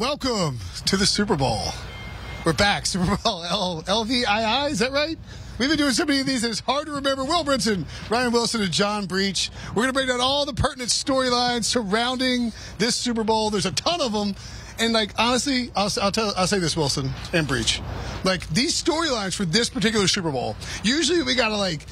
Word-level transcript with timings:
welcome 0.00 0.58
to 0.86 0.96
the 0.96 1.04
Super 1.04 1.36
Bowl. 1.36 1.60
We're 2.46 2.54
back. 2.54 2.86
Super 2.86 3.18
Bowl 3.22 3.44
L- 3.50 3.82
LVII, 3.86 4.70
is 4.70 4.78
that 4.78 4.92
right? 4.92 5.18
We've 5.58 5.68
been 5.68 5.76
doing 5.76 5.92
so 5.92 6.06
many 6.06 6.20
of 6.20 6.26
these 6.26 6.40
that 6.40 6.50
it's 6.50 6.60
hard 6.60 6.86
to 6.86 6.92
remember. 6.92 7.22
Will 7.22 7.44
Brinson, 7.44 7.84
Ryan 8.08 8.32
Wilson, 8.32 8.62
and 8.62 8.72
John 8.72 9.04
Breech. 9.04 9.50
We're 9.68 9.82
going 9.82 9.88
to 9.88 9.92
break 9.92 10.08
down 10.08 10.22
all 10.22 10.46
the 10.46 10.54
pertinent 10.54 10.88
storylines 10.88 11.64
surrounding 11.64 12.50
this 12.78 12.96
Super 12.96 13.24
Bowl. 13.24 13.50
There's 13.50 13.66
a 13.66 13.72
ton 13.72 14.00
of 14.00 14.12
them. 14.12 14.34
And 14.78 14.94
like 14.94 15.12
honestly, 15.18 15.70
I'll, 15.76 15.90
I'll 16.00 16.10
tell 16.10 16.32
I'll 16.34 16.46
say 16.46 16.60
this, 16.60 16.78
Wilson 16.78 17.10
and 17.34 17.46
Breech. 17.46 17.82
Like 18.24 18.48
these 18.48 18.82
storylines 18.82 19.36
for 19.36 19.44
this 19.44 19.68
particular 19.68 20.08
Super 20.08 20.30
Bowl, 20.30 20.56
usually 20.82 21.22
we 21.22 21.34
gotta 21.34 21.58
like 21.58 21.84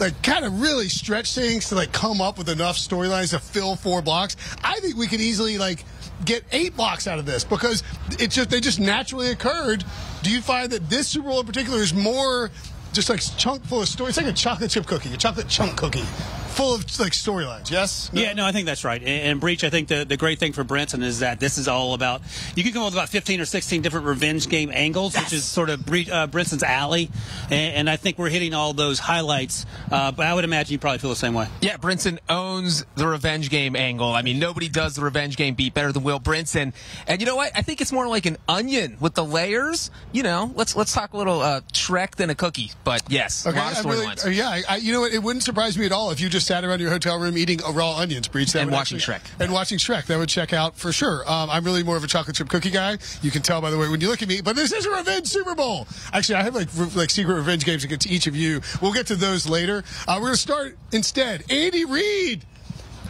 like 0.00 0.20
kind 0.22 0.44
of 0.44 0.60
really 0.60 0.88
stretch 0.88 1.34
things 1.34 1.68
to 1.68 1.74
like 1.74 1.92
come 1.92 2.20
up 2.20 2.38
with 2.38 2.48
enough 2.48 2.76
storylines 2.76 3.30
to 3.30 3.38
fill 3.38 3.76
four 3.76 4.02
blocks. 4.02 4.36
I 4.62 4.80
think 4.80 4.96
we 4.96 5.06
could 5.06 5.20
easily 5.20 5.58
like 5.58 5.84
get 6.24 6.44
eight 6.52 6.76
blocks 6.76 7.06
out 7.06 7.18
of 7.18 7.26
this 7.26 7.44
because 7.44 7.82
it 8.18 8.30
just 8.30 8.50
they 8.50 8.60
just 8.60 8.80
naturally 8.80 9.30
occurred. 9.30 9.84
Do 10.22 10.30
you 10.30 10.40
find 10.40 10.70
that 10.72 10.88
this 10.88 11.08
Super 11.08 11.28
Bowl 11.28 11.40
in 11.40 11.46
particular 11.46 11.78
is 11.78 11.94
more 11.94 12.50
just 12.92 13.08
like 13.08 13.20
chunk 13.36 13.64
full 13.64 13.82
of 13.82 13.88
stories? 13.88 14.16
It's 14.16 14.24
like 14.24 14.32
a 14.32 14.36
chocolate 14.36 14.70
chip 14.70 14.86
cookie, 14.86 15.12
a 15.12 15.16
chocolate 15.16 15.48
chunk 15.48 15.76
cookie, 15.76 16.04
full 16.54 16.74
of 16.74 16.80
like 16.98 17.12
storylines. 17.12 17.70
Yes. 17.70 18.10
Yeah, 18.12 18.32
no, 18.32 18.44
I 18.46 18.52
think 18.52 18.66
that's 18.66 18.84
right. 18.84 19.00
And, 19.00 19.08
and 19.08 19.40
Breech, 19.40 19.64
I 19.64 19.70
think 19.70 19.88
the, 19.88 20.04
the 20.04 20.16
great 20.16 20.38
thing 20.38 20.52
for 20.52 20.64
Brinson 20.64 21.02
is 21.02 21.20
that 21.20 21.40
this 21.40 21.58
is 21.58 21.68
all 21.68 21.94
about, 21.94 22.22
you 22.54 22.62
can 22.62 22.72
come 22.72 22.82
up 22.82 22.86
with 22.86 22.94
about 22.94 23.08
15 23.08 23.40
or 23.40 23.44
16 23.44 23.82
different 23.82 24.06
revenge 24.06 24.48
game 24.48 24.70
angles, 24.72 25.16
which 25.16 25.32
is 25.32 25.44
sort 25.44 25.70
of 25.70 25.84
Bre- 25.84 26.10
uh, 26.10 26.26
Brinson's 26.28 26.62
alley. 26.62 27.10
And, 27.50 27.74
and 27.74 27.90
I 27.90 27.96
think 27.96 28.18
we're 28.18 28.28
hitting 28.30 28.54
all 28.54 28.72
those 28.72 28.98
highlights. 28.98 29.66
Uh, 29.90 30.12
but 30.12 30.26
I 30.26 30.34
would 30.34 30.44
imagine 30.44 30.72
you 30.72 30.78
probably 30.78 30.98
feel 30.98 31.10
the 31.10 31.16
same 31.16 31.34
way. 31.34 31.48
Yeah, 31.60 31.76
Brinson 31.76 32.18
owns 32.28 32.84
the 32.94 33.06
revenge 33.06 33.50
game 33.50 33.76
angle. 33.76 34.12
I 34.12 34.22
mean, 34.22 34.38
nobody 34.38 34.68
does 34.68 34.94
the 34.94 35.02
revenge 35.02 35.36
game 35.36 35.54
beat 35.54 35.74
better 35.74 35.92
than 35.92 36.02
Will 36.04 36.20
Brinson. 36.20 36.72
And 37.06 37.20
you 37.20 37.26
know 37.26 37.36
what? 37.36 37.52
I 37.54 37.62
think 37.62 37.80
it's 37.80 37.92
more 37.92 38.06
like 38.06 38.26
an 38.26 38.36
onion 38.48 38.96
with 39.00 39.14
the 39.14 39.24
layers. 39.24 39.90
You 40.12 40.22
know, 40.22 40.52
let's 40.54 40.76
let's 40.76 40.92
talk 40.92 41.12
a 41.12 41.16
little 41.16 41.40
uh, 41.40 41.60
Shrek 41.72 42.14
than 42.16 42.30
a 42.30 42.34
cookie. 42.34 42.70
But 42.84 43.02
yes, 43.08 43.46
Okay, 43.46 43.58
a 43.58 43.60
lot 43.60 43.72
of 43.78 43.86
I'm 43.86 43.90
really- 43.92 44.06
uh, 44.06 44.28
yeah, 44.28 44.48
I, 44.48 44.62
I- 44.68 44.76
you 44.76 44.92
know 44.92 45.00
what? 45.00 45.12
It 45.12 45.22
wouldn't 45.22 45.42
surprise 45.42 45.76
me 45.76 45.86
at 45.86 45.92
all 45.92 46.10
if 46.10 46.20
you 46.20 46.28
just 46.28 46.43
sat 46.44 46.64
around 46.64 46.80
your 46.80 46.90
hotel 46.90 47.18
room 47.18 47.36
eating 47.36 47.60
a 47.66 47.72
raw 47.72 47.96
onions, 47.96 48.28
Breech, 48.28 48.52
that 48.52 48.62
And 48.62 48.70
watching 48.70 48.98
actually- 48.98 49.14
Shrek. 49.16 49.20
and 49.40 49.52
watching 49.52 49.78
Shrek. 49.78 50.06
That 50.06 50.18
would 50.18 50.28
check 50.28 50.52
out 50.52 50.76
for 50.78 50.92
sure. 50.92 51.28
Um, 51.30 51.50
I'm 51.50 51.64
really 51.64 51.82
more 51.82 51.96
of 51.96 52.04
a 52.04 52.06
chocolate 52.06 52.36
chip 52.36 52.48
cookie 52.48 52.70
guy. 52.70 52.98
You 53.22 53.30
can 53.30 53.42
tell 53.42 53.60
by 53.60 53.70
the 53.70 53.78
way 53.78 53.88
when 53.88 54.00
you 54.00 54.08
look 54.08 54.22
at 54.22 54.28
me. 54.28 54.40
But 54.40 54.56
this 54.56 54.72
is 54.72 54.86
a 54.86 54.90
revenge 54.90 55.26
Super 55.28 55.54
Bowl. 55.54 55.86
Actually, 56.12 56.36
I 56.36 56.42
have 56.42 56.54
like 56.54 56.68
re- 56.76 56.88
like 56.94 57.10
secret 57.10 57.34
revenge 57.34 57.64
games 57.64 57.84
against 57.84 58.06
each 58.06 58.26
of 58.26 58.36
you. 58.36 58.60
We'll 58.80 58.92
get 58.92 59.06
to 59.08 59.16
those 59.16 59.48
later. 59.48 59.82
Uh, 60.06 60.18
we're 60.20 60.26
gonna 60.28 60.36
start 60.36 60.76
instead. 60.92 61.44
Andy 61.50 61.84
Reid. 61.84 62.44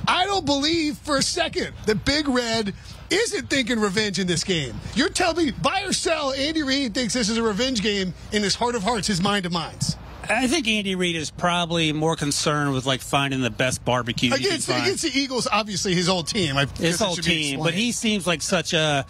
I 0.06 0.26
don't 0.26 0.44
believe 0.44 0.98
for 0.98 1.16
a 1.16 1.22
second 1.22 1.72
that 1.86 2.04
Big 2.04 2.28
Red 2.28 2.74
isn't 3.08 3.48
thinking 3.48 3.80
revenge 3.80 4.18
in 4.18 4.26
this 4.26 4.44
game. 4.44 4.78
You're 4.94 5.08
telling 5.08 5.46
me, 5.46 5.52
buy 5.52 5.82
or 5.82 5.92
sell, 5.94 6.32
Andy 6.32 6.62
Reid 6.62 6.92
thinks 6.94 7.14
this 7.14 7.28
is 7.30 7.38
a 7.38 7.42
revenge 7.42 7.82
game 7.82 8.12
in 8.32 8.42
his 8.42 8.54
heart 8.54 8.74
of 8.74 8.82
hearts, 8.82 9.06
his 9.06 9.22
mind 9.22 9.46
of 9.46 9.52
minds. 9.52 9.96
I 10.28 10.46
think 10.46 10.68
Andy 10.68 10.94
Reid 10.94 11.16
is 11.16 11.30
probably 11.30 11.92
more 11.92 12.16
concerned 12.16 12.72
with 12.72 12.86
like 12.86 13.00
finding 13.00 13.40
the 13.40 13.50
best 13.50 13.84
barbecue 13.84 14.32
Against, 14.32 14.68
against 14.68 15.02
the 15.02 15.10
Eagles, 15.14 15.46
obviously 15.50 15.94
his 15.94 16.08
old 16.08 16.26
team. 16.28 16.56
I 16.56 16.66
his 16.78 16.98
whole 16.98 17.16
team, 17.16 17.60
but 17.60 17.74
he 17.74 17.92
seems 17.92 18.26
like 18.26 18.42
such 18.42 18.72
a. 18.72 19.06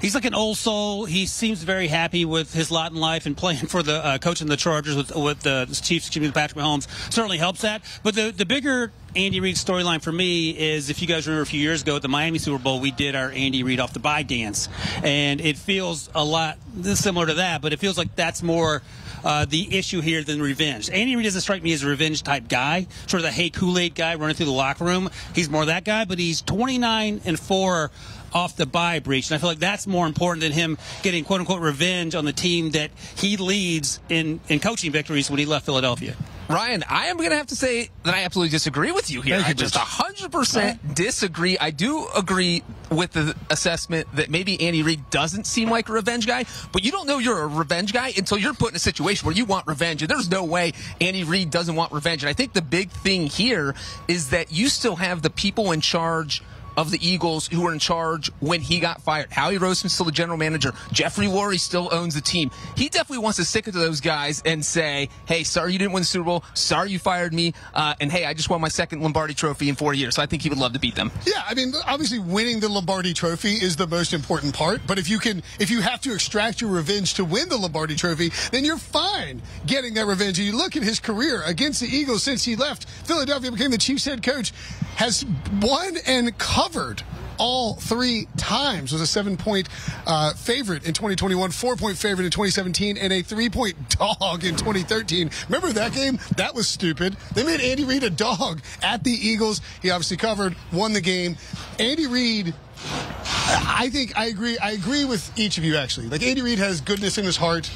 He's 0.00 0.16
like 0.16 0.24
an 0.24 0.34
old 0.34 0.56
soul. 0.56 1.04
He 1.04 1.26
seems 1.26 1.62
very 1.62 1.86
happy 1.86 2.24
with 2.24 2.52
his 2.52 2.72
lot 2.72 2.90
in 2.90 2.98
life 2.98 3.24
and 3.24 3.36
playing 3.36 3.66
for 3.66 3.84
the 3.84 4.04
uh, 4.04 4.18
coaching 4.18 4.48
the 4.48 4.56
Chargers 4.56 4.96
with 4.96 5.14
with 5.14 5.40
the 5.40 5.66
Chiefs. 5.66 6.08
Excuse 6.08 6.26
me, 6.26 6.32
Patrick 6.32 6.58
Mahomes 6.58 6.88
certainly 7.12 7.38
helps 7.38 7.60
that. 7.60 7.82
But 8.02 8.16
the 8.16 8.32
the 8.36 8.44
bigger 8.44 8.90
Andy 9.14 9.38
Reid 9.38 9.54
storyline 9.54 10.02
for 10.02 10.10
me 10.10 10.50
is 10.58 10.90
if 10.90 11.00
you 11.02 11.06
guys 11.06 11.28
remember 11.28 11.42
a 11.42 11.46
few 11.46 11.60
years 11.60 11.82
ago 11.82 11.94
at 11.94 12.02
the 12.02 12.08
Miami 12.08 12.38
Super 12.38 12.60
Bowl, 12.60 12.80
we 12.80 12.90
did 12.90 13.14
our 13.14 13.30
Andy 13.30 13.62
Reid 13.62 13.78
off 13.78 13.92
the 13.92 14.00
bye 14.00 14.24
dance, 14.24 14.68
and 15.04 15.40
it 15.40 15.56
feels 15.56 16.10
a 16.16 16.24
lot 16.24 16.58
similar 16.82 17.26
to 17.26 17.34
that. 17.34 17.62
But 17.62 17.72
it 17.72 17.78
feels 17.78 17.96
like 17.96 18.16
that's 18.16 18.42
more. 18.42 18.82
Uh, 19.24 19.44
the 19.44 19.76
issue 19.76 20.00
here 20.00 20.22
than 20.22 20.42
revenge. 20.42 20.90
Andy 20.90 21.14
Reid 21.14 21.24
doesn't 21.24 21.42
strike 21.42 21.62
me 21.62 21.72
as 21.72 21.82
a 21.82 21.88
revenge 21.88 22.22
type 22.22 22.48
guy, 22.48 22.86
sort 23.06 23.20
of 23.20 23.22
the 23.22 23.30
hey 23.30 23.50
Kool 23.50 23.78
Aid 23.78 23.94
guy 23.94 24.16
running 24.16 24.34
through 24.34 24.46
the 24.46 24.52
locker 24.52 24.84
room. 24.84 25.10
He's 25.34 25.48
more 25.48 25.66
that 25.66 25.84
guy, 25.84 26.04
but 26.04 26.18
he's 26.18 26.42
29 26.42 27.20
and 27.24 27.38
four 27.38 27.90
off 28.32 28.56
the 28.56 28.66
bye 28.66 29.00
Breech. 29.00 29.30
And 29.30 29.36
I 29.36 29.38
feel 29.38 29.50
like 29.50 29.58
that's 29.58 29.86
more 29.86 30.06
important 30.06 30.42
than 30.42 30.52
him 30.52 30.78
getting 31.02 31.24
quote 31.24 31.40
unquote 31.40 31.60
revenge 31.60 32.14
on 32.14 32.24
the 32.24 32.32
team 32.32 32.70
that 32.72 32.90
he 33.16 33.36
leads 33.36 34.00
in, 34.08 34.40
in 34.48 34.60
coaching 34.60 34.92
victories 34.92 35.30
when 35.30 35.38
he 35.38 35.46
left 35.46 35.64
Philadelphia. 35.64 36.16
Ryan, 36.48 36.84
I 36.88 37.06
am 37.06 37.16
going 37.16 37.30
to 37.30 37.36
have 37.36 37.46
to 37.46 37.56
say 37.56 37.88
that 38.02 38.14
I 38.14 38.24
absolutely 38.24 38.50
disagree 38.50 38.92
with 38.92 39.10
you 39.10 39.22
here. 39.22 39.38
You, 39.38 39.44
I 39.44 39.52
just 39.54 39.74
100% 39.74 40.94
disagree. 40.94 41.56
I 41.56 41.70
do 41.70 42.06
agree 42.14 42.62
with 42.90 43.12
the 43.12 43.34
assessment 43.48 44.06
that 44.16 44.28
maybe 44.28 44.60
Andy 44.60 44.82
Reid 44.82 45.08
doesn't 45.08 45.46
seem 45.46 45.70
like 45.70 45.88
a 45.88 45.92
revenge 45.92 46.26
guy, 46.26 46.44
but 46.72 46.84
you 46.84 46.90
don't 46.90 47.06
know 47.06 47.18
you're 47.18 47.40
a 47.40 47.46
revenge 47.46 47.94
guy 47.94 48.12
until 48.16 48.36
you're 48.36 48.52
put 48.52 48.70
in 48.70 48.76
a 48.76 48.80
situation 48.80 49.24
where 49.24 49.34
you 49.34 49.46
want 49.46 49.66
revenge. 49.66 50.02
And 50.02 50.10
there's 50.10 50.30
no 50.30 50.44
way 50.44 50.72
Andy 51.00 51.24
Reid 51.24 51.50
doesn't 51.50 51.74
want 51.74 51.90
revenge. 51.92 52.22
And 52.22 52.28
I 52.28 52.34
think 52.34 52.52
the 52.52 52.60
big 52.60 52.90
thing 52.90 53.28
here 53.28 53.74
is 54.06 54.30
that 54.30 54.52
you 54.52 54.68
still 54.68 54.96
have 54.96 55.22
the 55.22 55.30
people 55.30 55.72
in 55.72 55.80
charge 55.80 56.42
of 56.76 56.90
the 56.90 57.06
Eagles 57.06 57.46
who 57.48 57.62
were 57.62 57.72
in 57.72 57.78
charge 57.78 58.30
when 58.40 58.60
he 58.60 58.80
got 58.80 59.02
fired. 59.02 59.30
Howie 59.30 59.58
Roseman's 59.58 59.92
still 59.92 60.06
the 60.06 60.12
general 60.12 60.38
manager. 60.38 60.72
Jeffrey 60.92 61.26
Lurie 61.26 61.60
still 61.60 61.88
owns 61.92 62.14
the 62.14 62.20
team. 62.20 62.50
He 62.76 62.88
definitely 62.88 63.22
wants 63.22 63.38
to 63.38 63.44
stick 63.44 63.68
it 63.68 63.72
to 63.72 63.78
those 63.78 64.00
guys 64.00 64.42
and 64.44 64.64
say, 64.64 65.08
hey, 65.26 65.44
sorry 65.44 65.72
you 65.72 65.78
didn't 65.78 65.92
win 65.92 66.02
the 66.02 66.06
Super 66.06 66.24
Bowl. 66.24 66.44
Sorry 66.54 66.90
you 66.90 66.98
fired 66.98 67.32
me. 67.32 67.54
Uh, 67.74 67.94
and 68.00 68.10
hey, 68.10 68.24
I 68.24 68.34
just 68.34 68.50
won 68.50 68.60
my 68.60 68.68
second 68.68 69.00
Lombardi 69.00 69.34
trophy 69.34 69.68
in 69.68 69.74
four 69.74 69.94
years. 69.94 70.16
So 70.16 70.22
I 70.22 70.26
think 70.26 70.42
he 70.42 70.48
would 70.48 70.58
love 70.58 70.72
to 70.72 70.78
beat 70.78 70.94
them. 70.94 71.10
Yeah, 71.26 71.42
I 71.46 71.54
mean, 71.54 71.72
obviously, 71.86 72.18
winning 72.18 72.60
the 72.60 72.68
Lombardi 72.68 73.12
Trophy 73.12 73.54
is 73.54 73.76
the 73.76 73.86
most 73.86 74.12
important 74.12 74.54
part. 74.54 74.80
But 74.86 74.98
if 74.98 75.08
you 75.08 75.18
can, 75.18 75.42
if 75.58 75.70
you 75.70 75.80
have 75.80 76.00
to 76.02 76.12
extract 76.12 76.60
your 76.60 76.70
revenge 76.70 77.14
to 77.14 77.24
win 77.24 77.48
the 77.48 77.56
Lombardi 77.56 77.94
Trophy, 77.94 78.30
then 78.50 78.64
you're 78.64 78.78
fine 78.78 79.42
getting 79.66 79.94
that 79.94 80.06
revenge. 80.06 80.38
And 80.38 80.46
you 80.46 80.56
look 80.56 80.76
at 80.76 80.82
his 80.82 81.00
career 81.00 81.42
against 81.42 81.80
the 81.80 81.88
Eagles 81.88 82.22
since 82.22 82.44
he 82.44 82.56
left 82.56 82.88
Philadelphia, 82.88 83.50
became 83.50 83.70
the 83.70 83.78
Chiefs 83.78 84.04
head 84.04 84.22
coach, 84.22 84.52
has 84.96 85.24
won 85.60 85.96
and 86.06 86.36
covered 86.62 87.02
all 87.38 87.74
three 87.74 88.28
times. 88.36 88.92
Was 88.92 89.00
a 89.00 89.06
seven 89.06 89.36
point 89.36 89.68
uh, 90.06 90.32
favorite 90.34 90.86
in 90.86 90.92
2021, 90.92 91.50
four 91.50 91.76
point 91.76 91.96
favorite 91.96 92.24
in 92.24 92.30
2017, 92.30 92.96
and 92.96 93.12
a 93.12 93.22
three 93.22 93.48
point 93.48 93.76
dog 93.98 94.44
in 94.44 94.54
2013. 94.54 95.30
Remember 95.48 95.72
that 95.72 95.92
game? 95.92 96.18
That 96.36 96.54
was 96.54 96.68
stupid. 96.68 97.16
They 97.34 97.44
made 97.44 97.60
Andy 97.60 97.84
Reid 97.84 98.04
a 98.04 98.10
dog 98.10 98.60
at 98.82 99.02
the 99.02 99.10
Eagles. 99.10 99.60
He 99.80 99.90
obviously 99.90 100.16
covered, 100.16 100.54
won 100.72 100.92
the 100.92 101.00
game. 101.00 101.36
Andy 101.78 102.06
Reid. 102.06 102.54
I 102.84 103.90
think 103.92 104.16
I 104.16 104.26
agree. 104.26 104.58
I 104.58 104.72
agree 104.72 105.04
with 105.04 105.36
each 105.38 105.58
of 105.58 105.64
you 105.64 105.76
actually. 105.76 106.08
Like 106.08 106.22
Andy 106.22 106.42
Reid 106.42 106.58
has 106.58 106.80
goodness 106.80 107.18
in 107.18 107.24
his 107.24 107.36
heart. 107.36 107.66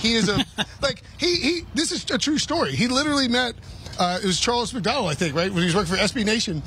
He 0.00 0.14
is 0.14 0.28
a 0.28 0.44
like 0.82 1.02
he 1.18 1.36
he. 1.36 1.60
This 1.74 1.90
is 1.90 2.08
a 2.10 2.18
true 2.18 2.38
story. 2.38 2.76
He 2.76 2.86
literally 2.86 3.28
met. 3.28 3.54
Uh, 3.98 4.18
it 4.22 4.26
was 4.26 4.38
Charles 4.38 4.74
McDonald, 4.74 5.08
I 5.08 5.14
think, 5.14 5.34
right, 5.34 5.50
when 5.50 5.60
he 5.60 5.66
was 5.66 5.74
working 5.74 5.94
for 5.94 6.00
SB 6.00 6.24
Nation. 6.24 6.62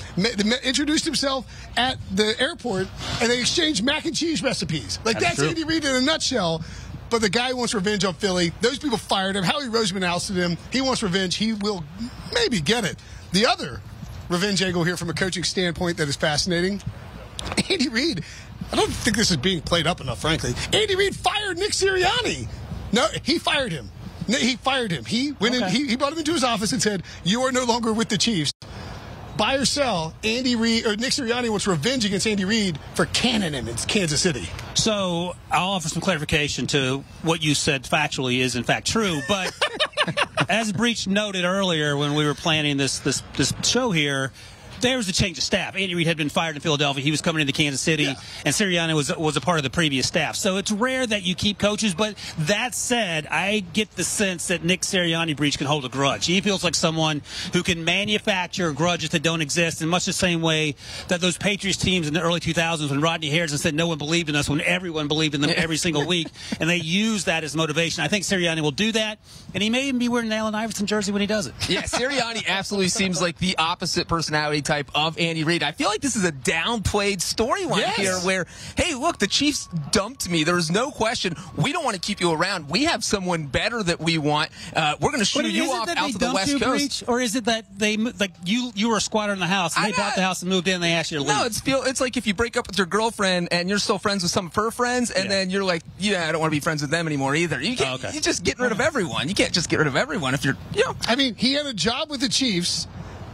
Introduced 0.63 1.05
himself 1.05 1.45
at 1.77 1.97
the 2.11 2.39
airport, 2.39 2.87
and 3.21 3.31
they 3.31 3.39
exchanged 3.39 3.83
mac 3.83 4.05
and 4.05 4.15
cheese 4.15 4.41
recipes. 4.41 4.99
Like 5.05 5.19
that's, 5.19 5.37
That's. 5.37 5.49
Andy 5.49 5.63
Reid 5.63 5.85
in 5.85 5.95
a 5.95 6.01
nutshell. 6.01 6.63
But 7.09 7.21
the 7.21 7.29
guy 7.29 7.53
wants 7.53 7.73
revenge 7.73 8.05
on 8.05 8.13
Philly. 8.13 8.51
Those 8.61 8.77
people 8.77 8.97
fired 8.99 9.35
him. 9.35 9.43
Howie 9.43 9.65
Roseman 9.65 10.03
ousted 10.03 10.35
him. 10.35 10.57
He 10.71 10.79
wants 10.79 11.01
revenge. 11.01 11.35
He 11.37 11.53
will 11.53 11.83
maybe 12.33 12.61
get 12.61 12.85
it. 12.85 12.97
The 13.31 13.47
other 13.47 13.81
revenge 14.29 14.61
angle 14.61 14.83
here 14.83 14.95
from 14.95 15.09
a 15.09 15.13
coaching 15.13 15.43
standpoint 15.43 15.97
that 15.97 16.07
is 16.07 16.15
fascinating. 16.15 16.81
Andy 17.69 17.89
Reid, 17.89 18.23
I 18.71 18.75
don't 18.75 18.91
think 18.91 19.17
this 19.17 19.31
is 19.31 19.37
being 19.37 19.61
played 19.61 19.87
up 19.87 20.01
enough, 20.01 20.21
frankly. 20.21 20.53
Andy 20.71 20.95
Reid 20.95 21.15
fired 21.15 21.57
Nick 21.57 21.71
Sirianni. 21.71 22.47
No, 22.91 23.07
he 23.23 23.39
fired 23.39 23.71
him. 23.71 23.89
No, 24.29 24.37
He 24.37 24.55
fired 24.57 24.91
him. 24.91 25.05
He 25.05 25.33
went 25.33 25.55
in, 25.55 25.63
he, 25.69 25.87
he 25.87 25.95
brought 25.95 26.13
him 26.13 26.19
into 26.19 26.33
his 26.33 26.43
office 26.43 26.71
and 26.71 26.81
said, 26.81 27.03
"You 27.23 27.41
are 27.41 27.51
no 27.51 27.63
longer 27.63 27.91
with 27.91 28.09
the 28.09 28.17
Chiefs." 28.17 28.51
Buy 29.37 29.55
or 29.55 29.63
sell. 29.63 30.13
Andy 30.21 30.57
Reid 30.57 30.85
or 30.85 30.97
Nick 30.97 31.11
Sirianni 31.13 31.49
wants 31.49 31.65
revenge 31.65 32.03
against 32.03 32.27
Andy 32.27 32.43
Reid 32.43 32.77
for 32.93 33.05
canning 33.05 33.53
him 33.53 33.69
in 33.69 33.75
Kansas 33.77 34.19
City. 34.19 34.49
So 34.73 35.33
I'll 35.49 35.69
offer 35.69 35.87
some 35.87 36.01
clarification 36.01 36.67
to 36.67 37.05
what 37.21 37.41
you 37.41 37.55
said 37.55 37.83
factually 37.83 38.39
is 38.39 38.57
in 38.57 38.63
fact 38.63 38.87
true, 38.87 39.21
but 39.29 39.57
as 40.49 40.73
Breech 40.73 41.07
noted 41.07 41.45
earlier 41.45 41.95
when 41.95 42.15
we 42.15 42.25
were 42.25 42.33
planning 42.33 42.75
this 42.75 42.99
this 42.99 43.23
this 43.37 43.53
show 43.63 43.91
here. 43.91 44.33
There 44.81 44.97
was 44.97 45.07
a 45.09 45.13
change 45.13 45.37
of 45.37 45.43
staff. 45.43 45.75
Andy 45.75 45.95
Reid 45.95 46.07
had 46.07 46.17
been 46.17 46.29
fired 46.29 46.55
in 46.55 46.61
Philadelphia. 46.61 47.03
He 47.03 47.11
was 47.11 47.21
coming 47.21 47.41
into 47.41 47.53
Kansas 47.53 47.81
City, 47.81 48.03
Yeah. 48.03 48.15
and 48.45 48.53
Sirianni 48.55 48.95
was 48.95 49.15
was 49.17 49.35
a 49.37 49.41
part 49.41 49.57
of 49.57 49.63
the 49.63 49.69
previous 49.69 50.07
staff. 50.07 50.35
So 50.35 50.57
it's 50.57 50.71
rare 50.71 51.05
that 51.05 51.23
you 51.23 51.35
keep 51.35 51.57
coaches. 51.57 51.93
But 51.93 52.15
that 52.39 52.73
said, 52.75 53.27
I 53.27 53.59
get 53.73 53.91
the 53.95 54.03
sense 54.03 54.47
that 54.47 54.63
Nick 54.63 54.81
Sirianni 54.81 55.35
Breech 55.35 55.57
can 55.57 55.67
hold 55.67 55.85
a 55.85 55.89
grudge. 55.89 56.25
He 56.25 56.39
feels 56.41 56.63
like 56.63 56.75
someone 56.75 57.21
who 57.53 57.63
can 57.63 57.83
manufacture 57.83 58.71
grudges 58.73 59.09
that 59.09 59.23
don't 59.23 59.41
exist 59.41 59.81
in 59.81 59.89
much 59.89 60.05
the 60.05 60.13
same 60.13 60.41
way 60.41 60.75
that 61.07 61.21
those 61.21 61.37
Patriots 61.37 61.77
teams 61.77 62.07
in 62.07 62.13
the 62.13 62.21
early 62.21 62.39
2000s 62.39 62.89
when 62.89 63.01
Rodney 63.01 63.29
Harrison 63.29 63.57
said 63.57 63.73
no 63.75 63.87
one 63.87 63.97
believed 63.97 64.29
in 64.29 64.35
us 64.35 64.49
when 64.49 64.61
everyone 64.61 65.07
believed 65.07 65.35
in 65.35 65.41
them 65.41 65.51
every 65.55 65.77
single 65.77 66.05
week, 66.05 66.27
and 66.59 66.69
they 66.69 66.77
use 66.77 67.25
that 67.25 67.43
as 67.43 67.55
motivation. 67.55 68.03
I 68.03 68.07
think 68.07 68.23
Sirianni 68.23 68.61
will 68.61 68.71
do 68.71 68.91
that, 68.93 69.19
and 69.53 69.61
he 69.61 69.69
may 69.69 69.87
even 69.87 69.99
be 69.99 70.09
wearing 70.09 70.27
an 70.27 70.33
Allen 70.33 70.55
Iverson 70.55 70.85
jersey 70.85 71.11
when 71.11 71.21
he 71.21 71.27
does 71.27 71.47
it. 71.47 71.53
Yeah, 71.69 71.83
Sirianni 71.83 72.47
absolutely 72.47 72.89
seems 72.89 73.21
like 73.21 73.37
the 73.37 73.57
opposite 73.57 74.07
personality 74.07 74.61
type 74.69 74.91
of 74.93 75.17
Andy 75.17 75.43
Reid. 75.43 75.63
I 75.63 75.71
feel 75.71 75.87
like 75.89 75.99
this 76.01 76.15
is 76.15 76.23
a 76.23 76.31
downplayed 76.31 77.17
storyline 77.17 77.77
Yes. 77.79 77.95
here 77.97 78.17
where, 78.19 78.45
hey, 78.77 78.93
look, 78.93 79.17
the 79.17 79.25
Chiefs 79.27 79.67
dumped 79.91 80.29
me. 80.29 80.43
There's 80.43 80.69
no 80.69 80.91
question. 80.91 81.35
We 81.57 81.71
don't 81.73 81.83
want 81.83 81.95
to 81.95 81.99
keep 82.01 82.21
you 82.21 82.31
around. 82.31 82.69
We 82.69 82.83
have 82.85 83.03
someone 83.03 83.47
better 83.47 83.81
that 83.81 83.99
we 83.99 84.19
want. 84.19 84.51
Uh, 84.75 84.95
we're 85.01 85.09
going 85.09 85.19
to 85.21 85.25
shoot 85.25 85.41
But 85.41 85.51
you 85.51 85.71
off 85.71 85.89
out 85.89 86.11
to 86.11 86.17
the 86.19 86.31
West 86.33 86.51
you, 86.53 86.59
Coast. 86.59 86.69
Breech, 86.99 87.03
or 87.09 87.19
is 87.19 87.35
it 87.35 87.45
that 87.45 87.65
they 87.79 87.97
like 87.97 88.31
you 88.45 88.71
you 88.75 88.89
were 88.89 88.97
a 88.97 89.01
squatter 89.01 89.33
in 89.33 89.39
the 89.39 89.47
house 89.47 89.75
and 89.75 89.85
I 89.85 89.91
they 89.91 89.97
bought 89.97 90.13
the 90.15 90.21
house 90.21 90.41
and 90.43 90.49
moved 90.51 90.67
in 90.67 90.75
and 90.75 90.83
they 90.83 90.91
asked 90.91 91.11
you 91.11 91.17
to 91.17 91.23
leave? 91.23 91.35
No, 91.35 91.45
it's 91.45 91.59
feel 91.59 91.81
it's 91.83 91.99
like 91.99 92.15
if 92.15 92.27
you 92.27 92.33
break 92.35 92.55
up 92.55 92.67
with 92.67 92.77
your 92.77 92.85
girlfriend 92.87 93.47
and 93.51 93.67
you're 93.69 93.79
still 93.79 93.97
friends 93.97 94.21
with 94.21 94.31
some 94.31 94.45
of 94.47 94.55
her 94.55 94.69
friends, 94.69 95.09
and 95.09 95.25
Yeah. 95.25 95.29
then 95.31 95.49
you're 95.49 95.63
like, 95.63 95.81
yeah, 95.97 96.27
I 96.27 96.31
don't 96.31 96.41
want 96.41 96.51
to 96.51 96.55
be 96.55 96.59
friends 96.61 96.81
with 96.83 96.91
them 96.91 97.07
anymore 97.07 97.35
either. 97.35 97.59
You 97.59 97.75
can't. 97.75 97.89
Oh, 97.89 97.93
okay. 97.95 98.11
You're 98.13 98.21
just 98.21 98.43
getting 98.43 98.61
rid 98.61 98.71
of 98.71 98.79
everyone. 98.79 99.27
You 99.29 99.35
can't 99.35 99.51
just 99.53 99.67
get 99.69 99.79
rid 99.79 99.87
of 99.87 99.95
everyone 99.95 100.35
if 100.35 100.45
you're, 100.45 100.57
you 100.75 100.85
know. 100.85 100.95
I 101.07 101.15
mean, 101.15 101.33
he 101.35 101.53
had 101.53 101.65
a 101.65 101.73
job 101.73 102.09
with 102.11 102.21
the 102.21 102.29
Chiefs, 102.29 102.87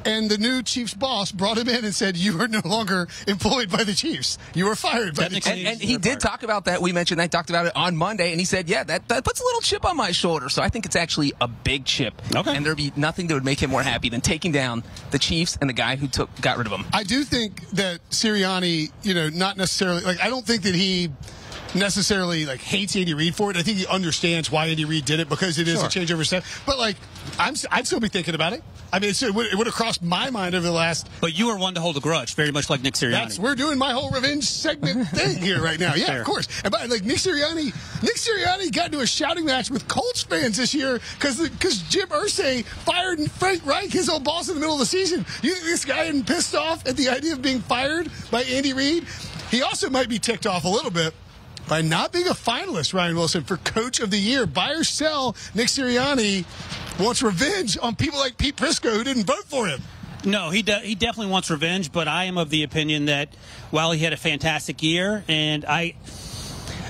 and 0.06 0.30
the 0.30 0.38
new 0.38 0.62
Chiefs 0.64 0.94
boss 0.94 1.32
brought 1.32 1.58
him 1.58 1.68
in 1.68 1.84
and 1.84 1.94
said, 1.94 2.16
"You 2.16 2.40
are 2.42 2.48
no 2.48 2.62
longer 2.64 3.08
employed 3.28 3.70
by 3.70 3.84
the 3.84 3.94
Chiefs. 3.94 4.38
You 4.54 4.68
are 4.70 4.76
fired 4.76 5.16
by 5.16 5.28
the 5.28 5.36
Chiefs." 5.36 5.48
And, 5.48 5.68
and 5.68 5.82
he 5.82 5.98
did 5.98 6.20
talk 6.20 6.44
about 6.44 6.66
that. 6.66 6.82
We 6.82 6.94
mentioned 6.94 7.20
that, 7.20 7.32
talked 7.32 7.50
about 7.50 7.66
it 7.66 7.76
on 7.76 7.96
Monday, 7.96 8.32
and 8.32 8.40
he 8.40 8.46
said, 8.46 8.70
"Yeah, 8.70 8.84
that, 8.84 9.08
that 9.10 9.24
puts 9.24 9.42
a 9.42 9.44
little 9.44 9.62
chip 9.62 9.86
on 9.86 9.98
my 9.98 10.12
shoulder." 10.12 10.50
So 10.50 10.62
I 10.62 10.70
think 10.70 10.86
it's 10.86 10.96
actually 10.96 11.34
a 11.42 11.48
big 11.48 11.86
chip. 11.86 12.22
Okay. 12.34 12.56
And 12.56 12.66
there'd 12.66 12.78
be 12.78 12.94
nothing 12.96 13.28
that 13.28 13.34
would 13.34 13.46
make 13.46 13.62
him 13.62 13.70
more 13.70 13.84
happy 13.84 14.10
than 14.10 14.22
taking 14.22 14.52
down 14.52 14.84
the 15.12 15.20
Chiefs 15.20 15.58
and 15.60 15.70
the 15.70 15.74
guy 15.74 15.96
who 15.96 16.08
took 16.08 16.30
got 16.42 16.58
rid 16.58 16.68
of 16.68 16.74
him. 16.74 16.86
I 16.94 17.04
do 17.04 17.24
think 17.24 17.68
that 17.72 18.00
Sirianni, 18.10 18.92
you 19.04 19.14
know, 19.14 19.30
not 19.30 19.58
necessarily 19.58 20.02
like 20.02 20.20
I 20.22 20.30
don't 20.30 20.46
think 20.46 20.64
that 20.64 20.76
he 20.76 21.10
necessarily 21.76 22.46
like 22.46 22.62
hates 22.62 22.96
Andy 22.96 23.14
Reid 23.14 23.36
for 23.36 23.52
it. 23.52 23.58
I 23.58 23.62
think 23.64 23.78
he 23.78 23.88
understands 23.88 24.50
why 24.52 24.68
Andy 24.68 24.86
Reid 24.86 25.06
did 25.06 25.20
it 25.20 25.30
because 25.30 25.60
it 25.60 25.68
is 25.68 25.76
Sure. 25.80 25.86
a 25.86 25.90
changeover 25.90 26.26
step. 26.26 26.44
But 26.66 26.78
like, 26.80 26.96
I'm 27.38 27.54
s- 27.54 27.66
I'd 27.72 27.86
still 27.86 28.00
be 28.00 28.08
thinking 28.10 28.34
about 28.36 28.54
it. 28.54 28.64
I 28.94 29.00
mean, 29.00 29.10
it's, 29.10 29.22
it 29.24 29.34
would, 29.34 29.48
it 29.48 29.56
would 29.56 29.68
have 29.68 29.74
crossed 29.76 30.02
my 30.02 30.30
mind 30.30 30.56
over 30.56 30.66
the 30.66 30.72
last. 30.72 31.10
But 31.20 31.38
you 31.38 31.50
are 31.50 31.58
one 31.58 31.74
to 31.74 31.82
hold 31.82 31.98
a 31.98 32.00
grudge, 32.00 32.36
very 32.36 32.52
much 32.52 32.70
like 32.70 32.82
Nick 32.82 32.94
Sirianni. 32.94 33.12
That's 33.12 33.40
we're 33.40 33.56
doing 33.56 33.78
my 33.78 33.92
whole 33.92 34.10
revenge 34.12 34.46
segment 34.46 35.08
thing 35.10 35.38
here 35.38 35.62
right 35.62 35.80
now. 35.80 35.96
Yeah, 35.96 36.06
Fair. 36.08 36.20
of 36.22 36.26
course. 36.26 36.48
And 36.64 36.72
by 36.72 36.86
like 36.86 37.04
Nick 37.04 37.18
Sirianni, 37.18 37.74
Nick 38.04 38.16
Sirianni 38.16 38.72
got 38.72 38.88
into 38.88 39.00
a 39.02 39.08
shouting 39.08 39.46
match 39.46 39.70
with 39.70 39.88
Colts 39.88 40.24
fans 40.24 40.58
this 40.58 40.74
year 40.74 41.00
because 41.20 41.42
because 41.50 41.82
Jim 41.84 42.08
Irsay 42.10 42.64
fired 42.64 43.20
Frank 43.32 43.66
Reich, 43.66 43.92
his 43.92 44.08
old 44.08 44.24
boss, 44.24 44.48
in 44.48 44.54
the 44.56 44.60
middle 44.62 44.76
of 44.76 44.80
the 44.80 44.86
season. 44.86 45.26
You 45.42 45.52
think 45.54 45.66
this 45.66 45.84
guy 45.84 46.04
isn't 46.06 46.26
pissed 46.28 46.56
off 46.56 46.88
at 46.88 46.96
the 46.96 47.10
idea 47.10 47.34
of 47.34 47.42
being 47.42 47.60
fired 47.60 48.10
by 48.32 48.44
Andy 48.44 48.72
Reid? 48.74 49.06
He 49.52 49.62
also 49.62 49.90
might 49.90 50.08
be 50.10 50.20
ticked 50.20 50.46
off 50.48 50.64
a 50.64 50.70
little 50.70 50.92
bit. 50.92 51.14
By 51.68 51.82
not 51.82 52.12
being 52.12 52.28
a 52.28 52.32
finalist, 52.32 52.94
Ryan 52.94 53.16
Wilson, 53.16 53.44
for 53.44 53.58
Coach 53.58 54.00
of 54.00 54.12
the 54.12 54.20
Year, 54.20 54.46
buy 54.46 54.72
or 54.72 54.84
sell, 54.84 55.36
Nick 55.56 55.68
Sirianni 55.68 56.46
wants 57.00 57.24
revenge 57.24 57.78
on 57.82 57.96
people 57.96 58.20
like 58.20 58.38
Pete 58.38 58.56
Prisco 58.56 58.92
who 58.96 59.04
didn't 59.04 59.26
vote 59.26 59.46
for 59.46 59.68
him. 59.68 59.82
No, 60.24 60.50
he 60.50 60.62
de- 60.62 60.80
he 60.80 60.96
definitely 60.96 61.32
wants 61.32 61.50
revenge, 61.50 61.92
but 61.92 62.08
I 62.08 62.26
am 62.26 62.38
of 62.38 62.50
the 62.50 62.64
opinion 62.64 63.06
that 63.06 63.30
while 63.72 63.92
he 63.92 64.00
had 64.04 64.14
a 64.14 64.18
fantastic 64.18 64.82
year, 64.82 65.24
and 65.28 65.66
I. 65.66 65.96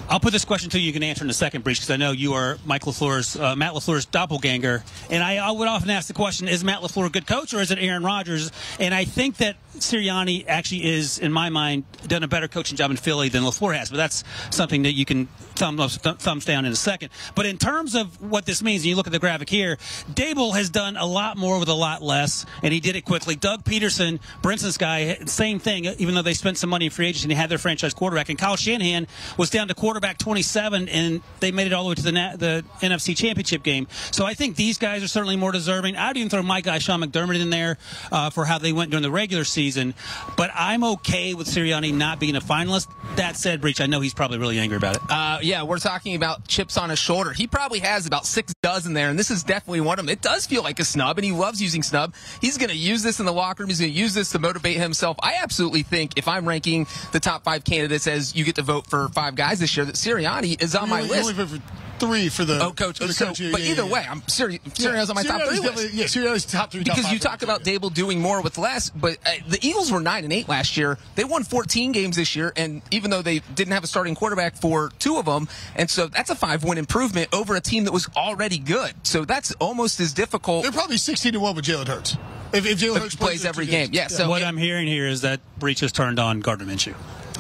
I'll 0.08 0.20
put 0.20 0.34
this 0.34 0.46
question 0.46 0.70
to 0.70 0.80
you. 0.80 0.86
You 0.86 0.94
can 0.94 1.02
answer 1.02 1.24
in 1.24 1.30
a 1.32 1.34
second, 1.34 1.64
Breech, 1.64 1.78
because 1.78 1.90
I 1.90 1.98
know 1.98 2.12
you 2.12 2.34
are 2.34 2.60
Mike 2.64 2.84
LaFleur's, 2.84 3.36
uh, 3.36 3.56
Matt 3.56 3.74
LaFleur's 3.74 4.06
doppelganger. 4.06 4.84
And 5.10 5.24
I, 5.24 5.38
I 5.38 5.50
would 5.50 5.68
often 5.68 5.90
ask 5.90 6.08
the 6.08 6.14
question, 6.14 6.48
is 6.48 6.64
Matt 6.64 6.82
LaFleur 6.82 7.08
a 7.08 7.10
good 7.10 7.26
coach 7.26 7.56
or 7.56 7.60
is 7.60 7.72
it 7.72 7.80
Aaron 7.80 8.04
Rodgers? 8.04 8.52
And 8.80 8.94
I 8.94 9.06
think 9.06 9.38
that 9.38 9.56
Sirianni 9.78 10.46
actually 10.48 10.86
is, 10.86 11.18
in 11.18 11.34
my 11.34 11.50
mind, 11.50 11.86
done 12.08 12.22
a 12.22 12.28
better 12.28 12.48
coaching 12.48 12.78
job 12.78 12.92
in 12.92 12.98
Philly 12.98 13.30
than 13.30 13.44
LaFleur 13.44 13.76
has. 13.76 13.90
But 13.90 13.98
that's 13.98 14.24
something 14.52 14.84
that 14.84 14.94
you 14.94 15.06
can 15.06 15.26
thumb, 15.56 15.78
th- 15.78 16.18
thumbs 16.18 16.46
down 16.46 16.66
in 16.66 16.72
a 16.72 16.76
second. 16.76 17.10
But 17.34 17.48
in 17.48 17.58
terms 17.58 17.96
of 17.96 18.22
what 18.22 18.46
this 18.46 18.62
means, 18.62 18.84
and 18.84 18.90
you 18.90 18.96
look 18.96 19.08
at 19.08 19.14
the 19.14 19.20
graphic 19.20 19.50
here, 19.50 19.78
Daboll 20.14 20.56
has 20.56 20.70
done 20.70 20.98
a 20.98 21.06
lot 21.06 21.36
more 21.36 21.60
with 21.60 21.68
a 21.68 21.74
lot 21.74 22.04
less, 22.04 22.46
and 22.62 22.72
he 22.72 22.80
did 22.80 22.96
it 22.96 23.06
quickly. 23.06 23.36
Doug 23.36 23.64
Pederson, 23.64 24.20
Brinson's 24.44 24.78
guy, 24.78 25.16
same 25.26 25.58
thing, 25.58 25.86
even 25.98 26.14
though 26.14 26.22
they 26.22 26.34
spent 26.34 26.60
some 26.60 26.70
money 26.70 26.86
in 26.86 26.92
free 26.92 27.08
agency 27.08 27.26
and 27.28 27.34
had 27.34 27.50
their 27.50 27.58
franchise 27.58 27.94
quarterback. 27.94 28.30
And 28.30 28.38
Kyle 28.38 28.56
Shanahan 28.56 29.08
was 29.38 29.50
down 29.50 29.68
to 29.68 29.74
quarterback 29.74 29.95
27, 30.00 30.90
and 30.90 31.22
they 31.40 31.52
made 31.52 31.68
it 31.68 31.74
all 31.74 31.84
the 31.84 31.90
way 31.90 31.96
to 31.96 32.04
the, 32.04 32.12
na- 32.12 32.36
the 32.36 32.64
NFC 32.82 33.16
Championship 33.16 33.64
game. 33.64 33.88
So 34.12 34.26
I 34.26 34.34
think 34.34 34.56
these 34.56 34.78
guys 34.78 35.04
are 35.04 35.08
certainly 35.08 35.36
more 35.36 35.52
deserving. 35.52 35.96
I'd 35.96 36.18
even 36.18 36.30
throw 36.30 36.44
my 36.44 36.62
guy, 36.62 36.80
Sean 36.80 37.02
McDermott, 37.02 37.40
in 37.40 37.50
there 37.50 37.78
uh, 38.12 38.30
for 38.30 38.46
how 38.46 38.58
they 38.58 38.74
went 38.74 38.92
during 38.92 39.04
the 39.04 39.12
regular 39.12 39.44
season. 39.44 39.94
But 40.38 40.52
I'm 40.54 40.84
okay 40.84 41.34
with 41.34 41.48
Sirianni 41.48 41.94
not 41.94 42.20
being 42.20 42.36
a 42.36 42.42
finalist. 42.42 42.88
That 43.18 43.36
said, 43.36 43.62
Breech, 43.62 43.82
I 43.82 43.86
know 43.86 44.02
he's 44.02 44.14
probably 44.14 44.38
really 44.38 44.60
angry 44.60 44.78
about 44.78 44.96
it. 44.96 45.02
Uh, 45.10 45.40
yeah, 45.42 45.64
we're 45.64 45.80
talking 45.80 46.16
about 46.16 46.48
chips 46.48 46.78
on 46.78 46.90
his 46.90 47.00
shoulder. 47.00 47.32
He 47.32 47.48
probably 47.48 47.80
has 47.80 48.06
about 48.06 48.26
six 48.26 48.54
dozen 48.62 48.94
there, 48.94 49.10
and 49.10 49.18
this 49.18 49.32
is 49.32 49.44
definitely 49.44 49.82
one 49.82 50.00
of 50.00 50.06
them. 50.06 50.12
It 50.12 50.22
does 50.22 50.46
feel 50.46 50.64
like 50.64 50.80
a 50.80 50.86
snub, 50.86 51.18
and 51.18 51.26
he 51.26 51.32
loves 51.32 51.62
using 51.62 51.84
snub. 51.84 52.14
He's 52.42 52.58
going 52.58 52.70
to 52.70 52.78
use 52.78 53.04
this 53.04 53.20
in 53.20 53.26
the 53.26 53.34
locker 53.34 53.64
room. 53.64 53.70
He's 53.70 53.80
going 53.80 53.92
to 53.92 53.98
use 53.98 54.14
this 54.14 54.32
to 54.32 54.40
motivate 54.40 54.78
himself. 54.78 55.18
I 55.22 55.36
absolutely 55.42 55.84
think 55.84 56.18
if 56.18 56.28
I'm 56.28 56.48
ranking 56.48 56.88
the 57.12 57.20
top 57.20 57.44
five 57.44 57.64
candidates 57.64 58.08
as 58.08 58.36
you 58.36 58.44
get 58.44 58.56
to 58.56 58.62
vote 58.62 58.88
for 58.88 59.10
five 59.10 59.36
guys 59.36 59.60
this 59.60 59.76
year, 59.78 59.85
that 59.86 59.96
Sirianni 59.96 60.62
is 60.62 60.76
on 60.76 60.90
my 60.90 61.02
You 61.02 61.08
list. 61.10 61.22
only 61.22 61.34
vote 61.34 61.50
for 61.50 61.62
three 61.98 62.28
for 62.28 62.44
the 62.44 62.62
Oh, 62.62 62.72
coach. 62.74 62.98
for 62.98 63.08
the 63.08 63.14
So, 63.14 63.28
coach. 63.28 63.40
Yeah, 63.40 63.52
but 63.54 63.62
yeah, 63.62 63.72
either 63.72 63.84
yeah. 63.86 63.90
way, 63.90 64.06
I'm 64.10 64.22
Siri- 64.28 64.60
Yeah, 64.76 64.90
Sirianni's 64.90 65.10
on 65.10 65.16
my 65.16 65.24
top 65.24 65.42
three 65.48 65.60
list. 65.60 65.94
Yeah, 65.94 66.06
Sirianni's 66.06 66.44
top 66.46 66.70
three. 66.72 66.84
Because 66.84 67.04
five 67.06 67.14
you 67.14 67.20
for 67.20 67.24
talk 67.24 67.42
about. 67.42 67.64
Daboll 67.64 67.94
doing 67.94 68.20
more 68.22 68.42
with 68.42 68.58
less, 68.58 68.90
but 68.90 69.18
uh, 69.26 69.32
the 69.48 69.66
Eagles 69.66 69.92
were 69.94 70.02
nine 70.02 70.26
and 70.26 70.34
eight 70.34 70.50
last 70.50 70.76
year. 70.76 70.98
They 71.16 71.24
won 71.24 71.44
14 71.44 71.94
games 71.94 72.18
this 72.18 72.36
year, 72.36 72.52
and 72.58 72.82
even 72.92 73.12
though 73.12 73.22
they 73.22 73.40
didn't 73.56 73.72
have 73.74 73.86
a 73.86 73.88
starting 73.88 74.14
quarterback 74.14 74.56
for 74.58 74.92
two 75.00 75.18
of 75.18 75.26
them, 75.26 75.48
and 75.78 75.90
so 75.90 76.08
that's 76.08 76.30
a 76.30 76.36
five-win 76.36 76.78
improvement 76.78 77.30
over 77.34 77.56
a 77.56 77.62
team 77.62 77.86
that 77.86 77.94
was 77.94 78.10
already 78.18 78.58
good. 78.58 78.94
So 79.04 79.24
that's 79.24 79.54
almost 79.54 80.00
as 80.02 80.12
difficult. 80.12 80.64
They're 80.64 80.72
probably 80.74 80.98
16 80.98 81.32
to 81.34 81.40
1 81.40 81.56
with 81.56 81.64
Jalen 81.66 81.88
Hurts. 81.88 82.18
If, 82.52 82.66
if 82.66 82.78
Jalen 82.80 83.00
Hurts 83.00 83.14
he 83.14 83.18
plays 83.20 83.46
every 83.46 83.66
game. 83.68 83.86
games. 83.88 83.96
Yeah, 83.96 84.08
so- 84.08 84.30
what 84.30 84.42
it- 84.42 84.46
I'm 84.46 84.58
hearing 84.58 84.88
here 84.88 85.08
is 85.08 85.22
that 85.22 85.40
Breech 85.60 85.80
has 85.80 85.94
turned 85.94 86.20
on 86.20 86.42
Gardner 86.42 86.66
Minshew. 86.66 86.94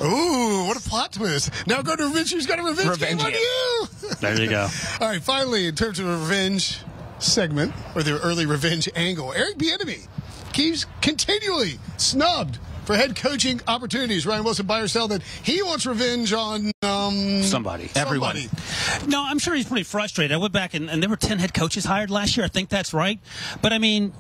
Ooh, 0.03 0.65
what 0.67 0.77
a 0.77 0.81
plot 0.89 1.13
twist. 1.13 1.51
Now 1.67 1.81
go 1.81 1.95
to 1.95 2.03
Revenge's 2.03 2.45
got 2.45 2.59
a 2.59 2.63
revenge, 2.63 2.89
Revenge 2.89 3.19
game 3.21 3.25
on 3.25 3.31
you. 3.33 3.87
There 4.19 4.41
you 4.41 4.49
go. 4.49 4.67
All 5.01 5.07
right, 5.07 5.21
finally, 5.21 5.67
in 5.67 5.75
terms 5.75 5.99
of 5.99 6.07
a 6.07 6.17
revenge 6.17 6.79
segment, 7.19 7.73
or 7.95 8.03
the 8.03 8.19
early 8.21 8.45
revenge 8.45 8.89
angle, 8.95 9.31
Eric 9.33 9.57
Bieniemy 9.57 10.07
keeps 10.53 10.85
continually 11.01 11.79
snubbed 11.97 12.59
for 12.85 12.95
head 12.95 13.15
coaching 13.15 13.61
opportunities. 13.67 14.25
Ryan 14.25 14.43
Wilson, 14.43 14.65
buy 14.65 14.81
or 14.81 14.87
sell 14.87 15.07
that 15.07 15.21
he 15.21 15.61
wants 15.63 15.85
revenge 15.85 16.33
on 16.33 16.71
um, 16.83 17.41
Somebody. 17.41 17.89
Everyone. 17.95 18.35
somebody. 18.35 19.11
No, 19.11 19.23
I'm 19.23 19.39
sure 19.39 19.55
he's 19.55 19.65
pretty 19.65 19.83
frustrated. 19.83 20.33
I 20.33 20.37
went 20.37 20.53
back 20.53 20.73
and, 20.73 20.89
and 20.89 21.01
there 21.01 21.09
were 21.09 21.15
10 21.15 21.39
head 21.39 21.53
coaches 21.53 21.83
hired 21.85 22.11
last 22.11 22.37
year. 22.37 22.45
I 22.45 22.49
think 22.49 22.69
that's 22.69 22.93
right. 22.93 23.19
But 23.61 23.73
I 23.73 23.79
mean, 23.79 24.13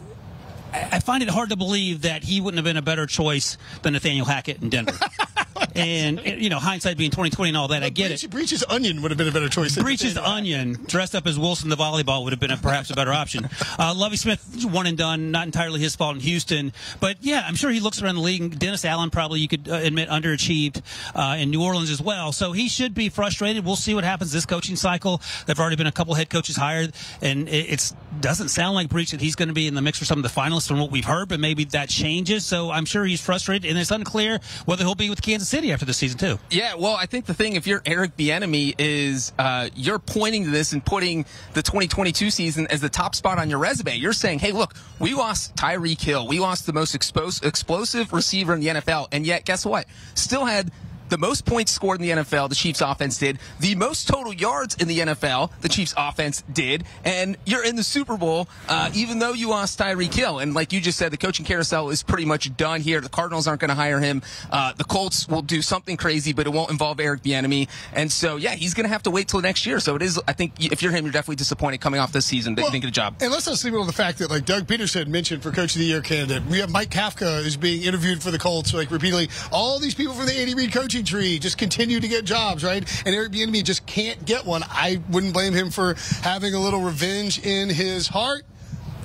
I 0.73 0.89
I 0.93 0.99
find 0.99 1.21
it 1.21 1.29
hard 1.29 1.49
to 1.49 1.55
believe 1.55 2.01
that 2.01 2.23
he 2.23 2.41
wouldn't 2.41 2.57
have 2.57 2.65
been 2.65 2.77
a 2.77 2.81
better 2.81 3.05
choice 3.05 3.57
than 3.83 3.93
Nathaniel 3.93 4.25
Hackett 4.25 4.61
in 4.61 4.69
Denver. 4.69 4.97
and, 5.75 6.19
you 6.25 6.49
know, 6.49 6.59
hindsight 6.59 6.97
being 6.97 7.11
2020 7.11 7.49
and 7.49 7.57
all 7.57 7.67
that, 7.69 7.83
I 7.83 7.89
get 7.89 8.11
it. 8.11 8.29
Breech- 8.29 8.49
Breech's 8.49 8.63
onion 8.69 9.01
would 9.01 9.11
have 9.11 9.17
been 9.17 9.27
a 9.27 9.31
better 9.31 9.49
choice. 9.49 9.75
than 9.75 9.83
Breech's 9.83 10.03
Nathaniel 10.03 10.23
Hackett. 10.23 10.37
onion, 10.37 10.85
dressed 10.87 11.15
up 11.15 11.27
as 11.27 11.37
Wilson 11.39 11.69
the 11.69 11.75
volleyball 11.75 12.23
would 12.23 12.33
have 12.33 12.39
been 12.39 12.51
a, 12.51 12.57
perhaps 12.57 12.89
a 12.89 12.93
better 12.95 13.13
option. 13.13 13.49
Uh, 13.77 13.93
Lovie 13.93 14.15
Smith, 14.15 14.65
one 14.65 14.87
and 14.87 14.97
done, 14.97 15.31
not 15.31 15.45
entirely 15.45 15.81
his 15.81 15.95
fault 15.95 16.15
in 16.15 16.21
Houston, 16.21 16.71
but 17.01 17.17
yeah, 17.21 17.43
I'm 17.45 17.55
sure 17.55 17.71
he 17.71 17.79
looks 17.81 18.01
around 18.01 18.15
the 18.15 18.21
league. 18.21 18.41
and 18.41 18.57
Dennis 18.57 18.85
Allen 18.85 19.09
probably 19.09 19.41
you 19.41 19.47
could 19.49 19.67
uh, 19.67 19.73
admit 19.75 20.07
underachieved 20.07 20.81
uh, 21.13 21.35
in 21.37 21.49
New 21.49 21.61
Orleans 21.61 21.89
as 21.89 22.01
well, 22.01 22.31
so 22.31 22.51
he 22.53 22.69
should 22.69 22.93
be 22.93 23.09
frustrated. 23.09 23.65
We'll 23.65 23.75
see 23.75 23.93
what 23.93 24.03
happens 24.05 24.31
this 24.31 24.45
coaching 24.45 24.75
cycle. 24.77 25.21
There've 25.45 25.59
already 25.59 25.75
been 25.75 25.87
a 25.87 25.91
couple 25.91 26.13
head 26.13 26.29
coaches 26.29 26.55
hired, 26.55 26.93
and 27.21 27.49
it 27.49 27.69
it's, 27.69 27.93
doesn't 28.21 28.49
sound 28.49 28.75
like 28.75 28.87
Breech 28.89 29.11
that 29.11 29.19
he's 29.19 29.35
going 29.35 29.49
to 29.49 29.53
be 29.53 29.67
in 29.67 29.73
the 29.75 29.81
mix 29.81 29.99
for 29.99 30.05
some 30.05 30.19
of 30.19 30.23
the 30.23 30.29
finalists 30.41 30.67
from 30.67 30.79
what 30.79 30.89
we've 30.91 31.05
heard, 31.05 31.27
but 31.27 31.39
maybe 31.39 31.65
that 31.65 31.89
changes. 31.89 32.45
So 32.45 32.71
I'm 32.71 32.85
sure 32.85 33.03
he's 33.03 33.21
frustrated, 33.21 33.69
and 33.69 33.77
it's 33.77 33.91
unclear 33.91 34.39
whether 34.65 34.83
he'll 34.85 34.95
be 34.95 35.09
with 35.09 35.21
Kansas 35.21 35.49
City 35.49 35.64
after 35.71 35.85
the 35.85 35.93
season 35.93 36.17
too. 36.17 36.39
Yeah, 36.49 36.75
well, 36.75 36.95
I 36.95 37.05
think 37.05 37.25
the 37.25 37.33
thing, 37.33 37.55
if 37.55 37.67
you're 37.67 37.81
Eric 37.85 38.17
Bieniemy, 38.17 38.75
is 38.77 39.33
uh, 39.37 39.69
you're 39.75 39.99
pointing 39.99 40.45
to 40.45 40.49
this 40.49 40.73
and 40.73 40.85
putting 40.85 41.25
the 41.53 41.61
2022 41.61 42.29
season 42.29 42.67
as 42.67 42.81
the 42.81 42.89
top 42.89 43.15
spot 43.15 43.39
on 43.39 43.49
your 43.49 43.59
resume. 43.59 43.95
You're 43.95 44.13
saying, 44.13 44.39
hey, 44.39 44.51
look, 44.51 44.73
we 44.99 45.13
lost 45.13 45.55
Tyreek 45.55 46.01
Hill. 46.01 46.27
We 46.27 46.39
lost 46.39 46.65
the 46.65 46.73
most 46.73 46.95
expos- 46.95 47.43
explosive 47.45 48.13
receiver 48.13 48.53
in 48.53 48.59
the 48.59 48.67
NFL. 48.67 49.07
And 49.11 49.25
yet, 49.25 49.45
guess 49.45 49.65
what? 49.65 49.85
Still 50.13 50.45
had 50.45 50.71
the 51.09 51.17
most 51.17 51.45
points 51.45 51.71
scored 51.71 52.01
in 52.01 52.07
the 52.07 52.23
NFL, 52.23 52.49
the 52.49 52.55
Chiefs 52.55 52.81
offense 52.81 53.17
did. 53.17 53.39
The 53.59 53.75
most 53.75 54.07
total 54.07 54.33
yards 54.33 54.75
in 54.75 54.87
the 54.87 54.99
NFL, 54.99 55.51
the 55.61 55.69
Chiefs 55.69 55.93
offense 55.97 56.43
did. 56.51 56.83
And 57.03 57.37
you're 57.45 57.63
in 57.63 57.75
the 57.75 57.83
Super 57.83 58.17
Bowl, 58.17 58.47
uh, 58.67 58.89
even 58.93 59.19
though 59.19 59.33
you 59.33 59.49
lost 59.49 59.79
Tyreek 59.79 60.13
Hill. 60.13 60.39
And 60.39 60.53
like 60.53 60.73
you 60.73 60.81
just 60.81 60.97
said, 60.97 61.11
the 61.11 61.17
coaching 61.17 61.45
carousel 61.45 61.89
is 61.89 62.03
pretty 62.03 62.25
much 62.25 62.55
done 62.57 62.81
here. 62.81 63.01
The 63.01 63.09
Cardinals 63.09 63.47
aren't 63.47 63.61
going 63.61 63.69
to 63.69 63.75
hire 63.75 63.99
him. 63.99 64.21
Uh, 64.51 64.73
the 64.73 64.83
Colts 64.83 65.27
will 65.27 65.41
do 65.41 65.61
something 65.61 65.97
crazy, 65.97 66.33
but 66.33 66.47
it 66.47 66.53
won't 66.53 66.71
involve 66.71 66.99
Eric 66.99 67.23
Bieniemy. 67.23 67.67
And 67.93 68.11
so, 68.11 68.37
yeah, 68.37 68.55
he's 68.55 68.73
going 68.73 68.85
to 68.85 68.89
have 68.91 69.03
to 69.03 69.11
wait 69.11 69.27
till 69.27 69.41
next 69.41 69.65
year. 69.65 69.79
So 69.79 69.95
it 69.95 70.01
is, 70.01 70.19
I 70.27 70.33
think, 70.33 70.53
if 70.71 70.81
you're 70.81 70.91
him, 70.91 71.05
you're 71.05 71.11
definitely 71.11 71.35
disappointed 71.37 71.81
coming 71.81 71.99
off 71.99 72.11
this 72.11 72.25
season 72.25 72.55
that 72.55 72.61
Well, 72.61 72.69
you 72.69 72.73
didn't 72.73 72.83
get 72.83 72.89
a 72.89 72.91
job. 72.91 73.15
And 73.21 73.31
let's 73.31 73.45
not 73.47 73.57
sleep 73.57 73.73
on 73.73 73.87
the 73.87 73.93
fact 73.93 74.19
that, 74.19 74.29
like 74.29 74.45
Doug 74.45 74.67
Pederson 74.67 75.07
mentioned 75.07 75.43
for 75.43 75.51
Coach 75.51 75.75
of 75.75 75.79
the 75.79 75.85
Year 75.85 76.01
candidate, 76.01 76.45
we 76.45 76.59
have 76.59 76.71
Mike 76.71 76.89
Kafka 76.89 77.45
is 77.45 77.57
being 77.57 77.83
interviewed 77.83 78.21
for 78.23 78.31
the 78.31 78.39
Colts, 78.39 78.73
like 78.73 78.91
repeatedly. 78.91 79.29
All 79.51 79.79
these 79.79 79.95
people 79.95 80.13
from 80.13 80.25
the 80.25 80.33
Andy 80.33 80.55
Reid 80.55 80.71
coaching 80.71 80.94
tree 81.03 81.39
just 81.39 81.57
continue 81.57 81.99
to 81.99 82.07
get 82.07 82.25
jobs, 82.25 82.63
right? 82.63 82.83
And 83.05 83.15
Eric 83.15 83.31
Bieniemy 83.31 83.63
just 83.63 83.85
can't 83.85 84.25
get 84.25 84.45
one. 84.45 84.63
I 84.63 85.01
wouldn't 85.09 85.33
blame 85.33 85.53
him 85.53 85.71
for 85.71 85.95
having 86.21 86.53
a 86.53 86.59
little 86.59 86.81
revenge 86.81 87.39
in 87.45 87.69
his 87.69 88.07
heart. 88.07 88.43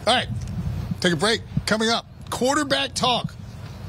All 0.07 0.15
right, 0.15 0.29
take 1.01 1.13
a 1.13 1.17
break. 1.17 1.43
Coming 1.67 1.91
up, 1.91 2.07
quarterback 2.31 2.95
talk. 2.95 3.35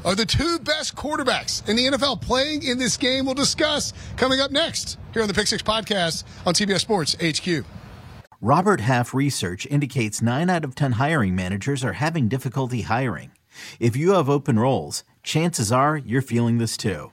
Are 0.04 0.16
the 0.16 0.26
two 0.26 0.58
best 0.58 0.96
quarterbacks 0.96 1.68
in 1.68 1.76
the 1.76 1.86
NFL 1.86 2.20
playing 2.20 2.64
in 2.64 2.76
this 2.76 2.96
game? 2.96 3.24
We'll 3.24 3.36
discuss 3.36 3.92
coming 4.16 4.40
up 4.40 4.50
next 4.50 4.98
here 5.12 5.22
on 5.22 5.28
the 5.28 5.34
Pick 5.34 5.46
Six 5.46 5.62
Podcast 5.62 6.24
on 6.44 6.54
CBS 6.54 6.80
Sports 6.80 7.16
HQ. 7.22 7.64
Robert 8.40 8.80
Half 8.80 9.14
research 9.14 9.64
indicates 9.66 10.20
9 10.20 10.50
out 10.50 10.64
of 10.64 10.74
10 10.74 10.92
hiring 10.92 11.36
managers 11.36 11.84
are 11.84 11.92
having 11.92 12.26
difficulty 12.26 12.82
hiring. 12.82 13.30
If 13.78 13.94
you 13.94 14.14
have 14.14 14.28
open 14.28 14.58
roles, 14.58 15.04
chances 15.22 15.70
are 15.70 15.96
you're 15.96 16.22
feeling 16.22 16.58
this 16.58 16.76
too. 16.76 17.12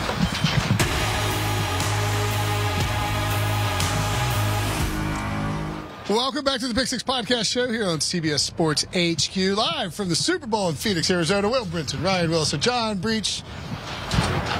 Welcome 6.11 6.43
back 6.43 6.59
to 6.59 6.67
the 6.67 6.73
Pick 6.73 6.87
Six 6.87 7.03
Podcast 7.03 7.49
Show 7.49 7.71
here 7.71 7.85
on 7.85 7.99
CBS 7.99 8.39
Sports 8.39 8.83
HQ, 8.93 9.55
live 9.55 9.95
from 9.95 10.09
the 10.09 10.15
Super 10.15 10.45
Bowl 10.45 10.67
in 10.67 10.75
Phoenix, 10.75 11.09
Arizona. 11.09 11.47
Will 11.47 11.63
Brinson, 11.63 12.03
Ryan 12.03 12.29
Wilson, 12.29 12.59
John 12.59 12.97
Breech. 12.97 13.43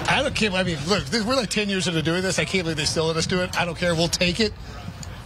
I 0.07 0.21
don't 0.23 0.33
care. 0.33 0.49
I 0.51 0.63
mean, 0.63 0.77
look, 0.87 1.03
this, 1.07 1.25
we're 1.25 1.35
like 1.35 1.49
10 1.49 1.67
years 1.67 1.89
into 1.89 2.01
doing 2.01 2.21
this. 2.21 2.39
I 2.39 2.45
can't 2.45 2.63
believe 2.63 2.77
they 2.77 2.85
still 2.85 3.03
let 3.03 3.17
us 3.17 3.25
do 3.25 3.41
it. 3.41 3.59
I 3.59 3.65
don't 3.65 3.77
care. 3.77 3.93
We'll 3.93 4.07
take 4.07 4.39
it. 4.39 4.53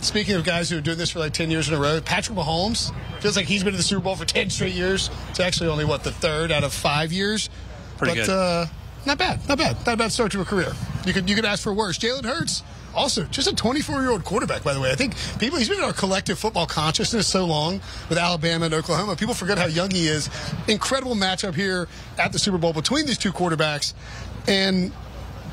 Speaking 0.01 0.33
of 0.33 0.43
guys 0.43 0.67
who 0.67 0.79
are 0.79 0.81
doing 0.81 0.97
this 0.97 1.11
for 1.11 1.19
like 1.19 1.33
10 1.33 1.51
years 1.51 1.67
in 1.67 1.75
a 1.75 1.79
row, 1.79 2.01
Patrick 2.01 2.35
Mahomes 2.35 2.91
feels 3.21 3.37
like 3.37 3.45
he's 3.45 3.63
been 3.63 3.75
in 3.75 3.77
the 3.77 3.83
Super 3.83 4.01
Bowl 4.01 4.15
for 4.15 4.25
10 4.25 4.49
straight 4.49 4.73
years. 4.73 5.11
It's 5.29 5.39
actually 5.39 5.69
only, 5.69 5.85
what, 5.85 6.03
the 6.03 6.11
third 6.11 6.51
out 6.51 6.63
of 6.63 6.73
five 6.73 7.13
years? 7.13 7.51
Pretty 7.99 8.21
but, 8.21 8.25
good. 8.25 8.29
Uh, 8.31 8.65
not 9.05 9.19
bad. 9.19 9.47
Not 9.47 9.59
bad. 9.59 9.77
Not 9.85 9.93
a 9.93 9.97
bad 9.97 10.11
start 10.11 10.31
to 10.31 10.41
a 10.41 10.45
career. 10.45 10.73
You 11.05 11.13
could, 11.13 11.29
you 11.29 11.35
could 11.35 11.45
ask 11.45 11.61
for 11.61 11.71
worse. 11.71 11.99
Jalen 11.99 12.25
Hurts, 12.25 12.63
also 12.95 13.23
just 13.25 13.47
a 13.47 13.55
24 13.55 14.01
year 14.01 14.11
old 14.11 14.23
quarterback, 14.23 14.63
by 14.63 14.73
the 14.73 14.79
way. 14.79 14.91
I 14.91 14.95
think 14.95 15.15
people, 15.39 15.57
he's 15.57 15.69
been 15.69 15.79
in 15.79 15.83
our 15.83 15.93
collective 15.93 16.39
football 16.39 16.65
consciousness 16.65 17.27
so 17.27 17.45
long 17.45 17.81
with 18.09 18.17
Alabama 18.17 18.65
and 18.65 18.73
Oklahoma. 18.73 19.15
People 19.15 19.33
forget 19.33 19.57
how 19.57 19.65
young 19.65 19.91
he 19.91 20.07
is. 20.07 20.29
Incredible 20.67 21.15
matchup 21.15 21.53
here 21.55 21.87
at 22.17 22.31
the 22.31 22.39
Super 22.39 22.57
Bowl 22.57 22.73
between 22.73 23.05
these 23.05 23.17
two 23.17 23.31
quarterbacks. 23.31 23.93
And 24.47 24.91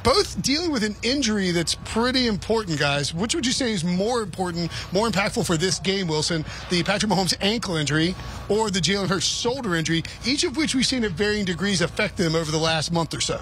both 0.02 0.40
dealing 0.42 0.73
with 0.73 0.85
an 0.85 0.97
injury 1.02 1.50
that's 1.50 1.75
pretty 1.75 2.26
important, 2.26 2.78
guys. 2.78 3.14
Which 3.14 3.35
would 3.35 3.47
you 3.47 3.52
say 3.52 3.73
is 3.73 3.85
more 3.85 4.23
important, 4.23 4.71
more 4.92 5.09
impactful 5.09 5.47
for 5.47 5.56
this 5.56 5.78
game, 5.78 6.09
Wilson? 6.09 6.44
The 6.71 6.82
Patrick 6.82 7.11
Mahomes 7.11 7.35
ankle 7.40 7.76
injury 7.76 8.14
or 8.49 8.71
the 8.71 8.80
Jalen 8.80 9.09
Hurts 9.09 9.26
shoulder 9.26 9.75
injury, 9.75 10.02
each 10.25 10.44
of 10.44 10.56
which 10.56 10.75
we've 10.75 10.87
seen 10.87 11.04
at 11.04 11.12
varying 11.12 11.44
degrees 11.44 11.80
affect 11.80 12.16
them 12.16 12.35
over 12.35 12.50
the 12.50 12.59
last 12.59 12.92
month 12.92 13.14
or 13.14 13.21
so. 13.21 13.40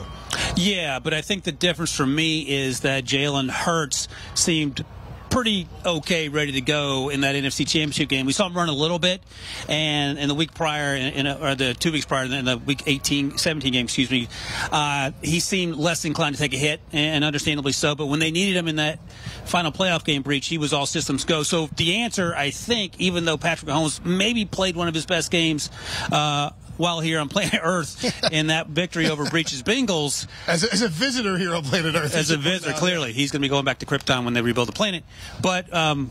Yeah, 0.57 0.99
but 0.99 1.15
I 1.15 1.21
think 1.21 1.45
the 1.45 1.53
difference 1.53 1.95
for 1.95 2.07
me 2.07 2.49
is 2.49 2.81
that 2.81 3.05
Jalen 3.05 3.51
Hurts 3.51 4.09
seemed 4.35 4.85
pretty 5.31 5.69
okay, 5.87 6.29
ready 6.29 6.53
to 6.53 6.61
go 6.61 7.09
in 7.09 7.23
that 7.23 7.35
NFC 7.35 7.67
Championship 7.67 8.09
game. 8.09 8.27
We 8.27 8.33
saw 8.33 8.47
him 8.47 8.55
run 8.55 8.69
a 8.69 8.75
little 8.75 8.99
bit, 8.99 9.23
and 9.69 10.19
in 10.19 10.29
the 10.29 10.35
week 10.35 10.53
prior, 10.53 10.95
in, 10.97 11.27
a, 11.27 11.35
or 11.37 11.55
the 11.55 11.73
two 11.75 11.93
weeks 11.93 12.05
prior, 12.05 12.25
in 12.25 12.45
the 12.45 12.59
week 12.59 12.83
18, 12.87 13.39
17 13.39 13.73
game, 13.73 13.85
excuse 13.85 14.11
me, 14.11 14.29
uh, 14.73 15.13
he 15.23 15.41
seemed 15.41 15.77
less 15.77 16.05
inclined 16.05 16.35
to 16.35 16.41
take 16.41 16.53
a 16.53 16.59
hit, 16.59 16.81
and 16.93 17.25
understandably 17.25 17.73
so. 17.73 17.95
But 17.95 18.07
when 18.07 18.19
they 18.19 18.31
needed 18.31 18.57
him 18.57 18.69
in 18.69 18.77
that 18.77 18.99
final 19.45 19.73
playoff 19.73 20.05
game 20.05 20.23
Breech, 20.23 20.47
he 20.47 20.59
was 20.59 20.73
all 20.73 20.87
systems 20.87 21.25
go. 21.25 21.43
So 21.43 21.69
the 21.77 21.97
answer, 21.97 22.35
I 22.35 22.51
think, 22.51 23.01
even 23.01 23.25
though 23.25 23.37
Patrick 23.37 23.71
Mahomes 23.71 24.05
maybe 24.05 24.45
played 24.45 24.77
one 24.77 24.89
of 24.89 24.95
his 24.95 25.07
best 25.07 25.31
games. 25.31 25.71
Uh, 26.11 26.51
while 26.81 27.01
here 27.01 27.21
on 27.21 27.29
planet 27.29 27.61
Earth 27.63 28.33
in 28.33 28.49
that 28.49 28.69
victory 28.69 29.09
over 29.11 29.25
Breech's 29.27 29.63
Bengals, 29.63 30.27
As 30.47 30.65
a, 30.65 30.73
as 30.73 30.83
a 30.83 30.89
visitor 30.89 31.37
here 31.37 31.55
on 31.55 31.63
planet 31.63 31.95
Earth. 31.95 32.15
as 32.17 32.31
a 32.31 32.37
visitor, 32.37 32.73
clearly 32.73 33.13
he's 33.13 33.31
going 33.31 33.41
to 33.41 33.45
be 33.45 33.51
going 33.51 33.65
back 33.65 33.79
to 33.81 33.87
Krypton 33.87 34.25
when 34.25 34.33
they 34.33 34.41
rebuild 34.43 34.69
the 34.69 34.73
planet. 34.73 35.05
But 35.43 35.73
um, 35.75 36.11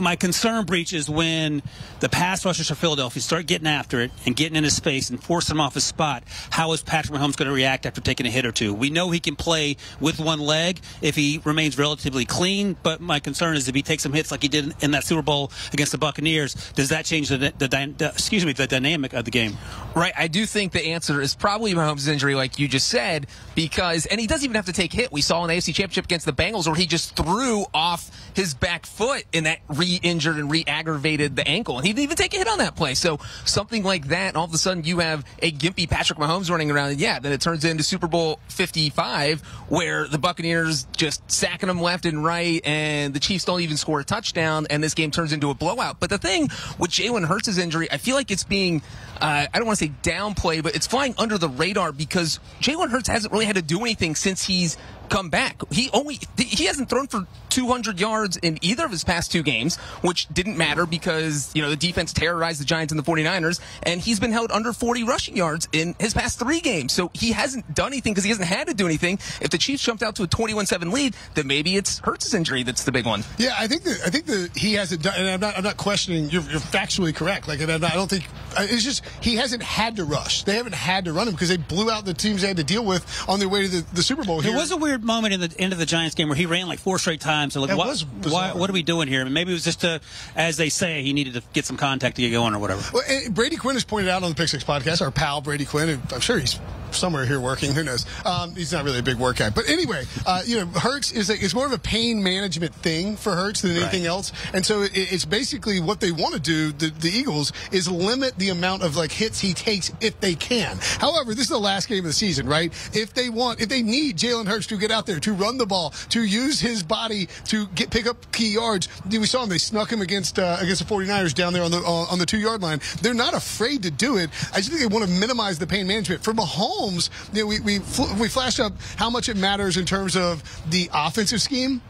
my 0.00 0.16
concern 0.16 0.64
Breech 0.64 0.92
is 0.92 1.08
when 1.08 1.62
the 2.00 2.08
pass 2.08 2.44
rushers 2.44 2.68
for 2.68 2.74
Philadelphia 2.74 3.22
start 3.22 3.46
getting 3.46 3.66
after 3.66 4.00
it 4.00 4.10
and 4.26 4.34
getting 4.34 4.56
in 4.56 4.64
his 4.64 4.74
space 4.74 5.10
and 5.10 5.22
forcing 5.22 5.56
him 5.56 5.60
off 5.60 5.74
his 5.74 5.84
spot. 5.84 6.24
How 6.48 6.72
is 6.72 6.82
Patrick 6.82 7.18
Mahomes 7.18 7.36
going 7.36 7.48
to 7.48 7.54
react 7.54 7.86
after 7.86 8.00
taking 8.00 8.26
a 8.26 8.30
hit 8.30 8.46
or 8.46 8.52
two? 8.52 8.72
We 8.72 8.90
know 8.90 9.10
he 9.10 9.20
can 9.20 9.36
play 9.36 9.76
with 10.00 10.18
one 10.18 10.40
leg 10.40 10.80
if 11.02 11.14
he 11.14 11.40
remains 11.44 11.78
relatively 11.78 12.24
clean, 12.24 12.76
but 12.82 13.00
my 13.00 13.20
concern 13.20 13.56
is 13.56 13.68
if 13.68 13.74
he 13.74 13.82
takes 13.82 14.02
some 14.02 14.12
hits 14.12 14.30
like 14.30 14.42
he 14.42 14.48
did 14.48 14.74
in 14.82 14.92
that 14.92 15.04
Super 15.04 15.22
Bowl 15.22 15.52
against 15.72 15.92
the 15.92 15.98
Buccaneers, 15.98 16.54
does 16.72 16.88
that 16.88 17.04
change 17.04 17.28
the, 17.28 17.38
the, 17.38 17.68
the 17.68 18.10
excuse 18.12 18.44
me 18.44 18.52
the 18.52 18.66
dynamic 18.66 19.12
of 19.12 19.26
the 19.26 19.30
game? 19.30 19.56
Right. 19.94 20.12
I 20.16 20.28
do 20.28 20.46
think 20.46 20.72
the 20.72 20.86
answer 20.86 21.20
is 21.20 21.34
probably 21.34 21.74
Mahomes' 21.74 22.08
injury, 22.08 22.34
like 22.34 22.58
you 22.58 22.68
just 22.68 22.88
said, 22.88 23.26
because, 23.54 24.06
and 24.06 24.20
he 24.20 24.26
doesn't 24.26 24.44
even 24.44 24.54
have 24.54 24.66
to 24.66 24.72
take 24.72 24.92
hit. 24.92 25.12
We 25.12 25.20
saw 25.20 25.44
an 25.44 25.50
AFC 25.50 25.74
championship 25.74 26.06
against 26.06 26.26
the 26.26 26.32
Bengals 26.32 26.66
where 26.66 26.76
he 26.76 26.86
just 26.86 27.16
threw 27.16 27.66
off 27.74 28.10
his 28.34 28.54
back 28.54 28.86
foot 28.86 29.24
in 29.32 29.44
that 29.44 29.58
re-injured 29.90 30.36
and 30.36 30.50
re-aggravated 30.50 31.36
the 31.36 31.46
ankle. 31.46 31.78
And 31.78 31.86
he 31.86 31.92
didn't 31.92 32.04
even 32.04 32.16
take 32.16 32.34
a 32.34 32.38
hit 32.38 32.48
on 32.48 32.58
that 32.58 32.76
play. 32.76 32.94
So 32.94 33.18
something 33.44 33.82
like 33.82 34.08
that, 34.08 34.36
all 34.36 34.44
of 34.44 34.54
a 34.54 34.58
sudden 34.58 34.84
you 34.84 35.00
have 35.00 35.24
a 35.40 35.50
gimpy 35.50 35.88
Patrick 35.88 36.18
Mahomes 36.18 36.50
running 36.50 36.70
around. 36.70 36.90
And 36.90 37.00
yeah, 37.00 37.18
then 37.18 37.32
it 37.32 37.40
turns 37.40 37.64
into 37.64 37.82
Super 37.82 38.06
Bowl 38.06 38.38
55 38.48 39.40
where 39.68 40.06
the 40.06 40.18
Buccaneers 40.18 40.86
just 40.96 41.28
sacking 41.30 41.68
him 41.68 41.80
left 41.80 42.06
and 42.06 42.24
right 42.24 42.60
and 42.64 43.14
the 43.14 43.20
Chiefs 43.20 43.44
don't 43.44 43.60
even 43.60 43.76
score 43.76 44.00
a 44.00 44.04
touchdown 44.04 44.66
and 44.70 44.82
this 44.82 44.94
game 44.94 45.10
turns 45.10 45.32
into 45.32 45.50
a 45.50 45.54
blowout. 45.54 45.98
But 46.00 46.10
the 46.10 46.18
thing 46.18 46.44
with 46.78 46.90
Jalen 46.90 47.26
Hurts' 47.26 47.58
injury, 47.58 47.90
I 47.90 47.98
feel 47.98 48.16
like 48.16 48.30
it's 48.30 48.44
being 48.44 48.82
uh, 49.20 49.46
I 49.52 49.58
don't 49.58 49.66
want 49.66 49.78
to 49.78 49.84
say 49.84 49.92
downplay, 50.02 50.62
but 50.62 50.74
it's 50.74 50.86
flying 50.86 51.14
under 51.18 51.36
the 51.36 51.48
radar 51.48 51.92
because 51.92 52.40
Jalen 52.60 52.88
Hurts 52.88 53.08
hasn't 53.08 53.32
really 53.32 53.44
had 53.44 53.56
to 53.56 53.62
do 53.62 53.80
anything 53.80 54.14
since 54.14 54.44
he's 54.44 54.78
come 55.10 55.28
back. 55.28 55.60
He 55.70 55.90
only 55.92 56.18
he 56.38 56.64
hasn't 56.64 56.88
thrown 56.88 57.06
for 57.06 57.26
200 57.50 58.00
yards 58.00 58.36
in 58.38 58.58
either 58.62 58.84
of 58.84 58.90
his 58.90 59.04
past 59.04 59.30
two 59.30 59.42
games, 59.42 59.76
which 60.02 60.28
didn't 60.28 60.56
matter 60.56 60.86
because, 60.86 61.50
you 61.54 61.62
know, 61.62 61.68
the 61.68 61.76
defense 61.76 62.12
terrorized 62.12 62.60
the 62.60 62.64
Giants 62.64 62.92
and 62.92 62.98
the 62.98 63.02
49ers, 63.02 63.60
and 63.82 64.00
he's 64.00 64.20
been 64.20 64.32
held 64.32 64.50
under 64.50 64.72
40 64.72 65.04
rushing 65.04 65.36
yards 65.36 65.68
in 65.72 65.94
his 65.98 66.14
past 66.14 66.38
three 66.38 66.60
games. 66.60 66.92
So 66.92 67.10
he 67.12 67.32
hasn't 67.32 67.74
done 67.74 67.88
anything 67.88 68.12
because 68.12 68.24
he 68.24 68.30
hasn't 68.30 68.48
had 68.48 68.68
to 68.68 68.74
do 68.74 68.86
anything. 68.86 69.18
If 69.40 69.50
the 69.50 69.58
Chiefs 69.58 69.82
jumped 69.82 70.02
out 70.02 70.14
to 70.16 70.22
a 70.22 70.28
21-7 70.28 70.92
lead, 70.92 71.16
then 71.34 71.46
maybe 71.46 71.76
it's 71.76 71.98
Hurts' 71.98 72.32
injury 72.32 72.62
that's 72.62 72.84
the 72.84 72.92
big 72.92 73.06
one. 73.06 73.24
Yeah, 73.36 73.54
I 73.58 73.66
think 73.66 73.82
that 73.82 74.00
I 74.06 74.10
think 74.10 74.26
that 74.26 74.50
he 74.56 74.74
hasn't 74.74 75.02
done, 75.02 75.14
and 75.16 75.28
I'm 75.28 75.40
not 75.40 75.56
I'm 75.56 75.64
not 75.64 75.76
questioning. 75.76 76.30
You're, 76.30 76.42
you're 76.42 76.60
factually 76.60 77.14
correct. 77.14 77.48
Like, 77.48 77.60
and 77.60 77.70
I'm 77.70 77.80
not, 77.80 77.92
I 77.92 77.96
don't 77.96 78.08
think 78.08 78.24
it's 78.58 78.84
just 78.84 79.04
he 79.20 79.36
hasn't 79.36 79.62
had 79.62 79.96
to 79.96 80.04
rush. 80.04 80.44
They 80.44 80.56
haven't 80.56 80.74
had 80.74 81.06
to 81.06 81.12
run 81.12 81.28
him 81.28 81.34
because 81.34 81.48
they 81.48 81.56
blew 81.56 81.90
out 81.90 82.04
the 82.04 82.14
teams 82.14 82.42
they 82.42 82.48
had 82.48 82.56
to 82.58 82.64
deal 82.64 82.84
with 82.84 83.24
on 83.28 83.38
their 83.38 83.48
way 83.48 83.62
to 83.62 83.68
the, 83.68 83.94
the 83.94 84.02
Super 84.02 84.24
Bowl. 84.24 84.40
There 84.40 84.52
here. 84.52 84.60
was 84.60 84.70
a 84.70 84.76
weird 84.76 84.99
moment 85.02 85.34
in 85.34 85.40
the 85.40 85.54
end 85.58 85.72
of 85.72 85.78
the 85.78 85.86
Giants 85.86 86.14
game 86.14 86.28
where 86.28 86.36
he 86.36 86.46
ran 86.46 86.68
like 86.68 86.78
four 86.78 86.98
straight 86.98 87.20
times. 87.20 87.54
So 87.54 87.60
like, 87.60 87.76
what, 87.76 88.00
why, 88.24 88.52
what 88.52 88.70
are 88.70 88.72
we 88.72 88.82
doing 88.82 89.08
here? 89.08 89.20
I 89.20 89.24
mean, 89.24 89.32
maybe 89.32 89.50
it 89.50 89.54
was 89.54 89.64
just 89.64 89.80
to, 89.82 90.00
as 90.36 90.56
they 90.56 90.68
say, 90.68 91.02
he 91.02 91.12
needed 91.12 91.34
to 91.34 91.42
get 91.52 91.66
some 91.66 91.76
contact 91.76 92.16
to 92.16 92.22
get 92.22 92.30
going 92.30 92.54
or 92.54 92.58
whatever. 92.58 92.82
Well, 92.92 93.02
eh, 93.06 93.28
Brady 93.30 93.56
Quinn 93.56 93.76
has 93.76 93.84
pointed 93.84 94.10
out 94.10 94.22
on 94.22 94.30
the 94.30 94.34
Pick 94.34 94.48
Six 94.48 94.64
podcast, 94.64 95.02
our 95.02 95.10
pal 95.10 95.40
Brady 95.40 95.64
Quinn, 95.64 95.88
and 95.88 96.12
I'm 96.12 96.20
sure 96.20 96.38
he's 96.38 96.58
somewhere 96.94 97.24
here 97.26 97.40
working. 97.40 97.72
Who 97.72 97.82
knows? 97.84 98.06
Um, 98.24 98.54
he's 98.54 98.72
not 98.72 98.84
really 98.84 98.98
a 98.98 99.02
big 99.02 99.16
work 99.16 99.36
guy, 99.36 99.50
but 99.50 99.68
anyway, 99.68 100.04
uh, 100.26 100.42
you 100.44 100.58
know, 100.58 100.66
Hurts 100.66 101.12
is 101.12 101.30
a, 101.30 101.34
it's 101.34 101.54
more 101.54 101.66
of 101.66 101.72
a 101.72 101.78
pain 101.78 102.22
management 102.22 102.74
thing 102.74 103.16
for 103.16 103.34
Hurts 103.34 103.62
than 103.62 103.72
anything 103.72 104.02
Right. 104.02 104.08
else, 104.08 104.32
and 104.54 104.64
so 104.64 104.82
it, 104.82 104.90
it's 104.94 105.24
basically 105.24 105.80
what 105.80 106.00
they 106.00 106.12
want 106.12 106.34
to 106.34 106.40
do. 106.40 106.72
The, 106.72 106.88
the 106.88 107.08
Eagles 107.10 107.52
is 107.72 107.88
limit 107.90 108.36
the 108.38 108.48
amount 108.50 108.82
of 108.82 108.96
like 108.96 109.12
hits 109.12 109.40
he 109.40 109.54
takes 109.54 109.92
if 110.00 110.18
they 110.20 110.34
can. 110.34 110.78
However, 110.98 111.30
this 111.34 111.44
is 111.44 111.48
the 111.50 111.58
last 111.58 111.88
game 111.88 111.98
of 111.98 112.04
the 112.04 112.12
season, 112.12 112.46
right? 112.48 112.72
If 112.94 113.14
they 113.14 113.28
want, 113.30 113.60
if 113.60 113.68
they 113.68 113.82
need 113.82 114.16
Jalen 114.16 114.46
Hurts 114.46 114.66
to 114.68 114.76
get 114.76 114.90
out 114.90 115.06
there 115.06 115.20
to 115.20 115.32
run 115.32 115.58
the 115.58 115.66
ball, 115.66 115.90
to 116.10 116.22
use 116.22 116.60
his 116.60 116.82
body 116.82 117.28
to 117.46 117.66
get 117.68 117.90
pick 117.90 118.06
up 118.06 118.30
key 118.32 118.52
yards, 118.54 118.88
we 119.10 119.26
saw 119.26 119.42
him. 119.42 119.48
They 119.48 119.58
snuck 119.58 119.90
him 119.92 120.00
against 120.00 120.38
uh, 120.38 120.56
against 120.60 120.86
the 120.86 120.94
49ers 120.94 121.34
down 121.34 121.52
there 121.52 121.62
on 121.62 121.70
the 121.70 121.78
on, 121.78 122.08
on 122.10 122.18
the 122.18 122.26
two 122.26 122.38
yard 122.38 122.62
line. 122.62 122.80
They're 123.02 123.14
not 123.14 123.34
afraid 123.34 123.82
to 123.84 123.90
do 123.90 124.16
it. 124.16 124.30
I 124.52 124.56
just 124.58 124.70
think 124.70 124.80
they 124.80 124.86
want 124.86 125.04
to 125.04 125.10
minimize 125.10 125.58
the 125.58 125.66
pain 125.66 125.86
management. 125.86 126.22
For 126.24 126.32
Mahomes, 126.32 126.79
you 126.88 127.42
know, 127.42 127.46
we 127.46 127.60
we 127.60 127.78
fl- 127.78 128.14
we 128.18 128.28
flashed 128.28 128.60
up 128.60 128.72
how 128.96 129.10
much 129.10 129.28
it 129.28 129.36
matters 129.36 129.76
in 129.76 129.84
terms 129.84 130.16
of 130.16 130.42
the 130.70 130.90
offensive 130.92 131.42
scheme. 131.42 131.82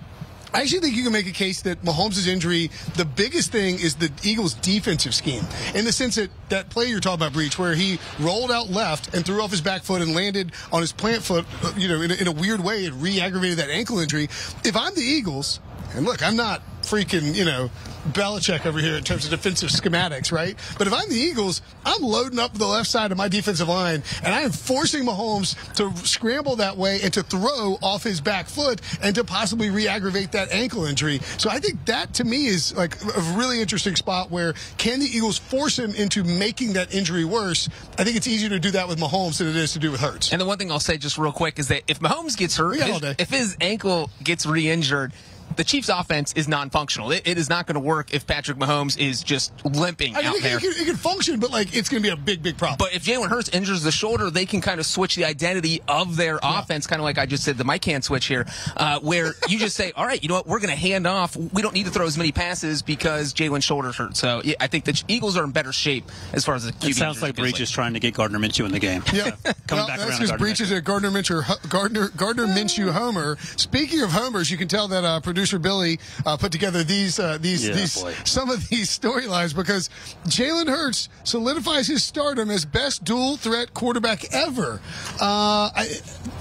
I 0.53 0.63
actually 0.63 0.81
think 0.81 0.97
you 0.97 1.05
can 1.05 1.13
make 1.13 1.29
a 1.29 1.33
case 1.33 1.63
that 1.63 1.81
Mahomes' 1.85 2.27
injury, 2.27 2.73
the 2.97 3.05
biggest 3.05 3.53
thing 3.53 3.79
is 3.79 3.95
the 3.95 4.11
Eagles' 4.25 4.55
defensive 4.55 5.15
scheme. 5.15 5.45
In 5.77 5.85
the 5.85 5.93
sense 5.93 6.17
that 6.17 6.31
that 6.49 6.71
play 6.71 6.87
you're 6.87 6.99
talking 6.99 7.23
about, 7.23 7.33
Breech, 7.33 7.57
where 7.57 7.75
he 7.75 8.01
rolled 8.19 8.51
out 8.51 8.69
left 8.69 9.15
and 9.15 9.25
threw 9.25 9.41
off 9.43 9.53
his 9.53 9.61
back 9.61 9.83
foot 9.83 10.03
and 10.03 10.13
landed 10.13 10.51
on 10.73 10.81
his 10.81 10.91
plant 10.91 11.23
foot, 11.23 11.45
uh, 11.63 11.73
you 11.77 11.87
know, 11.87 12.03
in 12.03 12.11
a, 12.11 12.15
in 12.15 12.27
a 12.27 12.33
weird 12.33 12.61
way 12.61 12.87
and 12.87 13.01
re-aggravated 13.01 13.59
that 13.59 13.71
ankle 13.71 14.01
injury. 14.01 14.25
If 14.65 14.77
I'm 14.77 14.95
the 14.97 15.03
Eagles, 15.03 15.61
and 15.95 16.05
look, 16.05 16.21
I'm 16.21 16.37
not 16.37 16.63
freaking, 16.83 17.35
you 17.35 17.45
know, 17.45 17.71
Belichick 18.09 18.65
over 18.65 18.79
here 18.79 18.97
in 18.97 19.05
terms 19.05 19.25
of 19.25 19.31
defensive 19.31 19.69
schematics, 19.69 20.33
right? 20.33 20.57
But 20.79 20.87
if 20.87 20.93
I'm 20.93 21.09
the 21.11 21.17
Eagles, 21.17 21.61
I'm 21.85 22.03
loading 22.03 22.39
up 22.39 22.55
the 22.55 22.67
left 22.67 22.89
side 22.89 23.13
of 23.13 23.19
my 23.19 23.29
defensive 23.29 23.69
line 23.69 24.03
and 24.25 24.35
I 24.35 24.41
am 24.41 24.53
forcing 24.53 25.05
Mahomes 25.05 25.55
to 25.75 25.95
scramble 26.07 26.57
that 26.57 26.77
way 26.79 27.01
and 27.03 27.13
to 27.15 27.23
throw 27.23 27.77
off 27.83 28.03
his 28.03 28.21
back 28.23 28.49
foot 28.49 28.81
and 29.03 29.15
to 29.17 29.25
possibly 29.25 29.69
re-aggravate 29.71 30.33
that 30.33 30.51
ankle 30.51 30.87
injury. 30.87 31.19
So 31.37 31.51
I 31.51 31.59
think 31.61 31.85
that 31.87 32.15
to 32.15 32.25
me 32.25 32.47
is 32.47 32.75
like 32.75 32.97
a 33.05 33.21
really 33.37 33.61
interesting 33.61 33.97
spot 33.97 34.31
where 34.31 34.55
can 34.79 35.01
the 35.01 35.07
Eagles 35.07 35.39
force 35.39 35.79
him 35.79 35.95
into 35.95 36.25
making 36.25 36.73
that 36.73 36.95
injury 36.95 37.27
worse? 37.27 37.69
I 37.99 38.05
think 38.05 38.17
it's 38.17 38.27
easier 38.27 38.49
to 38.49 38.59
do 38.59 38.71
that 38.73 38.89
with 38.89 38.99
Mahomes 38.99 39.39
than 39.39 39.49
it 39.49 39.57
is 39.57 39.75
to 39.75 39.79
do 39.79 39.91
with 39.91 40.01
Hurts. 40.01 40.33
And 40.33 40.41
the 40.41 40.47
one 40.47 40.57
thing 40.57 40.73
I'll 40.73 40.81
say 40.81 40.97
just 40.97 41.19
real 41.19 41.33
quick 41.33 41.59
is 41.59 41.69
that 41.69 41.83
if 41.87 42.01
Mahomes 42.01 42.37
gets 42.37 42.57
hurt, 42.57 42.73
We 42.73 42.79
got 42.79 42.87
his- 42.87 42.95
all 42.95 43.01
day. 43.01 43.15
if 43.19 43.29
his 43.31 43.57
ankle 43.61 44.11
gets 44.25 44.47
re-injured, 44.47 45.13
the 45.61 45.65
Chiefs' 45.65 45.91
offense 45.91 46.33
is 46.33 46.49
non-functional. 46.49 47.11
It, 47.11 47.29
it 47.29 47.37
is 47.37 47.51
not 47.51 47.67
going 47.67 47.75
to 47.75 47.81
work 47.81 48.15
if 48.15 48.27
Patrick 48.27 48.57
Mahomes 48.57 48.99
is 48.99 49.23
just 49.23 49.53
limping 49.63 50.17
I 50.17 50.21
mean, 50.21 50.27
out 50.29 50.37
it, 50.37 50.43
there. 50.43 50.59
can, 50.59 50.71
it, 50.71 50.75
can, 50.75 50.83
it 50.85 50.87
can 50.87 50.97
function, 50.97 51.39
but 51.39 51.51
like 51.51 51.77
it's 51.77 51.91
going 51.91 52.03
to 52.03 52.09
be 52.09 52.11
a 52.11 52.17
big, 52.17 52.43
big 52.43 52.57
problem. 52.57 52.79
But 52.79 52.95
if 52.95 53.05
Jalen 53.05 53.29
Hurts 53.29 53.51
injures 53.51 53.83
the 53.83 53.93
shoulder, 53.93 54.31
they 54.31 54.47
can 54.47 54.63
kind 54.63 54.81
of 54.81 54.87
switch 54.87 55.17
the 55.17 55.27
identity 55.27 55.83
of 55.87 56.17
their 56.17 56.41
offense, 56.43 56.87
kind 56.87 56.99
of 56.99 57.05
like 57.05 57.19
I 57.19 57.27
just 57.27 57.45
said 57.45 57.59
the 57.59 57.65
Mike 57.65 57.85
hand 57.85 58.03
switch 58.05 58.25
here, 58.25 58.47
uh, 58.75 59.01
where 59.01 59.35
you 59.49 59.59
just 59.59 59.77
say, 59.77 59.93
all 59.97 60.07
right, 60.07 60.23
you 60.23 60.31
know 60.31 60.37
what, 60.37 60.47
we're 60.47 60.61
going 60.61 60.75
to 60.75 60.81
hand 60.81 61.07
off. 61.07 61.37
We 61.37 61.61
don't 61.61 61.75
need 61.75 61.85
to 61.85 61.91
throw 61.91 62.07
as 62.07 62.17
many 62.17 62.33
passes 62.33 62.81
because 62.81 63.35
Jalen's 63.35 63.65
shoulder's 63.65 63.97
hurt. 63.97 64.17
So 64.17 64.41
yeah, 64.43 64.55
I 64.61 64.67
think 64.67 64.87
the 64.87 65.05
Eagles 65.09 65.37
are 65.37 65.45
in 65.45 65.51
better 65.51 65.75
shape 65.75 66.11
as 66.33 66.43
far 66.43 66.55
as 66.55 66.65
the 66.65 66.73
QB 66.73 66.89
It 66.89 66.97
sounds 66.97 67.21
like 67.21 67.31
injuries 67.33 67.53
Breech 67.53 67.61
is 67.61 67.71
trying 67.71 67.93
to 67.93 68.01
get 68.01 68.15
Gardner 68.15 68.39
Minshew 68.39 68.65
in 68.65 68.73
the 68.73 68.79
game. 68.79 69.03
Yeah, 69.13 69.25
Coming 69.43 69.55
well, 69.73 69.87
back 69.87 69.99
that's 69.99 70.09
around 70.09 70.21
to 70.21 70.25
because 70.25 70.39
Breech 70.39 70.61
is 70.63 70.71
a 70.71 70.81
Gardner 70.81 71.11
Minshew, 71.11 71.69
Gardner 71.69 72.09
Gardner 72.17 72.47
Minshew 72.47 72.91
homer. 72.93 73.37
Speaking 73.57 74.01
of 74.01 74.11
homers, 74.11 74.51
you 74.51 74.57
can 74.57 74.67
tell 74.67 74.89
that 74.89 75.05
uh, 75.05 75.21
producer 75.21 75.50
Billy 75.59 75.99
uh, 76.27 76.37
put 76.37 76.53
together 76.53 76.85
these 76.85 77.19
uh, 77.19 77.39
these 77.41 77.67
Yeah, 77.67 77.75
these 77.75 78.01
boy. 78.01 78.15
some 78.25 78.51
of 78.51 78.69
these 78.69 78.97
storylines 78.97 79.55
because 79.55 79.91
Jalen 80.27 80.69
Hurts 80.69 81.09
solidifies 81.25 81.87
his 81.89 82.05
stardom 82.05 82.51
as 82.51 82.65
best 82.65 83.05
dual 83.05 83.37
threat 83.37 83.75
quarterback 83.75 84.33
ever. 84.33 84.81
Uh, 85.21 85.71
I, 85.75 85.89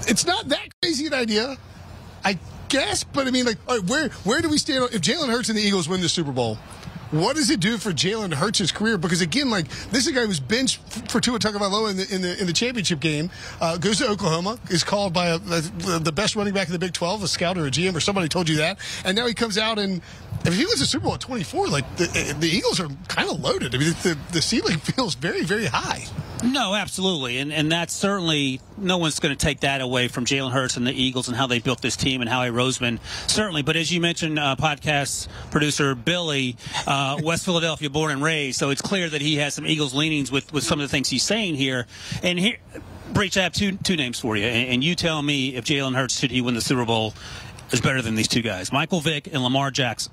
it's 0.06 0.26
not 0.26 0.48
that 0.48 0.68
crazy 0.82 1.06
an 1.06 1.14
idea, 1.14 1.56
I 2.24 2.38
guess, 2.68 3.04
but 3.04 3.26
I 3.26 3.30
mean, 3.30 3.46
like, 3.46 3.58
all 3.68 3.78
right, 3.78 3.88
where 3.88 4.08
where 4.24 4.40
do 4.40 4.48
we 4.48 4.58
stand 4.58 4.84
if 4.92 5.00
Jalen 5.00 5.28
Hurts 5.28 5.48
and 5.48 5.58
the 5.58 5.62
Eagles 5.62 5.88
win 5.88 6.00
the 6.00 6.08
Super 6.08 6.32
Bowl? 6.32 6.58
What 7.10 7.36
does 7.36 7.50
it 7.50 7.60
do 7.60 7.76
for 7.76 7.90
Jalen 7.90 8.32
Hurts' 8.34 8.70
career? 8.70 8.96
Because 8.96 9.20
again, 9.20 9.50
like 9.50 9.68
this 9.90 10.06
is 10.06 10.08
a 10.08 10.12
guy 10.12 10.22
who 10.22 10.28
was 10.28 10.40
benched 10.40 10.78
for 11.10 11.20
Tua 11.20 11.38
Tagovailoa 11.38 11.90
in 11.90 11.96
the 11.96 12.14
in 12.14 12.22
the 12.22 12.40
in 12.40 12.46
the 12.46 12.52
championship 12.52 13.00
game. 13.00 13.30
Uh, 13.60 13.76
goes 13.76 13.98
to 13.98 14.08
Oklahoma, 14.08 14.58
is 14.70 14.84
called 14.84 15.12
by 15.12 15.28
a, 15.28 15.36
a, 15.36 15.98
the 15.98 16.12
best 16.14 16.36
running 16.36 16.54
back 16.54 16.68
in 16.68 16.72
the 16.72 16.78
Big 16.78 16.92
Twelve, 16.92 17.22
a 17.22 17.28
scout 17.28 17.58
or 17.58 17.66
a 17.66 17.70
GM 17.70 17.96
or 17.96 18.00
somebody 18.00 18.28
told 18.28 18.48
you 18.48 18.56
that, 18.58 18.78
and 19.04 19.16
now 19.16 19.26
he 19.26 19.34
comes 19.34 19.58
out 19.58 19.78
and 19.78 20.02
if 20.44 20.54
he 20.54 20.64
wins 20.64 20.80
the 20.80 20.86
Super 20.86 21.04
Bowl 21.04 21.14
at 21.14 21.20
twenty 21.20 21.44
four, 21.44 21.68
like 21.68 21.96
the, 21.96 22.36
the 22.38 22.48
Eagles 22.48 22.80
are 22.80 22.88
kind 23.08 23.28
of 23.28 23.40
loaded. 23.40 23.74
I 23.74 23.78
mean, 23.78 23.90
the 24.02 24.16
the 24.32 24.42
ceiling 24.42 24.78
feels 24.78 25.14
very 25.14 25.42
very 25.42 25.66
high. 25.66 26.04
No, 26.42 26.74
absolutely, 26.74 27.38
and 27.38 27.52
and 27.52 27.70
that's 27.70 27.92
certainly 27.92 28.60
no 28.78 28.96
one's 28.96 29.20
going 29.20 29.36
to 29.36 29.46
take 29.46 29.60
that 29.60 29.82
away 29.82 30.08
from 30.08 30.24
Jalen 30.24 30.52
Hurts 30.52 30.76
and 30.76 30.86
the 30.86 30.92
Eagles 30.92 31.28
and 31.28 31.36
how 31.36 31.46
they 31.46 31.58
built 31.58 31.82
this 31.82 31.96
team 31.96 32.22
and 32.22 32.30
Howie 32.30 32.48
Roseman 32.48 32.98
certainly. 33.26 33.62
But 33.62 33.76
as 33.76 33.92
you 33.92 34.00
mentioned, 34.00 34.38
uh, 34.38 34.56
podcast 34.56 35.28
producer 35.50 35.94
Billy, 35.94 36.56
uh, 36.86 36.90
Uh, 37.00 37.16
West 37.22 37.46
Philadelphia 37.46 37.88
born 37.88 38.10
and 38.10 38.22
raised, 38.22 38.58
so 38.58 38.68
it's 38.68 38.82
clear 38.82 39.08
that 39.08 39.22
he 39.22 39.36
has 39.36 39.54
some 39.54 39.66
Eagles 39.66 39.94
leanings 39.94 40.30
with 40.30 40.52
with 40.52 40.64
some 40.64 40.80
of 40.80 40.84
the 40.84 40.88
things 40.90 41.08
he's 41.08 41.22
saying 41.22 41.54
here. 41.54 41.86
And 42.22 42.38
here, 42.38 42.58
Breech, 43.14 43.38
I 43.38 43.42
have 43.44 43.54
two 43.54 43.78
two 43.78 43.96
names 43.96 44.20
for 44.20 44.36
you, 44.36 44.44
and, 44.44 44.68
and 44.68 44.84
you 44.84 44.94
tell 44.94 45.22
me 45.22 45.54
if 45.56 45.64
Jalen 45.64 45.94
Hurts 45.94 46.18
should 46.18 46.30
he 46.30 46.42
win 46.42 46.54
the 46.54 46.60
Super 46.60 46.84
Bowl 46.84 47.14
is 47.70 47.80
better 47.80 48.02
than 48.02 48.16
these 48.16 48.28
two 48.28 48.42
guys, 48.42 48.70
Michael 48.70 49.00
Vick 49.00 49.28
and 49.32 49.42
Lamar 49.42 49.70
Jackson. 49.70 50.12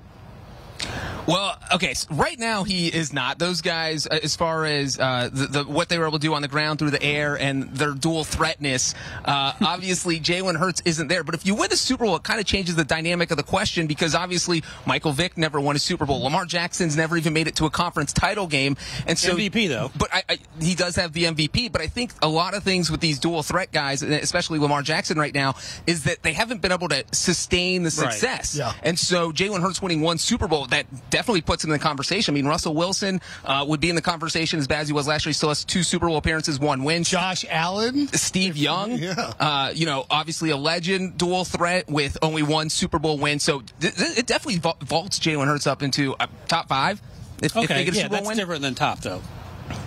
Well, 1.28 1.58
okay. 1.74 1.92
So 1.92 2.08
right 2.14 2.38
now 2.38 2.64
he 2.64 2.88
is 2.88 3.12
not. 3.12 3.38
Those 3.38 3.60
guys, 3.60 4.06
uh, 4.06 4.18
as 4.22 4.34
far 4.34 4.64
as 4.64 4.98
uh, 4.98 5.28
the, 5.30 5.46
the 5.46 5.64
what 5.64 5.90
they 5.90 5.98
were 5.98 6.06
able 6.06 6.18
to 6.18 6.26
do 6.26 6.32
on 6.32 6.40
the 6.40 6.48
ground 6.48 6.78
through 6.78 6.90
the 6.90 7.02
air 7.02 7.38
and 7.38 7.64
their 7.74 7.92
dual 7.92 8.24
threatness, 8.24 8.94
uh, 9.26 9.52
obviously 9.60 10.18
Jalen 10.20 10.56
Hurts 10.56 10.80
isn't 10.86 11.08
there. 11.08 11.22
But 11.22 11.34
if 11.34 11.44
you 11.44 11.54
win 11.54 11.68
the 11.68 11.76
Super 11.76 12.06
Bowl, 12.06 12.16
it 12.16 12.22
kind 12.22 12.40
of 12.40 12.46
changes 12.46 12.76
the 12.76 12.84
dynamic 12.84 13.30
of 13.30 13.36
the 13.36 13.42
question 13.42 13.86
because 13.86 14.14
obviously 14.14 14.62
Michael 14.86 15.12
Vick 15.12 15.36
never 15.36 15.60
won 15.60 15.76
a 15.76 15.78
Super 15.78 16.06
Bowl. 16.06 16.22
Lamar 16.22 16.46
Jackson's 16.46 16.96
never 16.96 17.18
even 17.18 17.34
made 17.34 17.46
it 17.46 17.56
to 17.56 17.66
a 17.66 17.70
conference 17.70 18.14
title 18.14 18.46
game, 18.46 18.78
and 19.06 19.18
so 19.18 19.36
MVP, 19.36 19.68
though. 19.68 19.90
But 19.98 20.08
I, 20.14 20.22
I, 20.30 20.38
he 20.62 20.74
does 20.74 20.96
have 20.96 21.12
the 21.12 21.24
MVP. 21.24 21.70
But 21.70 21.82
I 21.82 21.88
think 21.88 22.12
a 22.22 22.28
lot 22.28 22.54
of 22.54 22.62
things 22.62 22.90
with 22.90 23.00
these 23.00 23.18
dual 23.18 23.42
threat 23.42 23.70
guys, 23.70 24.00
especially 24.00 24.58
Lamar 24.58 24.80
Jackson 24.80 25.18
right 25.18 25.34
now, 25.34 25.56
is 25.86 26.04
that 26.04 26.22
they 26.22 26.32
haven't 26.32 26.62
been 26.62 26.72
able 26.72 26.88
to 26.88 27.04
sustain 27.12 27.82
the 27.82 27.90
success. 27.90 28.58
Right. 28.58 28.72
Yeah. 28.72 28.80
And 28.82 28.98
so 28.98 29.30
Jalen 29.30 29.60
Hurts 29.60 29.82
winning 29.82 30.00
one 30.00 30.16
Super 30.16 30.48
Bowl, 30.48 30.64
that 30.68 30.86
definitely 31.18 31.40
puts 31.40 31.64
him 31.64 31.70
in 31.70 31.78
the 31.78 31.82
conversation. 31.82 32.32
I 32.32 32.36
mean, 32.36 32.46
Russell 32.46 32.74
Wilson 32.74 33.20
uh, 33.44 33.64
would 33.68 33.80
be 33.80 33.90
in 33.90 33.96
the 33.96 34.02
conversation 34.02 34.58
as 34.60 34.66
bad 34.68 34.80
as 34.82 34.86
he 34.88 34.94
was 34.94 35.08
last 35.08 35.26
year. 35.26 35.30
He 35.30 35.34
still 35.34 35.48
has 35.48 35.64
two 35.64 35.82
Super 35.82 36.06
Bowl 36.06 36.16
appearances, 36.16 36.60
one 36.60 36.84
win. 36.84 37.02
Josh 37.04 37.44
Allen. 37.48 38.06
Steve 38.08 38.56
Young, 38.56 38.92
Yeah. 38.92 39.32
uh, 39.40 39.72
you 39.74 39.84
know, 39.86 40.06
obviously 40.10 40.50
a 40.50 40.56
legend, 40.56 41.18
dual 41.18 41.44
threat 41.44 41.88
with 41.90 42.16
only 42.22 42.42
one 42.44 42.70
Super 42.70 42.98
Bowl 42.98 43.18
win. 43.18 43.40
So 43.40 43.62
th- 43.80 43.94
th- 43.96 44.18
it 44.18 44.26
definitely 44.26 44.60
vault- 44.60 44.82
vaults 44.82 45.18
Jalen 45.18 45.46
Hurts 45.46 45.66
up 45.66 45.82
into 45.82 46.14
uh, 46.14 46.28
top 46.46 46.68
five. 46.68 47.02
If, 47.42 47.46
if 47.46 47.52
they 47.54 47.60
Okay, 47.64 47.84
get 47.84 47.94
a 47.94 47.96
yeah, 47.96 48.02
Super 48.04 48.08
Bowl 48.08 48.16
that's 48.18 48.28
win, 48.28 48.36
different 48.36 48.62
than 48.62 48.74
top 48.76 49.00
though. 49.00 49.20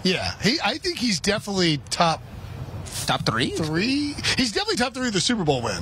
Yeah, 0.03 0.33
he. 0.41 0.57
I 0.63 0.77
think 0.77 0.97
he's 0.99 1.19
definitely 1.19 1.77
top 1.89 2.21
top 3.05 3.25
three. 3.25 3.51
three. 3.51 4.15
He's 4.37 4.51
definitely 4.51 4.75
top 4.75 4.93
three 4.93 5.07
of 5.07 5.13
the 5.13 5.21
Super 5.21 5.43
Bowl 5.43 5.61
win. 5.61 5.81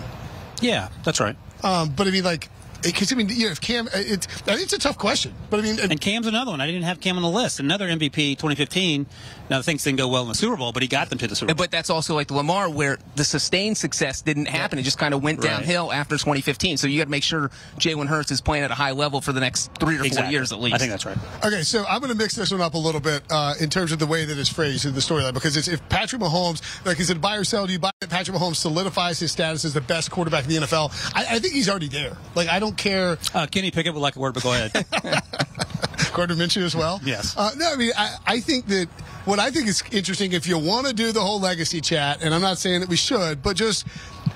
Yeah, 0.62 0.90
that's 1.04 1.20
right. 1.20 1.36
Um, 1.64 1.90
but 1.90 2.08
I 2.08 2.12
mean, 2.12 2.24
like, 2.24 2.50
because 2.82 3.12
I 3.12 3.16
mean, 3.16 3.30
you 3.30 3.46
know, 3.46 3.52
if 3.52 3.62
Cam, 3.62 3.88
uh, 3.88 3.92
it's 3.96 4.28
it's 4.48 4.74
a 4.74 4.80
tough 4.80 4.98
question, 4.98 5.34
but 5.50 5.60
I 5.60 5.64
mean, 5.64 5.80
uh, 5.80 5.88
And 5.90 6.00
Cam's 6.00 6.28
another 6.28 6.52
one. 6.52 6.62
I 6.62 6.66
didn't 6.66 6.84
have 6.84 7.00
Cam 7.00 7.18
on 7.18 7.24
the 7.24 7.30
list. 7.30 7.60
Another 7.60 7.88
MVP 7.88 8.38
2015. 8.38 9.06
Now 9.50 9.62
things 9.62 9.84
didn't 9.84 9.98
go 9.98 10.08
well 10.08 10.22
in 10.24 10.28
the 10.30 10.36
Super 10.36 10.56
Bowl, 10.58 10.72
but 10.72 10.82
he 10.82 10.88
got 10.88 11.10
them 11.10 11.18
to 11.20 11.28
the 11.28 11.36
Super 11.36 11.54
Bowl. 11.54 11.64
But 11.64 11.72
that's 11.72 11.90
also 11.90 12.16
like 12.16 12.28
the 12.28 12.36
Lamar, 12.36 12.70
where 12.70 12.98
the 13.16 13.24
sustained 13.24 13.78
success 13.78 14.22
didn't 14.22 14.48
happen. 14.48 14.78
It 14.80 14.84
just 14.84 14.98
kind 15.00 15.14
of 15.14 15.24
went 15.24 15.40
Right. 15.40 15.50
downhill 15.50 15.92
after 15.92 16.16
2015. 16.18 16.78
So 16.78 16.88
you 16.88 16.98
got 17.00 17.06
to 17.06 17.10
make 17.10 17.24
sure 17.24 17.50
Jalen 17.78 18.08
Hurts 18.08 18.32
is 18.32 18.42
playing 18.42 18.64
at 18.64 18.72
a 18.72 18.76
high 18.76 18.92
level 18.92 19.22
for 19.22 19.32
the 19.34 19.40
next 19.40 19.72
three 19.80 19.96
or 19.98 20.04
four 20.04 20.26
years 20.26 20.52
at 20.52 20.60
least. 20.60 20.76
I 20.76 20.78
think 20.78 20.92
that's 20.92 21.06
right. 21.06 21.18
Okay, 21.46 21.62
so 21.64 21.86
I'm 21.88 22.00
going 22.00 22.12
to 22.12 22.18
mix 22.18 22.36
this 22.36 22.52
one 22.52 22.62
up 22.62 22.74
a 22.74 22.78
little 22.78 23.02
bit 23.02 23.24
uh, 23.30 23.54
in 23.60 23.70
terms 23.70 23.92
of 23.92 24.00
the 24.00 24.08
way 24.08 24.26
that 24.26 24.38
it's 24.38 24.50
phrased 24.50 24.86
in 24.86 24.94
the 24.94 25.00
storyline 25.00 25.34
because 25.34 25.58
it's 25.58 25.68
if 25.68 25.88
Patrick 25.90 26.22
Mahomes, 26.22 26.62
like 26.86 27.00
is 27.00 27.10
it 27.10 27.20
buy 27.22 27.36
or 27.38 27.44
sell? 27.44 27.66
Do 27.66 27.74
you 27.74 27.80
buy 27.80 27.92
that 28.02 28.10
Patrick 28.10 28.38
Mahomes 28.38 28.58
solidifies 28.58 29.20
his 29.20 29.32
status 29.32 29.66
as 29.66 29.74
the 29.74 29.82
best 29.82 30.12
quarterback 30.12 30.44
in 30.46 30.50
the 30.50 30.56
NFL? 30.68 30.92
I, 31.16 31.36
I 31.36 31.40
think 31.40 31.54
he's 31.54 31.70
already 31.70 31.88
there. 31.88 32.16
Like 32.36 32.50
I 32.50 32.60
don't 32.60 32.78
care. 32.78 33.18
Uh, 33.34 33.48
Kenny 33.48 33.72
Pickett 33.72 33.94
would 33.94 34.00
like 34.02 34.16
a 34.16 34.20
word, 34.20 34.34
but 34.36 34.44
go 34.44 34.54
ahead. 34.54 34.72
Gardner 36.14 36.36
Minshew 36.36 36.64
as 36.64 36.76
well. 36.76 37.00
Yes. 37.04 37.36
Uh, 37.38 37.52
no, 37.58 37.72
I 37.72 37.76
mean 37.76 37.92
I, 37.98 38.16
I 38.26 38.40
think 38.40 38.68
that 38.68 38.88
what 39.26 39.40
I 39.40 39.52
think 39.52 39.68
is 39.68 39.84
interesting 39.92 40.32
if 40.34 40.48
you 40.48 40.58
want 40.58 40.88
to 40.88 40.94
do 40.94 41.12
the 41.12 41.22
whole 41.22 41.40
legacy 41.40 41.82
chat, 41.82 42.22
and 42.24 42.34
I'm 42.34 42.42
not 42.42 42.58
saying 42.58 42.80
that 42.82 42.90
we 42.90 42.96
should, 42.96 43.42
but 43.44 43.56
just 43.56 43.86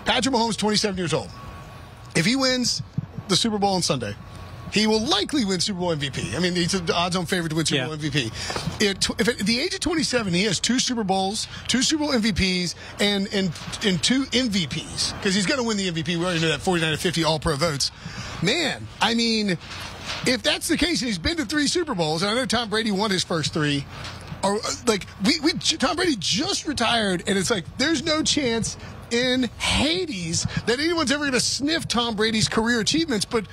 Patrick 0.06 0.34
Mahomes, 0.36 0.58
27 0.58 0.98
years 0.98 1.13
old. 1.13 1.30
If 2.15 2.26
he 2.26 2.36
wins 2.36 2.82
the 3.28 3.36
Super 3.36 3.58
Bowl 3.58 3.74
on 3.76 3.82
Sunday, 3.82 4.15
he 4.72 4.88
will 4.88 5.00
likely 5.02 5.46
win 5.46 5.60
Super 5.60 5.80
Bowl 5.80 5.96
MVP. 5.96 6.36
I 6.36 6.39
mean, 6.39 6.56
he's 6.56 6.74
an 6.74 6.89
odds-on 6.91 7.26
favorite 7.28 7.50
to 7.50 7.56
win 7.56 7.65
Super 7.65 7.82
Yeah. 7.82 7.88
Bowl 7.88 7.98
MVP. 7.98 8.82
It, 8.82 9.08
if 9.19 9.28
at 9.28 9.38
the 9.39 9.60
age 9.60 9.74
of 9.76 9.80
27, 9.82 10.34
he 10.34 10.43
has 10.46 10.60
two 10.60 10.80
Super 10.80 11.04
Bowls, 11.04 11.48
two 11.67 11.82
Super 11.84 12.04
Bowl 12.06 12.13
MVPs, 12.13 12.74
and 13.00 13.28
and 13.34 13.52
and 13.86 14.02
two 14.04 14.24
MVPs 14.26 15.13
because 15.17 15.36
he's 15.36 15.46
going 15.46 15.60
to 15.60 15.63
win 15.67 15.78
the 15.78 15.91
MVP. 15.91 16.17
We 16.17 16.26
already 16.26 16.41
know 16.41 16.48
that 16.50 16.62
49 16.62 16.91
to 16.91 16.98
50 16.98 17.24
All-Pro 17.24 17.56
votes. 17.56 17.91
Man, 18.41 18.88
I 19.00 19.13
mean, 19.13 19.58
if 20.26 20.41
that's 20.43 20.67
the 20.67 20.76
case, 20.78 21.02
and 21.02 21.08
he's 21.08 21.19
been 21.19 21.38
to 21.38 21.46
three 21.46 21.67
Super 21.67 21.93
Bowls, 21.96 22.24
and 22.24 22.32
I 22.32 22.34
know 22.36 22.46
Tom 22.46 22.69
Brady 22.69 22.91
won 22.91 23.12
his 23.12 23.24
first 23.24 23.54
three. 23.54 23.86
Or 24.44 24.60
like 24.88 25.08
we, 25.26 25.40
we 25.40 25.54
Tom 25.54 25.96
Brady 25.96 26.16
just 26.18 26.68
retired, 26.68 27.24
and 27.28 27.38
it's 27.38 27.50
like 27.50 27.66
there's 27.78 28.04
no 28.04 28.22
chance 28.24 28.78
in 29.10 29.44
Hades 29.58 30.46
that 30.66 30.80
anyone's 30.80 31.12
ever 31.12 31.22
going 31.22 31.34
to 31.34 31.40
sniff 31.40 31.88
Tom 31.88 32.16
Brady's 32.16 32.50
career 32.50 32.80
achievements. 32.80 33.26
But 33.26 33.46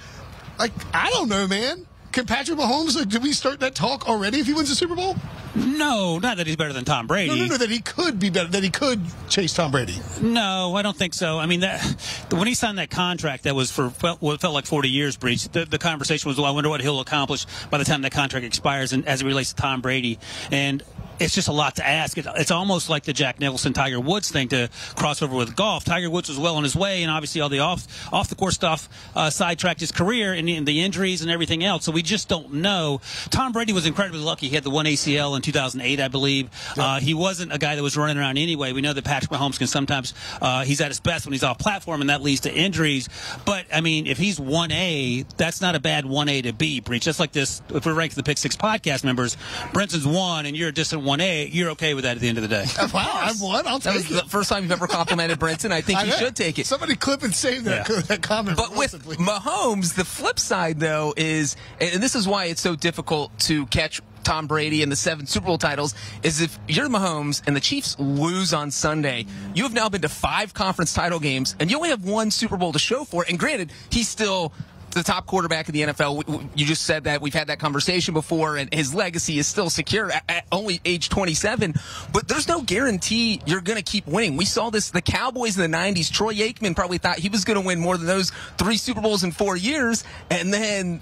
like, 0.59 0.72
I 0.94 1.11
don't 1.11 1.29
know, 1.29 1.46
man. 1.46 1.87
Can 2.12 2.26
Patrick 2.26 2.58
Mahomes? 2.58 2.96
Like, 2.96 3.08
did 3.08 3.22
we 3.22 3.32
start 3.32 3.60
that 3.60 3.74
talk 3.74 4.08
already? 4.08 4.40
If 4.40 4.46
he 4.46 4.52
wins 4.52 4.68
the 4.68 4.74
Super 4.74 4.96
Bowl? 4.96 5.16
no, 5.54 6.18
not 6.18 6.36
that 6.36 6.46
he's 6.46 6.56
better 6.56 6.72
than 6.72 6.84
Tom 6.84 7.06
Brady. 7.06 7.28
No, 7.28 7.36
no, 7.36 7.46
no. 7.46 7.56
That 7.56 7.70
he 7.70 7.80
could 7.80 8.18
be 8.18 8.30
better. 8.30 8.48
That 8.48 8.62
he 8.62 8.70
could 8.70 9.00
chase 9.28 9.52
Tom 9.52 9.70
Brady. 9.70 9.96
No, 10.20 10.74
I 10.76 10.82
don't 10.82 10.96
think 10.96 11.14
so. 11.14 11.38
I 11.38 11.46
mean, 11.46 11.60
that 11.60 11.82
when 12.30 12.46
he 12.46 12.54
signed 12.54 12.78
that 12.78 12.90
contract, 12.90 13.44
that 13.44 13.54
was 13.54 13.70
for 13.70 13.90
felt, 13.90 14.20
what 14.22 14.40
felt 14.40 14.54
like 14.54 14.66
40 14.66 14.88
years, 14.88 15.16
Breech. 15.16 15.48
The, 15.48 15.64
the 15.64 15.78
conversation 15.78 16.28
was, 16.28 16.36
well, 16.36 16.46
I 16.46 16.50
wonder 16.50 16.70
what 16.70 16.80
he'll 16.80 17.00
accomplish 17.00 17.46
by 17.68 17.78
the 17.78 17.84
time 17.84 18.02
that 18.02 18.12
contract 18.12 18.46
expires, 18.46 18.92
and 18.92 19.06
as 19.06 19.22
it 19.22 19.26
relates 19.26 19.52
to 19.52 19.56
Tom 19.56 19.80
Brady. 19.80 20.18
And 20.50 20.82
it's 21.20 21.35
just 21.35 21.48
a 21.48 21.52
lot 21.52 21.76
to 21.76 21.87
ask. 21.87 22.16
It, 22.18 22.26
it's 22.37 22.50
almost 22.50 22.88
like 22.88 23.04
the 23.04 23.12
Jack 23.12 23.38
Nicklaus 23.40 23.62
Tiger 23.72 24.00
Woods 24.00 24.30
thing 24.30 24.48
to 24.48 24.68
cross 24.96 25.22
over 25.22 25.37
with 25.37 25.54
golf. 25.56 25.85
Tiger 25.85 26.11
Woods 26.11 26.28
was 26.28 26.38
well 26.38 26.56
on 26.56 26.62
his 26.64 26.74
way, 26.74 27.02
and 27.02 27.11
obviously 27.11 27.40
all 27.40 27.48
the 27.48 27.61
off 27.61 27.87
off 28.12 28.28
the 28.28 28.35
course 28.35 28.54
stuff 28.54 28.88
uh, 29.14 29.30
sidetracked 29.30 29.80
his 29.80 29.92
career 29.92 30.33
and, 30.33 30.48
the- 30.48 30.56
and 30.56 30.66
the 30.66 30.80
injuries 30.83 31.22
and 31.22 31.30
everything 31.30 31.62
else. 31.64 31.85
So 31.85 31.92
we 31.92 32.02
just 32.02 32.28
don't 32.28 32.54
know. 32.54 33.00
Tom 33.30 33.52
Brady 33.52 33.72
was 33.72 33.87
incredibly 33.87 34.20
lucky. 34.20 34.48
He 34.48 34.54
had 34.54 34.64
the 34.64 34.70
one 34.70 34.87
ACL 34.87 35.37
in 35.37 35.42
2008, 35.42 36.00
I 36.00 36.09
believe. 36.09 36.48
Uh, 36.76 37.00
he 37.00 37.14
wasn't 37.14 37.52
a 37.52 37.59
guy 37.59 37.76
that 37.76 37.83
was 37.83 37.96
running 37.96 38.18
around 38.18 38.38
anyway. 38.38 38.72
We 38.72 38.80
know 38.80 38.92
that 38.92 39.04
Patrick 39.04 39.30
Mahomes 39.30 39.59
can 39.59 39.66
sometimes 39.66 40.14
uh, 40.40 40.64
he's 40.64 40.80
at 40.80 40.88
his 40.88 41.00
best 41.00 41.26
when 41.26 41.33
he's 41.33 41.42
off 41.44 41.59
platform, 41.59 42.00
and 42.00 42.11
that 42.11 42.22
leads 42.22 42.40
to 42.42 42.52
injuries. 42.54 43.09
But 43.44 43.66
I 43.72 43.80
mean, 43.80 44.06
if 44.06 44.18
he's 44.18 44.38
one 44.38 44.70
A, 44.72 45.24
that's 45.37 45.61
not 45.61 45.74
a 45.74 45.80
bad 45.80 46.06
one 46.06 46.28
A 46.28 46.42
to 46.42 46.52
B. 46.52 46.80
Breech. 46.80 47.02
Just 47.02 47.18
like 47.20 47.33
this, 47.33 47.62
if 47.70 47.85
we're 47.87 47.94
ranking 47.94 48.16
the 48.16 48.22
Pick 48.22 48.38
Six 48.38 48.56
podcast 48.56 49.04
members, 49.04 49.37
Brinson's 49.72 50.06
one, 50.06 50.46
and 50.46 50.56
you're 50.56 50.68
a 50.68 50.72
distant 50.72 51.02
one 51.02 51.09
A. 51.18 51.46
You're 51.48 51.70
okay 51.70 51.94
with 51.94 52.04
that 52.04 52.16
at 52.16 52.20
the 52.20 52.28
end 52.28 52.38
of 52.38 52.42
the 52.42 52.48
day. 52.48 52.66
Wow, 52.92 53.10
I've 53.14 53.40
won. 53.40 53.66
I'll 53.66 53.78
That 53.78 53.94
was 53.94 54.06
take 54.08 54.22
the 54.22 54.28
first 54.28 54.50
time 54.50 54.62
you've 54.62 54.72
ever 54.72 54.86
complimented 54.86 55.38
Brinson. 55.40 55.72
I 55.72 55.80
think 55.80 55.98
I 55.98 56.04
you 56.04 56.10
know. 56.10 56.16
should 56.16 56.36
take 56.36 56.58
it. 56.58 56.66
Somebody 56.66 56.94
clip 56.94 57.22
and 57.22 57.34
save 57.34 57.64
that, 57.64 57.88
Yeah. 57.88 58.00
that 58.02 58.22
comment. 58.22 58.56
But 58.56 58.70
with 58.70 58.78
Wilson, 58.78 59.00
please. 59.00 59.16
Mahomes, 59.18 59.94
the 59.94 60.04
flip 60.04 60.38
side 60.38 60.78
though 60.78 61.14
is, 61.16 61.56
and 61.80 62.02
this 62.02 62.14
is 62.14 62.28
why 62.28 62.44
it's 62.46 62.60
so 62.60 62.76
difficult 62.76 63.36
to 63.40 63.64
catch 63.66 64.00
Tom 64.22 64.46
Brady 64.46 64.82
and 64.82 64.92
the 64.92 64.96
seven 64.96 65.26
Super 65.26 65.46
Bowl 65.46 65.56
titles, 65.58 65.94
is 66.22 66.42
if 66.42 66.58
you're 66.68 66.88
Mahomes 66.88 67.42
and 67.46 67.56
the 67.56 67.60
Chiefs 67.60 67.96
lose 67.98 68.52
on 68.52 68.70
Sunday, 68.70 69.24
you 69.54 69.62
have 69.62 69.72
now 69.72 69.88
been 69.88 70.02
to 70.02 70.08
five 70.10 70.52
conference 70.52 70.92
title 70.92 71.18
games 71.20 71.56
and 71.58 71.70
you 71.70 71.76
only 71.78 71.88
have 71.88 72.04
one 72.04 72.30
Super 72.30 72.58
Bowl 72.58 72.72
to 72.72 72.78
show 72.78 73.04
for 73.04 73.22
it. 73.24 73.30
And 73.30 73.38
granted, 73.38 73.72
he's 73.90 74.08
still 74.08 74.52
the 74.90 75.03
top 75.03 75.26
quarterback 75.26 75.68
in 75.68 75.74
the 75.74 75.83
NFL. 75.83 76.48
You 76.55 76.66
just 76.66 76.85
said 76.85 77.05
that 77.05 77.20
we've 77.20 77.35
had 77.35 77.48
that 77.48 77.59
conversation 77.59 78.14
before, 78.14 78.57
and 78.57 78.72
his 78.72 78.94
legacy 78.94 79.38
is 79.38 79.46
still 79.46 79.70
secure 79.70 80.11
at, 80.11 80.24
at 80.29 80.46
only 80.53 80.81
age 80.85 81.09
27. 81.09 81.74
But 82.12 82.29
there's 82.29 82.48
no 82.48 82.62
guarantee 82.62 83.40
you're 83.46 83.61
going 83.61 83.79
to 83.79 83.85
keep 83.85 84.07
winning. 84.07 84.37
We 84.37 84.44
saw 84.44 84.70
this 84.70 84.90
the 84.90 85.03
Cowboys 85.03 85.59
in 85.59 85.70
the 85.70 85.76
90s. 85.76 86.11
Troy 86.11 86.35
Aikman 86.35 86.74
probably 86.74 86.98
thought 86.98 87.18
he 87.18 87.29
was 87.29 87.44
going 87.44 87.61
to 87.61 87.66
win 87.66 87.81
more 87.81 87.96
than 87.96 88.07
those 88.07 88.31
three 88.59 88.76
Super 88.76 89.00
Bowls 89.00 89.24
in 89.24 89.33
four 89.33 89.57
years, 89.57 90.05
and 90.31 90.53
then 90.53 91.00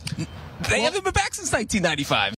they 0.70 0.80
haven't 0.80 1.04
been 1.04 1.12
back 1.12 1.34
since 1.34 1.52
1995. 1.52 2.34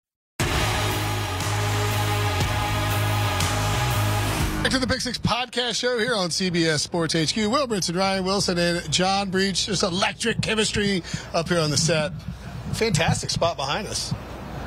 Back 4.63 4.71
to 4.71 4.79
the 4.79 4.87
Pick 4.87 4.99
Six 4.99 5.17
podcast 5.17 5.75
show 5.79 5.97
here 5.97 6.13
on 6.13 6.29
CBS 6.29 6.79
Sports 6.79 7.13
HQ. 7.13 7.35
Will 7.37 7.65
Brinson, 7.67 7.95
Ryan 7.95 8.25
Wilson, 8.25 8.57
and 8.57 8.91
John 8.91 9.29
Breech. 9.29 9.65
Just 9.67 9.83
electric 9.83 10.41
chemistry 10.41 11.01
up 11.33 11.47
here 11.47 11.59
on 11.59 11.69
the 11.71 11.77
set. 11.77 12.11
Fantastic 12.73 13.29
spot 13.29 13.55
behind 13.55 13.87
us. 13.87 14.13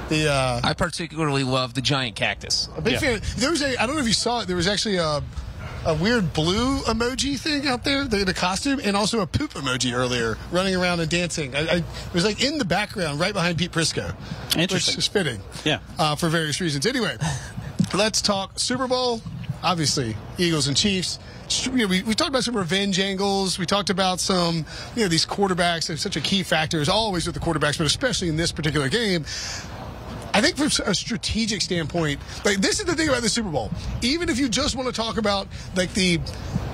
The 0.09 0.31
uh, 0.33 0.61
I 0.64 0.72
particularly 0.72 1.44
love 1.44 1.74
the 1.74 1.83
giant 1.83 2.16
cactus. 2.16 2.68
a 2.76 2.81
big 2.81 2.98
fan. 2.98 3.20
There 3.37 3.50
was 3.50 3.61
a. 3.62 3.76
I 3.81 3.87
don't 3.87 3.94
know 3.94 4.00
if 4.00 4.09
you 4.09 4.14
saw 4.14 4.40
it. 4.40 4.46
There 4.46 4.57
was 4.57 4.66
actually 4.68 4.96
a. 4.96 5.22
A 5.85 5.94
weird 5.96 6.33
blue 6.33 6.78
emoji 6.83 7.37
thing 7.37 7.66
out 7.66 7.83
there, 7.83 8.05
the, 8.05 8.18
the 8.24 8.33
costume, 8.33 8.81
and 8.85 8.96
also 8.96 9.18
a 9.18 9.26
poop 9.26 9.55
emoji 9.55 9.92
earlier, 9.92 10.38
running 10.52 10.76
around 10.76 11.00
and 11.00 11.11
dancing. 11.11 11.57
I, 11.57 11.59
I 11.59 11.74
it 11.78 11.85
was 12.14 12.24
like 12.24 12.40
in 12.40 12.59
the 12.59 12.64
background, 12.64 13.18
right 13.18 13.33
behind 13.33 13.59
Pete 13.59 13.72
Prisco, 13.72 14.14
Interesting. 14.57 14.92
which 14.92 14.98
is 14.98 15.09
fitting. 15.09 15.40
Yeah. 15.64 15.81
uh, 15.98 16.14
for 16.14 16.28
various 16.28 16.61
reasons. 16.61 16.87
Anyway, 16.87 17.16
let's 17.94 18.22
talk 18.22 18.61
Super 18.61 18.87
Bowl. 18.87 19.20
Obviously, 19.62 20.16
Eagles 20.38 20.66
and 20.66 20.77
Chiefs. 20.77 21.18
You 21.64 21.72
know, 21.72 21.87
we, 21.87 22.03
we 22.03 22.14
talked 22.14 22.31
about 22.31 22.44
some 22.44 22.57
revenge 22.57 22.98
angles. 22.98 23.59
We 23.59 23.66
talked 23.66 23.90
about 23.90 24.20
some, 24.20 24.64
you 24.96 25.03
know, 25.03 25.09
these 25.09 25.27
quarterbacks. 25.27 25.87
They're 25.87 25.96
such 25.96 26.16
a 26.16 26.20
key 26.20 26.42
factor, 26.42 26.81
as 26.81 26.88
always 26.88 27.27
with 27.27 27.35
the 27.35 27.40
quarterbacks, 27.40 27.79
but 27.79 27.87
especially 27.87 28.29
in 28.29 28.37
this 28.37 28.53
particular 28.53 28.88
game. 28.88 29.25
I 30.35 30.40
think 30.40 30.57
from 30.57 30.68
a 30.87 30.94
strategic 30.94 31.61
standpoint, 31.61 32.18
like 32.44 32.59
this 32.59 32.81
is 32.81 32.87
the 32.87 32.94
thing 32.94 33.09
about 33.09 33.22
the 33.22 33.29
Super 33.29 33.51
Bowl. 33.51 33.70
Even 34.01 34.31
if 34.31 34.38
you 34.38 34.48
just 34.48 34.77
want 34.77 34.88
to 34.88 34.94
talk 34.94 35.18
about 35.18 35.46
like 35.77 35.92
the, 35.92 36.18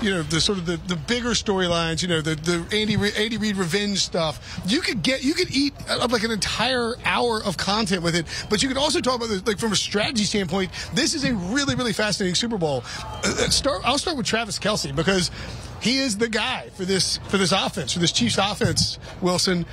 you 0.00 0.10
know, 0.10 0.22
the 0.22 0.40
sort 0.40 0.58
of 0.58 0.66
the, 0.66 0.76
the 0.76 0.96
bigger 0.96 1.30
storylines, 1.30 2.02
you 2.02 2.08
know, 2.08 2.20
the 2.20 2.34
the 2.34 2.64
Andy 2.76 2.94
Andy 2.94 3.36
Reid 3.36 3.56
revenge 3.56 3.98
stuff, 3.98 4.60
you 4.66 4.80
could 4.80 5.02
get 5.02 5.24
you 5.24 5.34
could 5.34 5.50
eat 5.50 5.74
uh, 5.88 6.06
like 6.10 6.22
an 6.22 6.30
entire 6.30 6.94
hour 7.04 7.42
of 7.42 7.56
content 7.56 8.02
with 8.02 8.14
it. 8.14 8.26
But 8.48 8.62
you 8.62 8.68
could 8.68 8.78
also 8.78 9.00
talk 9.00 9.16
about 9.16 9.28
this, 9.28 9.46
like 9.46 9.58
from 9.58 9.72
a 9.72 9.76
strategy 9.76 10.24
standpoint. 10.24 10.70
This 10.94 11.14
is 11.14 11.24
a 11.24 11.34
really 11.34 11.74
really 11.74 11.92
fascinating 11.92 12.34
Super 12.34 12.58
Bowl. 12.58 12.84
Uh, 12.98 13.20
uh, 13.24 13.50
start. 13.50 13.82
I'll 13.84 13.98
start 13.98 14.16
with 14.16 14.26
Travis 14.26 14.58
Kelce 14.58 14.94
because 14.94 15.30
he 15.80 15.98
is 15.98 16.18
the 16.18 16.28
guy 16.28 16.68
for 16.74 16.84
this 16.84 17.18
for 17.28 17.38
this 17.38 17.52
offense 17.52 17.92
for 17.92 17.98
this 17.98 18.12
Chiefs 18.12 18.38
offense. 18.38 18.98
Wilson 19.20 19.66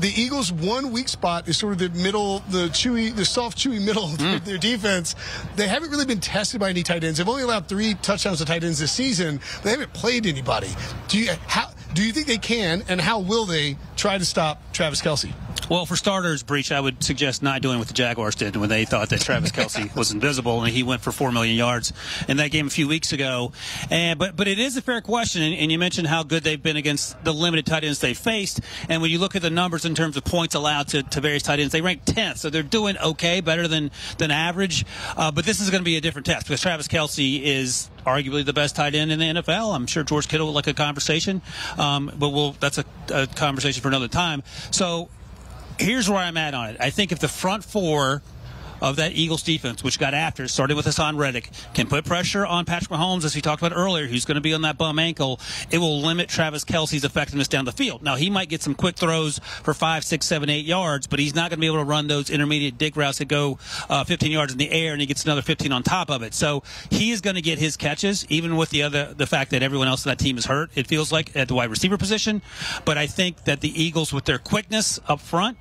the 0.00 0.12
Eagles' 0.14 0.52
one 0.52 0.92
weak 0.92 1.08
spot 1.08 1.48
is 1.48 1.56
sort 1.56 1.72
of 1.72 1.78
the 1.78 1.88
middle, 2.00 2.40
the 2.50 2.68
chewy, 2.68 3.14
the 3.14 3.24
soft, 3.24 3.58
chewy 3.58 3.84
middle 3.84 4.04
of 4.04 4.18
their, 4.18 4.38
mm. 4.38 4.44
their 4.44 4.58
defense. 4.58 5.14
They 5.56 5.68
haven't 5.68 5.90
really 5.90 6.06
been 6.06 6.20
tested 6.20 6.60
by 6.60 6.70
any 6.70 6.82
tight 6.82 7.04
ends. 7.04 7.18
They've 7.18 7.28
only 7.28 7.42
allowed 7.42 7.68
three 7.68 7.94
touchdowns 7.94 8.38
to 8.38 8.44
tight 8.44 8.64
ends 8.64 8.78
this 8.78 8.92
season. 8.92 9.40
They 9.62 9.70
haven't 9.70 9.92
played 9.92 10.26
anybody. 10.26 10.70
Do 11.08 11.18
you 11.18 11.32
how 11.46 11.70
do 11.94 12.04
you 12.04 12.12
think 12.12 12.26
they 12.26 12.38
can, 12.38 12.82
and 12.88 13.00
how 13.00 13.20
will 13.20 13.46
they 13.46 13.76
try 13.96 14.18
to 14.18 14.24
stop 14.24 14.60
Travis 14.72 15.00
Kelce? 15.00 15.32
Well, 15.70 15.86
for 15.86 15.96
starters, 15.96 16.42
Breech, 16.42 16.70
I 16.72 16.78
would 16.78 17.02
suggest 17.02 17.42
not 17.42 17.62
doing 17.62 17.78
what 17.78 17.88
the 17.88 17.94
Jaguars 17.94 18.34
did 18.34 18.54
when 18.54 18.68
they 18.68 18.84
thought 18.84 19.08
that 19.08 19.22
Travis 19.22 19.50
Kelce 19.52 19.94
was 19.96 20.10
invisible 20.10 20.62
and 20.62 20.70
he 20.70 20.82
went 20.82 21.00
for 21.00 21.10
four 21.10 21.32
million 21.32 21.56
yards 21.56 21.92
in 22.28 22.36
that 22.36 22.50
game 22.50 22.66
a 22.66 22.70
few 22.70 22.86
weeks 22.86 23.12
ago. 23.12 23.52
And 23.90 24.18
but 24.18 24.36
but 24.36 24.46
it 24.46 24.58
is 24.58 24.76
a 24.76 24.82
fair 24.82 25.00
question, 25.00 25.42
and, 25.42 25.54
and 25.54 25.72
you 25.72 25.78
mentioned 25.78 26.06
how 26.06 26.22
good 26.22 26.44
they've 26.44 26.62
been 26.62 26.76
against 26.76 27.22
the 27.24 27.32
limited 27.32 27.64
tight 27.64 27.82
ends 27.82 28.00
they 28.00 28.12
faced. 28.12 28.60
And 28.90 29.00
when 29.00 29.10
you 29.10 29.18
look 29.18 29.36
at 29.36 29.42
the 29.42 29.48
numbers 29.48 29.86
in 29.86 29.94
terms 29.94 30.18
of 30.18 30.24
points 30.24 30.54
allowed 30.54 30.88
to, 30.88 31.02
to 31.02 31.20
various 31.22 31.42
tight 31.42 31.60
ends, 31.60 31.72
they 31.72 31.80
rank 31.80 32.04
10th, 32.04 32.38
so 32.38 32.50
they're 32.50 32.62
doing 32.62 32.98
okay, 32.98 33.40
better 33.40 33.66
than 33.66 33.90
than 34.18 34.30
average. 34.30 34.84
Uh, 35.16 35.30
but 35.30 35.46
this 35.46 35.60
is 35.60 35.70
going 35.70 35.80
to 35.80 35.84
be 35.84 35.96
a 35.96 36.00
different 36.02 36.26
test 36.26 36.46
because 36.46 36.60
Travis 36.60 36.88
Kelce 36.88 37.40
is 37.42 37.88
arguably 38.06 38.44
the 38.44 38.52
best 38.52 38.76
tight 38.76 38.94
end 38.94 39.10
in 39.10 39.18
the 39.18 39.40
NFL. 39.40 39.74
I'm 39.74 39.86
sure 39.86 40.04
George 40.04 40.28
Kittle 40.28 40.48
would 40.48 40.54
like 40.54 40.66
a 40.66 40.74
conversation, 40.74 41.40
um, 41.78 42.12
but 42.18 42.28
we'll 42.28 42.52
that's 42.52 42.76
a, 42.76 42.84
a 43.08 43.26
conversation 43.26 43.80
for 43.80 43.88
another 43.88 44.08
time. 44.08 44.42
So 44.70 45.08
here's 45.78 46.08
where 46.08 46.18
I'm 46.18 46.36
at 46.36 46.54
on 46.54 46.70
it. 46.70 46.76
I 46.80 46.90
think 46.90 47.12
if 47.12 47.18
the 47.18 47.28
front 47.28 47.64
four 47.64 48.22
of 48.84 48.96
that 48.96 49.12
Eagles 49.12 49.42
defense, 49.42 49.82
which 49.82 49.98
got 49.98 50.12
after, 50.14 50.46
starting 50.46 50.76
with 50.76 50.86
Haason 50.86 51.16
Reddick, 51.18 51.48
can 51.72 51.86
put 51.86 52.04
pressure 52.04 52.44
on 52.44 52.64
Patrick 52.64 52.90
Mahomes, 52.90 53.24
as 53.24 53.34
we 53.34 53.40
talked 53.40 53.62
about 53.62 53.76
earlier, 53.76 54.06
who's 54.06 54.24
going 54.26 54.34
to 54.34 54.42
be 54.42 54.52
on 54.52 54.62
that 54.62 54.76
bum 54.76 54.98
ankle. 54.98 55.40
It 55.70 55.78
will 55.78 56.02
limit 56.02 56.28
Travis 56.28 56.64
Kelce's 56.64 57.02
effectiveness 57.02 57.48
down 57.48 57.64
the 57.64 57.72
field. 57.72 58.02
Now, 58.02 58.16
he 58.16 58.28
might 58.28 58.48
get 58.48 58.62
some 58.62 58.74
quick 58.74 58.96
throws 58.96 59.38
for 59.62 59.72
five, 59.72 60.04
six, 60.04 60.26
seven, 60.26 60.50
eight 60.50 60.66
yards, 60.66 61.06
but 61.06 61.18
he's 61.18 61.34
not 61.34 61.50
going 61.50 61.58
to 61.58 61.60
be 61.60 61.66
able 61.66 61.78
to 61.78 61.84
run 61.84 62.08
those 62.08 62.28
intermediate 62.30 62.76
dig 62.76 62.96
routes 62.96 63.18
that 63.18 63.26
go 63.26 63.58
uh, 63.88 64.04
15 64.04 64.30
yards 64.30 64.52
in 64.52 64.58
the 64.58 64.70
air, 64.70 64.92
and 64.92 65.00
he 65.00 65.06
gets 65.06 65.24
another 65.24 65.42
15 65.42 65.72
on 65.72 65.82
top 65.82 66.10
of 66.10 66.22
it. 66.22 66.34
So 66.34 66.62
he 66.90 67.10
is 67.10 67.20
going 67.20 67.36
to 67.36 67.42
get 67.42 67.58
his 67.58 67.76
catches, 67.76 68.26
even 68.28 68.56
with 68.56 68.70
the 68.70 68.82
other 68.82 69.14
the 69.14 69.26
fact 69.26 69.50
that 69.52 69.62
everyone 69.62 69.88
else 69.88 70.04
in 70.04 70.10
that 70.10 70.18
team 70.18 70.36
is 70.36 70.46
hurt. 70.46 70.70
It 70.74 70.86
feels 70.86 71.10
like 71.10 71.34
at 71.36 71.48
the 71.48 71.54
wide 71.54 71.70
receiver 71.70 71.96
position, 71.96 72.42
but 72.84 72.98
I 72.98 73.06
think 73.06 73.44
that 73.44 73.60
the 73.60 73.82
Eagles, 73.82 74.12
with 74.12 74.24
their 74.24 74.38
quickness 74.38 75.00
up 75.08 75.20
front 75.20 75.56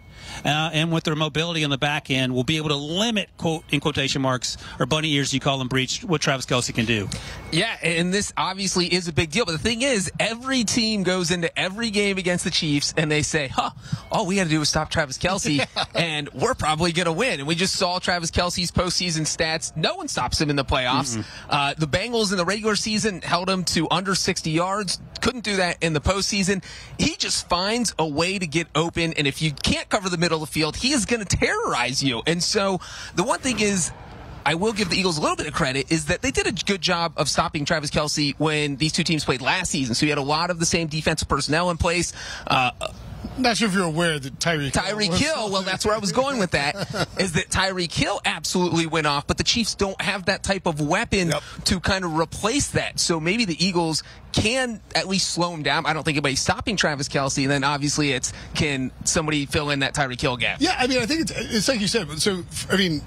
uh, 0.46 0.69
and 0.74 0.91
with 0.91 1.04
their 1.04 1.15
mobility 1.15 1.63
on 1.63 1.69
the 1.69 1.78
back 1.78 2.10
end, 2.10 2.34
will 2.34 2.43
be 2.43 2.58
able 2.58 2.69
to 2.69 2.76
limit, 2.76 3.30
quote 3.38 3.63
in 3.72 3.80
quotation 3.80 4.22
marks, 4.22 4.58
or 4.80 4.86
bunny 4.86 5.12
ears, 5.13 5.34
you 5.34 5.39
call 5.39 5.58
them, 5.58 5.67
Breech, 5.67 6.04
what 6.04 6.22
Travis 6.22 6.46
Kelce 6.46 6.74
can 6.74 6.86
do. 6.86 7.08
Yeah, 7.52 7.76
and 7.84 8.13
this 8.13 8.34
obviously 8.38 8.93
is 8.93 9.08
a 9.08 9.13
big 9.13 9.32
deal. 9.32 9.46
But 9.46 9.54
the 9.54 9.58
thing 9.58 9.82
is, 9.82 10.12
every 10.19 10.63
team 10.63 11.04
goes 11.04 11.32
into 11.32 11.58
every 11.58 11.89
game 11.89 12.17
against 12.17 12.43
the 12.43 12.50
Chiefs 12.52 12.93
and 12.98 13.12
they 13.12 13.22
say, 13.22 13.48
huh, 13.48 13.72
all 14.12 14.26
we 14.26 14.36
got 14.38 14.46
to 14.46 14.50
do 14.50 14.62
is 14.62 14.69
stop 14.69 14.89
Travis 14.89 15.17
Kelce 15.17 15.65
and 15.96 16.30
we're 16.34 16.54
probably 16.54 16.91
going 16.91 17.06
to 17.06 17.12
win. 17.12 17.39
And 17.39 17.48
we 17.48 17.56
just 17.56 17.76
saw 17.76 18.00
Travis 18.00 18.32
Kelce's 18.32 18.72
postseason 18.72 19.22
stats. 19.22 19.76
No 19.76 19.96
one 19.96 20.08
stops 20.08 20.39
him 20.39 20.50
in 20.50 20.56
the 20.56 20.65
playoffs. 20.65 21.24
Uh, 21.50 21.74
the 21.78 21.88
Bengals 21.88 22.32
in 22.32 22.38
the 22.38 22.46
regular 22.46 22.76
season 22.76 23.22
held 23.22 23.50
him 23.50 23.63
to 23.65 23.88
under 23.91 24.15
60 24.15 24.50
yards. 24.50 25.00
Couldn't 25.22 25.43
do 25.43 25.58
that 25.58 25.78
in 25.82 25.93
the 25.93 26.02
postseason. 26.02 26.63
He 26.98 27.15
just 27.15 27.48
finds 27.48 27.93
a 28.00 28.08
way 28.08 28.39
to 28.39 28.48
get 28.48 28.67
open. 28.76 29.13
And 29.13 29.28
if 29.28 29.41
you 29.41 29.52
can't 29.52 29.88
cover 29.89 30.10
the 30.10 30.17
middle 30.24 30.42
of 30.42 30.50
the 30.50 30.54
field, 30.54 30.76
he 30.76 30.94
is 30.94 31.06
going 31.06 31.24
to 31.26 31.38
terrorize 31.38 32.02
you. 32.02 32.22
And 32.26 32.42
so 32.42 32.80
the 33.16 33.24
one 33.24 33.40
thing 33.40 33.60
is, 33.60 33.92
I 34.46 34.56
will 34.56 34.74
give 34.74 34.90
the 34.90 34.98
Eagles 34.98 35.18
a 35.18 35.22
little 35.22 35.38
bit 35.38 35.48
of 35.48 35.54
credit 35.54 35.92
is 35.92 36.06
that 36.06 36.22
they 36.22 36.32
did 36.32 36.48
a 36.48 36.52
good 36.52 36.82
job 36.82 37.14
of 37.18 37.30
stopping 37.30 37.66
Travis 37.66 37.90
Kelce 37.90 38.36
when 38.38 38.76
these 38.76 38.92
two 38.92 39.04
teams 39.04 39.24
played 39.24 39.42
last 39.42 39.72
season. 39.72 39.96
So 39.96 40.06
you 40.06 40.12
had 40.12 40.18
a 40.18 40.22
lot 40.22 40.50
of 40.50 40.60
the 40.60 40.66
same 40.66 40.88
defensive 40.88 41.28
personnel 41.30 41.70
in 41.70 41.78
place. 41.78 42.12
Uh, 42.46 42.72
Not 43.38 43.58
sure 43.58 43.68
if 43.68 43.74
you're 43.74 43.84
aware 43.86 44.20
that 44.20 44.40
Tyree 44.40 44.70
Tyreek 44.72 45.14
Hill, 45.18 45.52
well, 45.52 45.62
that's 45.64 45.86
where 45.86 45.96
I 45.96 45.98
was 45.98 46.12
going 46.12 46.38
with 46.40 46.52
that, 46.52 46.76
is 47.20 47.34
that 47.34 47.50
Tyreek 47.50 47.92
Hill 47.92 48.22
absolutely 48.26 48.86
went 48.86 49.08
off, 49.08 49.26
but 49.28 49.38
the 49.38 49.44
Chiefs 49.44 49.76
don't 49.76 50.00
have 50.02 50.26
that 50.26 50.44
type 50.44 50.66
of 50.68 50.80
weapon 50.82 51.30
Yep. 51.30 51.42
to 51.66 51.80
kind 51.80 52.06
of 52.06 52.16
replace 52.18 52.70
that. 52.70 53.00
So 53.00 53.20
maybe 53.20 53.46
the 53.46 53.64
Eagles 53.64 54.04
can 54.34 54.82
at 54.96 55.08
least 55.08 55.30
slow 55.30 55.54
him 55.54 55.62
down. 55.62 55.86
I 55.86 55.94
don't 55.94 56.04
think 56.04 56.16
anybody's 56.16 56.42
stopping 56.42 56.76
Travis 56.76 57.08
Kelce. 57.08 57.44
And 57.44 57.52
then 57.52 57.64
obviously 57.64 58.12
it's 58.14 58.34
can 58.56 58.92
somebody 59.04 59.46
fill 59.46 59.70
in 59.70 59.80
that 59.80 59.94
Tyreek 59.94 60.20
Hill 60.20 60.38
gap? 60.38 60.58
Yeah, 60.60 60.76
I 60.78 60.88
mean, 60.88 61.00
I 61.00 61.06
think 61.06 61.22
it's, 61.22 61.32
it's 61.32 61.68
like 61.68 61.80
you 61.80 61.88
said. 61.88 62.10
So, 62.20 62.44
I 62.72 62.78
mean, 62.78 63.02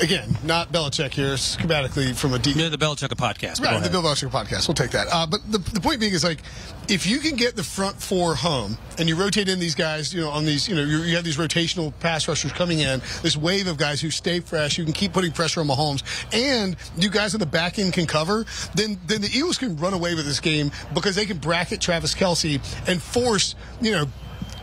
again, 0.00 0.36
not 0.44 0.72
Belichick 0.72 1.12
here, 1.12 1.34
schematically 1.34 2.14
from 2.16 2.34
a 2.34 2.38
deep. 2.38 2.56
They're 2.56 2.68
the 2.70 2.78
Belichick 2.78 3.08
podcast. 3.10 3.64
Right, 3.64 3.80
the. 3.82 3.90
Bill 3.90 4.02
Belichick 4.02 4.30
podcast. 4.30 4.66
We'll 4.66 4.74
take 4.74 4.90
that. 4.90 5.06
Uh, 5.12 5.26
but 5.26 5.40
the, 5.50 5.58
the 5.58 5.80
point 5.80 6.00
being 6.00 6.12
is 6.14 6.24
like, 6.24 6.40
if 6.88 7.06
you 7.06 7.18
can 7.20 7.36
get 7.36 7.56
the 7.56 7.62
front 7.62 8.00
four 8.00 8.34
home 8.34 8.76
and 8.98 9.08
you 9.08 9.16
rotate 9.16 9.48
in 9.48 9.58
these 9.58 9.74
guys, 9.74 10.12
you 10.12 10.20
know, 10.20 10.30
on 10.30 10.44
these, 10.44 10.68
you 10.68 10.74
know, 10.74 10.82
you, 10.82 11.14
have 11.16 11.24
these 11.24 11.36
rotational 11.36 11.92
pass 12.00 12.26
rushers 12.28 12.52
coming 12.52 12.80
in, 12.80 13.00
this 13.22 13.36
wave 13.36 13.66
of 13.66 13.76
guys 13.76 14.00
who 14.00 14.10
stay 14.10 14.40
fresh, 14.40 14.78
you 14.78 14.84
can 14.84 14.92
keep 14.92 15.12
putting 15.12 15.32
pressure 15.32 15.60
on 15.60 15.68
Mahomes, 15.68 16.02
and 16.32 16.76
you 16.96 17.08
guys 17.08 17.34
on 17.34 17.40
the 17.40 17.46
back 17.46 17.78
end 17.78 17.92
can 17.92 18.06
cover, 18.06 18.44
then 18.74 18.98
then 19.06 19.20
the 19.20 19.28
Eagles 19.28 19.58
can 19.58 19.76
run 19.76 19.94
away 19.94 20.14
with 20.14 20.24
this 20.24 20.40
game 20.40 20.70
because 20.94 21.14
they 21.14 21.26
can 21.26 21.38
bracket 21.38 21.80
Travis 21.80 22.14
Kelce 22.14 22.60
and 22.88 23.00
force, 23.00 23.54
you 23.80 23.92
know, 23.92 24.06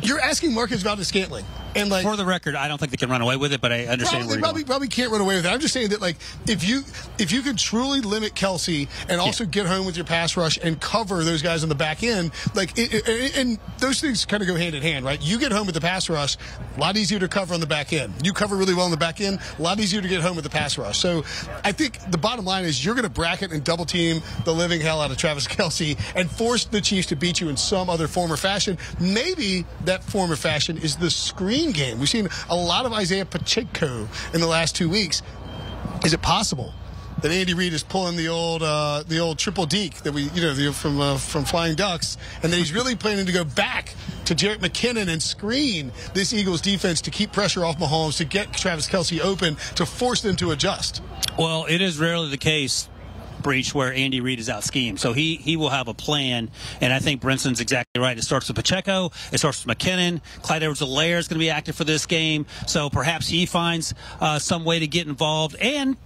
you're 0.01 0.19
asking 0.19 0.53
Marquez 0.53 0.81
Valdes-Scantling. 0.81 1.45
And 1.75 1.89
like 1.89 2.03
For 2.03 2.15
the 2.15 2.25
record, 2.25 2.55
I 2.55 2.67
don't 2.67 2.77
think 2.79 2.91
they 2.91 2.97
can 2.97 3.09
run 3.09 3.21
away 3.21 3.35
with 3.37 3.53
it, 3.53 3.61
but 3.61 3.71
I 3.71 3.85
understand 3.85 4.23
Probably, 4.23 4.39
probably, 4.41 4.63
probably 4.63 4.87
can't 4.87 5.11
run 5.11 5.21
away 5.21 5.35
with 5.35 5.45
it. 5.45 5.49
I'm 5.49 5.59
just 5.59 5.73
saying 5.73 5.89
that, 5.89 6.01
like, 6.01 6.17
if 6.47 6.67
you 6.67 6.81
if 7.19 7.31
you 7.31 7.41
can 7.41 7.55
truly 7.57 8.01
limit 8.01 8.33
Kelce 8.33 8.87
and 9.07 9.21
also 9.21 9.45
get 9.45 9.65
home 9.67 9.85
with 9.85 9.95
your 9.95 10.05
pass 10.05 10.35
rush 10.35 10.57
and 10.63 10.79
cover 10.81 11.23
those 11.23 11.41
guys 11.41 11.61
on 11.63 11.69
the 11.69 11.75
back 11.75 12.01
end, 12.03 12.31
like, 12.55 12.77
it, 12.77 12.91
it- 13.07 13.37
and 13.37 13.59
those 13.77 14.01
things 14.01 14.25
kind 14.25 14.41
of 14.41 14.47
go 14.47 14.55
hand 14.55 14.73
in 14.73 14.81
hand, 14.81 15.05
right? 15.05 15.21
You 15.21 15.37
get 15.39 15.51
home 15.51 15.65
with 15.67 15.75
the 15.75 15.81
pass 15.81 16.09
rush, 16.09 16.37
a 16.75 16.79
lot 16.79 16.97
easier 16.97 17.19
to 17.19 17.27
cover 17.27 17.53
on 17.53 17.59
the 17.59 17.67
back 17.67 17.93
end. 17.93 18.13
You 18.23 18.33
cover 18.33 18.55
really 18.55 18.73
well 18.73 18.85
on 18.85 18.91
the 18.91 18.97
back 18.97 19.21
end, 19.21 19.39
a 19.57 19.61
lot 19.61 19.79
easier 19.79 20.01
to 20.01 20.07
get 20.07 20.21
home 20.21 20.35
with 20.35 20.43
the 20.45 20.49
pass 20.49 20.77
rush. 20.77 20.97
So, 20.97 21.23
I 21.63 21.71
think 21.71 21.99
the 22.11 22.17
bottom 22.17 22.45
line 22.45 22.65
is 22.65 22.83
you're 22.83 22.95
going 22.95 23.03
to 23.03 23.09
bracket 23.11 23.51
and 23.51 23.63
double 23.63 23.85
team 23.85 24.21
the 24.45 24.53
living 24.53 24.81
hell 24.81 25.01
out 25.01 25.11
of 25.11 25.17
Travis 25.17 25.45
Kelce 25.55 25.99
and 26.15 26.31
force 26.31 26.65
the 26.65 26.81
Chiefs 26.81 27.07
to 27.07 27.15
beat 27.15 27.39
you 27.41 27.49
in 27.49 27.57
some 27.57 27.89
other 27.89 28.07
form 28.07 28.31
or 28.33 28.37
fashion. 28.37 28.77
Maybe 28.99 29.65
that 29.85 30.03
form 30.03 30.31
or 30.31 30.35
fashion 30.35 30.77
is 30.77 30.95
the 30.95 31.09
screen 31.11 31.58
game. 31.67 31.99
We've 31.99 32.09
seen 32.09 32.29
a 32.49 32.55
lot 32.55 32.85
of 32.85 32.93
Isaiah 32.93 33.25
Pacheco 33.25 34.07
in 34.33 34.41
the 34.41 34.47
last 34.47 34.75
two 34.75 34.89
weeks. 34.89 35.21
Is 36.03 36.13
it 36.13 36.21
possible 36.21 36.73
that 37.21 37.31
Andy 37.31 37.53
Reid 37.53 37.73
is 37.73 37.83
pulling 37.83 38.15
the 38.15 38.29
old 38.29 38.63
uh, 38.63 39.03
the 39.07 39.19
old 39.19 39.37
triple 39.37 39.65
deke 39.65 39.95
that 40.03 40.13
we 40.13 40.23
you 40.29 40.41
know 40.41 40.53
the, 40.53 40.71
from 40.71 40.99
uh, 40.99 41.17
from 41.17 41.43
Flying 41.45 41.75
Ducks, 41.75 42.17
and 42.41 42.51
that 42.51 42.57
he's 42.57 42.73
really 42.73 42.95
planning 42.95 43.25
to 43.25 43.31
go 43.31 43.43
back 43.43 43.95
to 44.25 44.35
Jerick 44.35 44.57
McKinnon 44.57 45.09
and 45.09 45.21
screen 45.21 45.91
this 46.13 46.33
Eagles 46.33 46.61
defense 46.61 47.01
to 47.01 47.11
keep 47.11 47.31
pressure 47.31 47.65
off 47.65 47.77
Mahomes 47.77 48.17
to 48.17 48.25
get 48.25 48.53
Travis 48.53 48.87
Kelce 48.87 49.19
open 49.19 49.57
to 49.75 49.85
force 49.85 50.21
them 50.21 50.35
to 50.37 50.51
adjust? 50.51 51.01
Well, 51.37 51.65
it 51.69 51.81
is 51.81 51.99
rarely 51.99 52.29
the 52.29 52.37
case, 52.37 52.89
Breech, 53.41 53.73
where 53.73 53.93
Andy 53.93 54.21
Reid 54.21 54.39
is 54.39 54.49
out 54.49 54.63
schemed. 54.63 54.99
So 54.99 55.13
he, 55.13 55.35
he 55.35 55.57
will 55.57 55.69
have 55.69 55.87
a 55.87 55.93
plan, 55.93 56.49
and 56.81 56.93
I 56.93 56.99
think 56.99 57.21
Brinson's 57.21 57.59
exactly 57.59 58.01
right. 58.01 58.17
It 58.17 58.23
starts 58.23 58.47
with 58.47 58.55
Pacheco, 58.55 59.11
it 59.31 59.37
starts 59.37 59.65
with 59.65 59.77
McKinnon. 59.77 60.21
Clyde 60.41 60.63
Edwards-Helaire 60.63 61.17
is 61.17 61.27
going 61.27 61.39
to 61.39 61.43
be 61.43 61.49
active 61.49 61.75
for 61.75 61.83
this 61.83 62.05
game, 62.05 62.45
so 62.67 62.89
perhaps 62.89 63.27
he 63.27 63.45
finds 63.45 63.93
uh, 64.19 64.39
some 64.39 64.65
way 64.65 64.79
to 64.79 64.87
get 64.87 65.07
involved. 65.07 65.55
And 65.59 65.97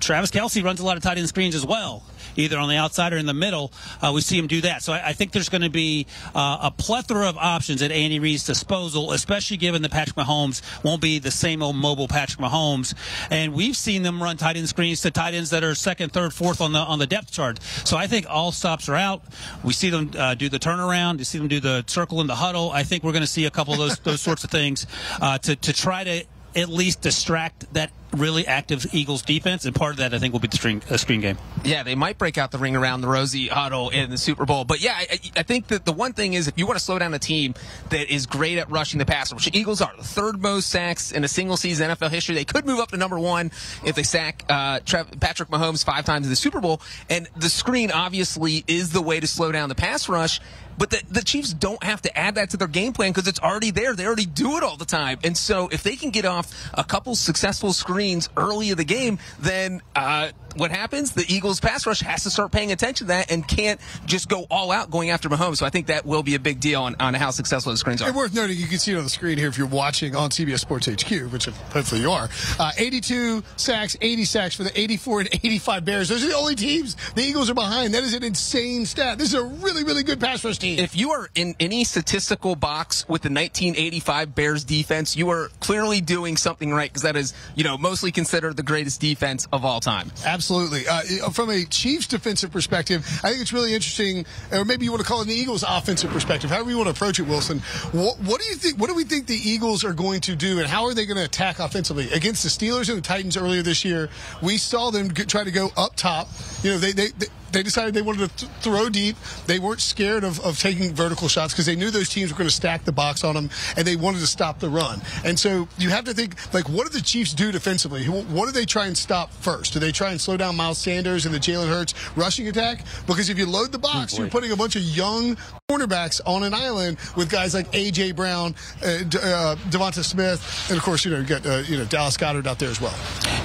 Travis 0.00 0.30
Kelce 0.30 0.64
runs 0.64 0.80
a 0.80 0.84
lot 0.84 0.96
of 0.96 1.02
tight 1.02 1.18
end 1.18 1.28
screens 1.28 1.54
as 1.54 1.66
well, 1.66 2.02
either 2.36 2.58
on 2.58 2.68
the 2.68 2.76
outside 2.76 3.12
or 3.12 3.16
in 3.16 3.26
the 3.26 3.34
middle. 3.34 3.72
Uh, 4.00 4.12
we 4.14 4.20
see 4.20 4.38
him 4.38 4.46
do 4.46 4.60
that. 4.62 4.82
So 4.82 4.92
I, 4.92 5.08
I 5.08 5.12
think 5.12 5.32
there's 5.32 5.48
going 5.48 5.62
to 5.62 5.70
be 5.70 6.06
uh, 6.34 6.58
a 6.62 6.70
plethora 6.70 7.28
of 7.28 7.36
options 7.36 7.82
at 7.82 7.90
Andy 7.92 8.18
Reid's 8.18 8.44
disposal, 8.44 9.12
especially 9.12 9.56
given 9.56 9.82
that 9.82 9.90
Patrick 9.90 10.16
Mahomes 10.16 10.62
won't 10.84 11.02
be 11.02 11.18
the 11.18 11.30
same 11.30 11.62
old 11.62 11.76
mobile 11.76 12.08
Patrick 12.08 12.40
Mahomes. 12.40 12.94
And 13.30 13.54
we've 13.54 13.76
seen 13.76 14.02
them 14.02 14.22
run 14.22 14.36
tight 14.36 14.56
end 14.56 14.68
screens 14.68 15.00
to 15.02 15.10
tight 15.10 15.34
ends 15.34 15.50
that 15.50 15.64
are 15.64 15.74
second, 15.74 16.12
third, 16.12 16.32
fourth 16.32 16.60
on 16.60 16.72
the 16.72 16.78
on 16.78 16.98
the 16.98 17.06
depth 17.06 17.30
chart. 17.30 17.60
So 17.84 17.96
I 17.96 18.06
think 18.06 18.26
all 18.28 18.52
stops 18.52 18.88
are 18.88 18.96
out. 18.96 19.22
We 19.62 19.72
see 19.72 19.90
them 19.90 20.10
uh, 20.16 20.34
do 20.34 20.48
the 20.48 20.58
turnaround. 20.58 21.18
You 21.18 21.24
see 21.24 21.38
them 21.38 21.48
do 21.48 21.60
the 21.60 21.84
circle 21.86 22.20
and 22.20 22.28
the 22.28 22.36
huddle. 22.36 22.70
I 22.70 22.82
think 22.82 23.04
we're 23.04 23.12
going 23.12 23.22
to 23.22 23.26
see 23.26 23.44
a 23.46 23.50
couple 23.50 23.74
of 23.74 23.78
those 23.78 23.98
those 24.00 24.20
sorts 24.20 24.44
of 24.44 24.50
things 24.50 24.86
uh, 25.20 25.38
to 25.38 25.56
to 25.56 25.72
try 25.72 26.04
to 26.04 26.24
at 26.56 26.68
least 26.68 27.00
distract 27.00 27.72
that 27.74 27.90
really 28.12 28.46
active 28.46 28.86
Eagles 28.92 29.22
defense, 29.22 29.64
and 29.64 29.74
part 29.74 29.92
of 29.92 29.96
that 29.98 30.14
I 30.14 30.18
think 30.18 30.32
will 30.32 30.40
be 30.40 30.48
the 30.48 30.56
screen, 30.56 30.82
uh, 30.90 30.96
screen 30.96 31.20
game. 31.20 31.38
Yeah, 31.64 31.82
they 31.82 31.94
might 31.94 32.18
break 32.18 32.38
out 32.38 32.50
the 32.50 32.58
ring 32.58 32.76
around 32.76 33.00
the 33.00 33.08
Rosie 33.08 33.48
huddle 33.48 33.90
in 33.90 34.10
the 34.10 34.18
Super 34.18 34.44
Bowl. 34.44 34.64
But 34.64 34.80
yeah, 34.80 34.94
I, 34.94 35.20
I 35.36 35.42
think 35.42 35.68
that 35.68 35.84
the 35.84 35.92
one 35.92 36.12
thing 36.12 36.34
is 36.34 36.48
if 36.48 36.58
you 36.58 36.66
want 36.66 36.78
to 36.78 36.84
slow 36.84 36.98
down 36.98 37.14
a 37.14 37.18
team 37.18 37.54
that 37.90 38.12
is 38.12 38.26
great 38.26 38.58
at 38.58 38.70
rushing 38.70 38.98
the 38.98 39.06
passer, 39.06 39.34
which 39.34 39.46
the 39.46 39.58
Eagles 39.58 39.80
are, 39.80 39.92
the 39.96 40.04
third 40.04 40.40
most 40.40 40.68
sacks 40.70 41.12
in 41.12 41.24
a 41.24 41.28
single 41.28 41.56
season 41.56 41.90
NFL 41.90 42.10
history. 42.10 42.34
They 42.34 42.44
could 42.44 42.66
move 42.66 42.80
up 42.80 42.90
to 42.90 42.96
number 42.96 43.18
one 43.18 43.50
if 43.84 43.94
they 43.94 44.02
sack 44.02 44.44
uh, 44.48 44.80
Patrick 44.80 45.48
Mahomes 45.48 45.84
five 45.84 46.04
times 46.04 46.26
in 46.26 46.30
the 46.30 46.36
Super 46.36 46.60
Bowl. 46.60 46.80
And 47.08 47.28
the 47.36 47.50
screen 47.50 47.90
obviously 47.90 48.64
is 48.66 48.92
the 48.92 49.02
way 49.02 49.20
to 49.20 49.26
slow 49.26 49.52
down 49.52 49.68
the 49.68 49.74
pass 49.74 50.08
rush. 50.08 50.40
But 50.78 50.88
the, 50.88 51.02
the 51.10 51.22
Chiefs 51.22 51.52
don't 51.52 51.82
have 51.84 52.00
to 52.02 52.18
add 52.18 52.36
that 52.36 52.50
to 52.50 52.56
their 52.56 52.68
game 52.68 52.94
plan 52.94 53.10
because 53.10 53.28
it's 53.28 53.40
already 53.40 53.70
there. 53.70 53.94
They 53.94 54.06
already 54.06 54.24
do 54.24 54.56
it 54.56 54.62
all 54.62 54.78
the 54.78 54.86
time. 54.86 55.18
And 55.22 55.36
so 55.36 55.68
if 55.70 55.82
they 55.82 55.94
can 55.94 56.08
get 56.08 56.24
off 56.24 56.50
a 56.72 56.82
couple 56.82 57.14
successful 57.14 57.74
screens 57.74 57.99
early 58.36 58.70
in 58.70 58.76
the 58.76 58.84
game, 58.84 59.18
then 59.38 59.82
uh, 59.94 60.30
what 60.56 60.70
happens? 60.70 61.12
The 61.12 61.24
Eagles 61.28 61.60
pass 61.60 61.86
rush 61.86 62.00
has 62.00 62.24
to 62.24 62.30
start 62.30 62.52
paying 62.52 62.72
attention 62.72 63.06
to 63.06 63.12
that 63.12 63.30
and 63.30 63.46
can't 63.46 63.80
just 64.06 64.28
go 64.28 64.46
all 64.50 64.70
out 64.70 64.90
going 64.90 65.10
after 65.10 65.28
Mahomes. 65.28 65.58
So 65.58 65.66
I 65.66 65.70
think 65.70 65.86
that 65.86 66.04
will 66.04 66.22
be 66.22 66.34
a 66.34 66.38
big 66.38 66.60
deal 66.60 66.82
on, 66.82 66.96
on 67.00 67.14
how 67.14 67.30
successful 67.30 67.72
the 67.72 67.78
screens 67.78 68.02
are. 68.02 68.08
And 68.08 68.16
worth 68.16 68.34
noting, 68.34 68.56
you 68.56 68.66
can 68.66 68.78
see 68.78 68.92
it 68.92 68.96
on 68.96 69.04
the 69.04 69.10
screen 69.10 69.38
here 69.38 69.48
if 69.48 69.58
you're 69.58 69.66
watching 69.66 70.16
on 70.16 70.30
CBS 70.30 70.60
Sports 70.60 70.86
HQ, 70.86 71.32
which 71.32 71.46
hopefully 71.46 72.00
you 72.00 72.10
are. 72.10 72.28
Uh, 72.58 72.72
82 72.76 73.42
sacks, 73.56 73.96
80 74.00 74.24
sacks 74.24 74.56
for 74.56 74.64
the 74.64 74.78
84 74.78 75.20
and 75.20 75.28
85 75.32 75.84
Bears. 75.84 76.08
Those 76.08 76.24
are 76.24 76.28
the 76.28 76.36
only 76.36 76.54
teams 76.54 76.96
the 77.14 77.22
Eagles 77.22 77.50
are 77.50 77.54
behind. 77.54 77.94
That 77.94 78.02
is 78.02 78.14
an 78.14 78.24
insane 78.24 78.86
stat. 78.86 79.18
This 79.18 79.28
is 79.28 79.34
a 79.34 79.44
really, 79.44 79.84
really 79.84 80.02
good 80.02 80.20
pass 80.20 80.44
rush 80.44 80.58
team. 80.58 80.78
If 80.78 80.96
you 80.96 81.10
are 81.10 81.28
in 81.34 81.54
any 81.60 81.84
statistical 81.84 82.56
box 82.56 83.08
with 83.08 83.22
the 83.22 83.28
1985 83.28 84.34
Bears 84.34 84.64
defense, 84.64 85.16
you 85.16 85.30
are 85.30 85.50
clearly 85.60 86.00
doing 86.00 86.36
something 86.36 86.72
right 86.72 86.90
because 86.90 87.02
that 87.02 87.16
is, 87.16 87.34
you 87.54 87.64
know, 87.64 87.78
mostly 87.90 88.12
considered 88.12 88.56
the 88.56 88.62
greatest 88.62 89.00
defense 89.00 89.48
of 89.52 89.64
all 89.64 89.80
time. 89.80 90.12
Absolutely. 90.24 90.86
Uh, 90.86 91.28
from 91.30 91.50
a 91.50 91.64
Chiefs 91.64 92.06
defensive 92.06 92.52
perspective, 92.52 93.04
I 93.24 93.30
think 93.30 93.42
it's 93.42 93.52
really 93.52 93.74
interesting, 93.74 94.24
or 94.52 94.64
maybe 94.64 94.84
you 94.84 94.92
want 94.92 95.02
to 95.02 95.08
call 95.08 95.22
it 95.22 95.24
the 95.24 95.34
Eagles 95.34 95.64
offensive 95.66 96.08
perspective, 96.12 96.50
however 96.50 96.70
you 96.70 96.76
want 96.76 96.86
to 96.86 96.92
approach 96.92 97.18
it, 97.18 97.24
Wilson. 97.24 97.58
What, 97.90 98.16
what 98.20 98.40
do 98.40 98.46
you 98.46 98.54
think? 98.54 98.78
What 98.78 98.88
do 98.90 98.94
we 98.94 99.02
think 99.02 99.26
the 99.26 99.34
Eagles 99.34 99.82
are 99.82 99.92
going 99.92 100.20
to 100.20 100.36
do, 100.36 100.60
and 100.60 100.68
how 100.68 100.84
are 100.84 100.94
they 100.94 101.04
going 101.04 101.16
to 101.16 101.24
attack 101.24 101.58
offensively 101.58 102.08
against 102.12 102.44
the 102.44 102.48
Steelers 102.48 102.88
and 102.88 102.98
the 102.98 103.02
Titans 103.02 103.36
earlier 103.36 103.62
this 103.62 103.84
year? 103.84 104.08
We 104.40 104.56
saw 104.56 104.90
them 104.92 105.10
try 105.10 105.42
to 105.42 105.50
go 105.50 105.70
up 105.76 105.96
top. 105.96 106.28
You 106.62 106.70
know, 106.70 106.78
they, 106.78 106.92
they, 106.92 107.08
they 107.08 107.26
they 107.52 107.62
decided 107.62 107.94
they 107.94 108.02
wanted 108.02 108.30
to 108.30 108.36
th- 108.46 108.52
throw 108.60 108.88
deep. 108.88 109.16
They 109.46 109.58
weren't 109.58 109.80
scared 109.80 110.24
of, 110.24 110.40
of 110.40 110.58
taking 110.58 110.94
vertical 110.94 111.28
shots 111.28 111.52
because 111.52 111.66
they 111.66 111.76
knew 111.76 111.90
those 111.90 112.08
teams 112.08 112.30
were 112.32 112.38
going 112.38 112.48
to 112.48 112.54
stack 112.54 112.84
the 112.84 112.92
box 112.92 113.24
on 113.24 113.34
them, 113.34 113.50
and 113.76 113.86
they 113.86 113.96
wanted 113.96 114.20
to 114.20 114.26
stop 114.26 114.58
the 114.60 114.68
run. 114.68 115.00
And 115.24 115.38
so 115.38 115.68
you 115.78 115.90
have 115.90 116.04
to 116.04 116.14
think 116.14 116.34
like, 116.54 116.68
what 116.68 116.86
do 116.90 116.96
the 116.96 117.04
Chiefs 117.04 117.32
do 117.32 117.52
defensively? 117.52 118.04
What 118.06 118.46
do 118.46 118.52
they 118.52 118.64
try 118.64 118.86
and 118.86 118.96
stop 118.96 119.32
first? 119.32 119.72
Do 119.72 119.78
they 119.78 119.92
try 119.92 120.10
and 120.10 120.20
slow 120.20 120.36
down 120.36 120.56
Miles 120.56 120.78
Sanders 120.78 121.26
and 121.26 121.34
the 121.34 121.38
Jalen 121.38 121.68
Hurts 121.68 121.94
rushing 122.16 122.48
attack? 122.48 122.84
Because 123.06 123.28
if 123.30 123.38
you 123.38 123.46
load 123.46 123.72
the 123.72 123.78
box, 123.78 124.14
Oh, 124.14 124.22
you're 124.22 124.30
putting 124.30 124.52
a 124.52 124.56
bunch 124.56 124.76
of 124.76 124.82
young 124.82 125.36
cornerbacks 125.70 126.20
on 126.26 126.42
an 126.42 126.52
island 126.52 126.98
with 127.16 127.30
guys 127.30 127.54
like 127.54 127.70
AJ 127.72 128.16
Brown, 128.16 128.54
uh, 128.84 128.98
D- 129.04 129.18
uh, 129.18 129.54
DeVonta 129.70 130.02
Smith, 130.02 130.66
and 130.68 130.76
of 130.76 130.82
course 130.82 131.04
you 131.04 131.12
know 131.12 131.18
you 131.18 131.26
got 131.26 131.46
uh, 131.46 131.62
you 131.66 131.78
know 131.78 131.84
Dallas 131.84 132.16
Goedert 132.16 132.46
out 132.46 132.58
there 132.58 132.70
as 132.70 132.80
well. 132.80 132.94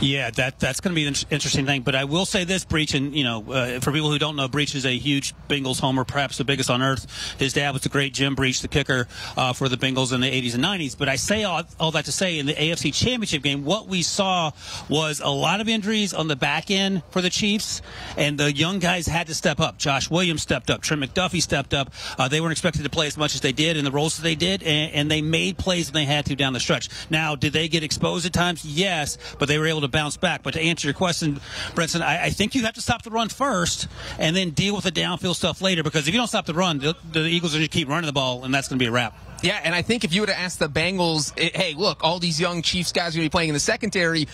Yeah, 0.01 0.31
that 0.31 0.59
that's 0.59 0.79
going 0.79 0.93
to 0.93 0.95
be 0.95 1.07
an 1.07 1.15
interesting 1.29 1.65
thing. 1.65 1.81
But 1.81 1.95
I 1.95 2.05
will 2.05 2.25
say 2.25 2.43
this, 2.43 2.65
Breech, 2.65 2.95
and 2.95 3.15
you 3.15 3.23
know, 3.23 3.43
uh, 3.51 3.79
for 3.79 3.91
people 3.91 4.09
who 4.09 4.17
don't 4.17 4.35
know, 4.35 4.47
Breech 4.47 4.73
is 4.73 4.85
a 4.85 4.97
huge 4.97 5.35
Bengals 5.47 5.79
homer, 5.79 6.03
perhaps 6.03 6.37
the 6.37 6.43
biggest 6.43 6.69
on 6.69 6.81
earth. 6.81 7.05
His 7.37 7.53
dad 7.53 7.71
was 7.71 7.83
the 7.83 7.89
great 7.89 8.13
Jim 8.13 8.33
Breech, 8.33 8.61
the 8.61 8.67
kicker 8.67 9.07
uh, 9.37 9.53
for 9.53 9.69
the 9.69 9.77
Bengals 9.77 10.11
in 10.13 10.21
the 10.21 10.29
80s 10.29 10.55
and 10.55 10.63
90s. 10.63 10.97
But 10.97 11.09
I 11.09 11.15
say 11.17 11.43
all, 11.43 11.63
all 11.79 11.91
that 11.91 12.05
to 12.05 12.11
say, 12.11 12.39
in 12.39 12.45
the 12.47 12.53
AFC 12.53 12.93
Championship 12.93 13.43
game, 13.43 13.65
what 13.65 13.87
we 13.87 14.01
saw 14.01 14.51
was 14.89 15.19
a 15.19 15.29
lot 15.29 15.61
of 15.61 15.69
injuries 15.69 16.13
on 16.13 16.27
the 16.27 16.35
back 16.35 16.71
end 16.71 17.03
for 17.11 17.21
the 17.21 17.29
Chiefs, 17.29 17.81
and 18.17 18.37
the 18.39 18.51
young 18.51 18.79
guys 18.79 19.07
had 19.07 19.27
to 19.27 19.33
step 19.35 19.59
up. 19.59 19.77
Josh 19.77 20.09
Williams 20.09 20.41
stepped 20.41 20.69
up. 20.69 20.81
Trent 20.81 21.01
McDuffie 21.03 21.41
stepped 21.41 21.73
up. 21.73 21.91
Uh, 22.17 22.27
they 22.27 22.41
weren't 22.41 22.51
expected 22.51 22.83
to 22.83 22.89
play 22.89 23.07
as 23.07 23.17
much 23.17 23.35
as 23.35 23.41
they 23.41 23.51
did 23.51 23.77
in 23.77 23.85
the 23.85 23.91
roles 23.91 24.17
that 24.17 24.23
they 24.23 24.35
did, 24.35 24.63
and, 24.63 24.93
and 24.93 25.11
they 25.11 25.21
made 25.21 25.57
plays 25.57 25.87
when 25.87 25.93
they 25.93 26.05
had 26.05 26.25
to 26.25 26.35
down 26.35 26.53
the 26.53 26.59
stretch. 26.59 26.89
Now, 27.09 27.35
did 27.35 27.53
they 27.53 27.67
get 27.67 27.83
exposed 27.83 28.25
at 28.25 28.33
times? 28.33 28.65
Yes, 28.65 29.17
but 29.39 29.47
they 29.47 29.57
were 29.57 29.67
able 29.67 29.81
to 29.81 29.87
bounce 29.87 30.17
back. 30.17 30.43
But 30.43 30.53
to 30.53 30.61
answer 30.61 30.87
your 30.87 30.93
question, 30.93 31.39
Brinson, 31.73 32.01
I, 32.01 32.25
I 32.25 32.29
think 32.29 32.55
you 32.55 32.63
have 32.63 32.73
to 32.75 32.81
stop 32.81 33.03
the 33.03 33.11
run 33.11 33.29
first 33.29 33.87
and 34.19 34.35
then 34.35 34.51
deal 34.51 34.75
with 34.75 34.83
the 34.83 34.91
downfield 34.91 35.35
stuff 35.35 35.61
later 35.61 35.83
because 35.83 36.07
if 36.07 36.13
you 36.13 36.19
don't 36.19 36.27
stop 36.27 36.45
the 36.45 36.53
run, 36.53 36.79
the, 36.79 36.95
the 37.11 37.25
Eagles 37.25 37.55
are 37.55 37.59
to 37.59 37.67
keep 37.67 37.87
running 37.87 38.05
the 38.07 38.13
ball, 38.13 38.43
and 38.43 38.53
that's 38.53 38.67
going 38.67 38.79
to 38.79 38.83
be 38.83 38.87
a 38.87 38.91
wrap. 38.91 39.17
Yeah, 39.43 39.59
and 39.63 39.75
I 39.75 39.81
think 39.81 40.03
if 40.03 40.13
you 40.13 40.21
would 40.21 40.29
have 40.29 40.43
asked 40.43 40.59
the 40.59 40.69
Bengals, 40.69 41.37
hey, 41.37 41.73
look, 41.75 42.03
all 42.03 42.19
these 42.19 42.39
young 42.39 42.61
Chiefs 42.61 42.91
guys 42.91 43.15
are 43.15 43.19
going 43.19 43.25
to 43.25 43.29
be 43.29 43.31
playing 43.31 43.49
in 43.49 43.53
the 43.53 43.59
secondary. 43.59 44.27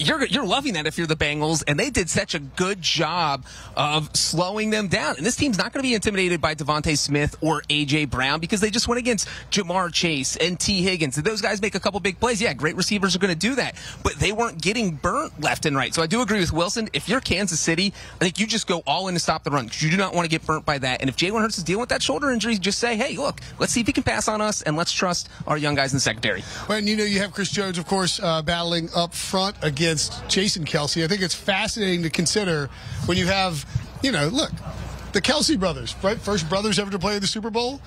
You're, 0.00 0.24
you're 0.26 0.46
loving 0.46 0.74
that 0.74 0.86
if 0.86 0.96
you're 0.96 1.06
the 1.06 1.16
Bengals, 1.16 1.64
and 1.66 1.78
they 1.78 1.90
did 1.90 2.08
such 2.08 2.34
a 2.34 2.38
good 2.38 2.80
job 2.80 3.44
of 3.76 4.14
slowing 4.16 4.70
them 4.70 4.88
down. 4.88 5.16
And 5.16 5.26
this 5.26 5.36
team's 5.36 5.58
not 5.58 5.72
going 5.72 5.82
to 5.82 5.88
be 5.88 5.94
intimidated 5.94 6.40
by 6.40 6.54
DeVonta 6.54 6.96
Smith 6.96 7.36
or 7.40 7.62
AJ 7.62 8.10
Brown 8.10 8.40
because 8.40 8.60
they 8.60 8.70
just 8.70 8.86
went 8.86 8.98
against 8.98 9.28
Ja'Marr 9.50 9.92
Chase 9.92 10.36
and 10.36 10.58
Tee 10.58 10.82
Higgins. 10.82 11.16
Did 11.16 11.24
those 11.24 11.40
guys 11.40 11.60
make 11.60 11.74
a 11.74 11.80
couple 11.80 11.98
big 12.00 12.20
plays? 12.20 12.40
Yeah, 12.40 12.52
great 12.54 12.76
receivers 12.76 13.16
are 13.16 13.18
going 13.18 13.32
to 13.32 13.38
do 13.38 13.56
that, 13.56 13.74
but 14.02 14.14
they 14.14 14.32
weren't 14.32 14.60
getting 14.60 14.94
burnt 14.96 15.40
left 15.40 15.66
and 15.66 15.76
right. 15.76 15.92
So 15.94 16.02
I 16.02 16.06
do 16.06 16.22
agree 16.22 16.40
with 16.40 16.52
Wilson. 16.52 16.88
If 16.92 17.08
you're 17.08 17.20
Kansas 17.20 17.58
City, 17.58 17.92
I 18.16 18.18
think 18.18 18.38
you 18.38 18.46
just 18.46 18.66
go 18.66 18.82
all 18.86 19.08
in 19.08 19.14
to 19.14 19.20
stop 19.20 19.42
the 19.44 19.50
run 19.50 19.64
because 19.64 19.82
you 19.82 19.90
do 19.90 19.96
not 19.96 20.14
want 20.14 20.24
to 20.24 20.30
get 20.30 20.46
burnt 20.46 20.64
by 20.64 20.78
that. 20.78 21.00
And 21.00 21.10
if 21.10 21.16
Jalen 21.16 21.40
Hurts 21.40 21.58
is 21.58 21.64
dealing 21.64 21.80
with 21.80 21.88
that 21.90 22.02
shoulder 22.02 22.30
injury, 22.30 22.56
just 22.58 22.78
say, 22.78 22.96
hey, 22.96 23.16
look, 23.16 23.40
let's 23.58 23.72
see 23.72 23.80
if 23.80 23.86
he 23.86 23.92
can 23.92 24.04
pass 24.04 24.28
on 24.28 24.40
us, 24.40 24.62
and 24.62 24.76
let's 24.76 24.92
trust 24.92 25.28
our 25.46 25.58
young 25.58 25.74
guys 25.74 25.92
in 25.92 25.96
the 25.96 26.00
secondary. 26.00 26.44
Well, 26.68 26.78
and 26.78 26.88
you 26.88 26.96
know, 26.96 27.04
you 27.04 27.18
have 27.20 27.32
Chris 27.32 27.50
Jones, 27.50 27.78
of 27.78 27.86
course, 27.86 28.20
uh, 28.22 28.42
battling 28.42 28.88
up 28.94 29.14
front 29.14 29.56
against 29.88 30.28
Jason 30.28 30.66
Kelce. 30.66 31.02
I 31.02 31.08
think 31.08 31.22
it's 31.22 31.34
fascinating 31.34 32.02
to 32.02 32.10
consider 32.10 32.68
when 33.06 33.16
you 33.16 33.26
have, 33.26 33.64
you 34.02 34.12
know, 34.12 34.28
look, 34.28 34.50
the 35.12 35.22
Kelce 35.22 35.58
brothers, 35.58 35.96
right? 36.02 36.18
First 36.18 36.46
brothers 36.48 36.78
ever 36.78 36.90
to 36.90 36.98
play 36.98 37.14
in 37.14 37.22
the 37.22 37.26
Super 37.26 37.48
Bowl. 37.48 37.80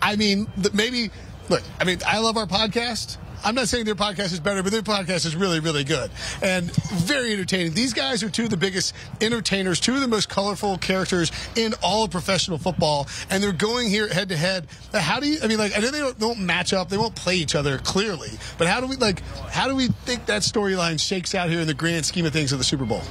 I 0.00 0.14
mean, 0.14 0.46
maybe, 0.72 1.10
look, 1.48 1.62
I 1.80 1.84
mean, 1.84 1.98
I 2.06 2.18
love 2.18 2.36
our 2.36 2.46
podcast. 2.46 3.16
I'm 3.44 3.54
not 3.54 3.68
saying 3.68 3.84
their 3.84 3.94
podcast 3.94 4.32
is 4.32 4.40
better, 4.40 4.62
but 4.62 4.72
their 4.72 4.82
podcast 4.82 5.26
is 5.26 5.34
really, 5.36 5.60
really 5.60 5.84
good 5.84 6.10
and 6.42 6.70
very 6.92 7.32
entertaining. 7.32 7.72
These 7.74 7.92
guys 7.92 8.22
are 8.22 8.30
two 8.30 8.44
of 8.44 8.50
the 8.50 8.56
biggest 8.56 8.94
entertainers, 9.20 9.80
two 9.80 9.94
of 9.94 10.00
the 10.00 10.08
most 10.08 10.28
colorful 10.28 10.78
characters 10.78 11.32
in 11.56 11.74
all 11.82 12.04
of 12.04 12.10
professional 12.10 12.58
football, 12.58 13.08
and 13.30 13.42
they're 13.42 13.52
going 13.52 13.88
here 13.88 14.08
head 14.08 14.28
to 14.28 14.36
head. 14.36 14.66
How 14.92 15.20
do 15.20 15.28
you? 15.28 15.38
I 15.42 15.48
mean, 15.48 15.58
like 15.58 15.76
I 15.76 15.80
know 15.80 15.90
they 15.90 15.98
don't, 15.98 16.18
they 16.18 16.26
won't 16.26 16.40
match 16.40 16.72
up, 16.72 16.88
they 16.88 16.98
won't 16.98 17.14
play 17.14 17.36
each 17.36 17.54
other 17.54 17.78
clearly, 17.78 18.30
but 18.58 18.66
how 18.66 18.80
do 18.80 18.86
we 18.86 18.96
like? 18.96 19.22
How 19.50 19.68
do 19.68 19.74
we 19.74 19.88
think 19.88 20.26
that 20.26 20.42
storyline 20.42 21.00
shakes 21.00 21.34
out 21.34 21.48
here 21.48 21.60
in 21.60 21.66
the 21.66 21.74
grand 21.74 22.06
scheme 22.06 22.26
of 22.26 22.32
things 22.32 22.52
of 22.52 22.58
the 22.58 22.64
Super 22.64 22.84
Bowl? 22.84 23.02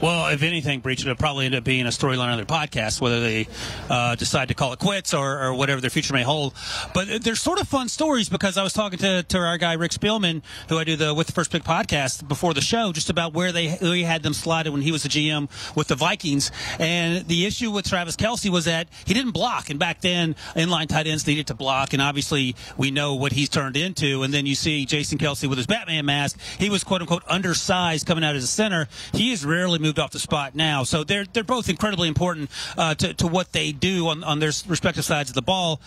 Well, 0.00 0.28
if 0.28 0.42
anything, 0.42 0.80
Breech, 0.80 1.02
it'll 1.02 1.14
probably 1.14 1.44
end 1.44 1.54
up 1.54 1.62
being 1.62 1.84
a 1.84 1.90
storyline 1.90 2.30
on 2.30 2.36
their 2.38 2.46
podcast, 2.46 3.02
whether 3.02 3.20
they 3.20 3.46
uh, 3.90 4.14
decide 4.14 4.48
to 4.48 4.54
call 4.54 4.72
it 4.72 4.78
quits 4.78 5.12
or, 5.12 5.42
or 5.42 5.52
whatever 5.52 5.82
their 5.82 5.90
future 5.90 6.14
may 6.14 6.22
hold. 6.22 6.54
But 6.94 7.22
they're 7.22 7.34
sort 7.34 7.60
of 7.60 7.68
fun 7.68 7.90
stories 7.90 8.30
because 8.30 8.56
I 8.56 8.62
was 8.62 8.72
talking 8.72 8.98
to, 9.00 9.22
to 9.24 9.38
our 9.38 9.58
guy 9.58 9.74
Rick 9.74 9.90
Spielman, 9.90 10.40
who 10.70 10.78
I 10.78 10.84
do 10.84 10.96
the 10.96 11.12
With 11.12 11.26
the 11.26 11.34
First 11.34 11.52
Pick 11.52 11.64
podcast 11.64 12.26
before 12.26 12.54
the 12.54 12.62
show, 12.62 12.92
just 12.92 13.10
about 13.10 13.34
where 13.34 13.52
they 13.52 13.72
where 13.72 13.94
he 13.94 14.04
had 14.04 14.22
them 14.22 14.32
slotted 14.32 14.72
when 14.72 14.80
he 14.80 14.90
was 14.90 15.02
the 15.02 15.10
GM 15.10 15.50
with 15.76 15.88
the 15.88 15.96
Vikings. 15.96 16.50
And 16.78 17.28
the 17.28 17.44
issue 17.44 17.70
with 17.70 17.86
Travis 17.86 18.16
Kelce 18.16 18.48
was 18.48 18.64
that 18.64 18.88
he 19.04 19.12
didn't 19.12 19.32
block, 19.32 19.68
and 19.68 19.78
back 19.78 20.00
then 20.00 20.34
inline 20.56 20.88
tight 20.88 21.08
ends 21.08 21.26
needed 21.26 21.48
to 21.48 21.54
block, 21.54 21.92
and 21.92 22.00
obviously 22.00 22.56
we 22.78 22.90
know 22.90 23.16
what 23.16 23.32
he's 23.32 23.50
turned 23.50 23.76
into. 23.76 24.22
And 24.22 24.32
then 24.32 24.46
you 24.46 24.54
see 24.54 24.86
Jason 24.86 25.18
Kelce 25.18 25.46
with 25.46 25.58
his 25.58 25.66
Batman 25.66 26.06
mask; 26.06 26.40
he 26.58 26.70
was 26.70 26.84
quote 26.84 27.02
unquote 27.02 27.24
undersized 27.28 28.06
coming 28.06 28.24
out 28.24 28.34
as 28.34 28.44
a 28.44 28.46
center. 28.46 28.88
He 29.12 29.28
has 29.28 29.44
rarely 29.44 29.78
moved 29.78 29.89
off 29.98 30.10
the 30.10 30.18
spot 30.18 30.54
now. 30.54 30.84
So 30.84 31.04
they're 31.04 31.24
they're 31.24 31.44
both 31.44 31.68
incredibly 31.68 32.08
important 32.08 32.50
uh, 32.76 32.94
to 32.96 33.14
to 33.14 33.26
what 33.26 33.52
they 33.52 33.72
do 33.72 34.08
on, 34.08 34.24
on 34.24 34.38
their 34.38 34.52
respective 34.66 35.04
sides 35.04 35.30
of 35.30 35.34
the 35.34 35.42
ball. 35.42 35.80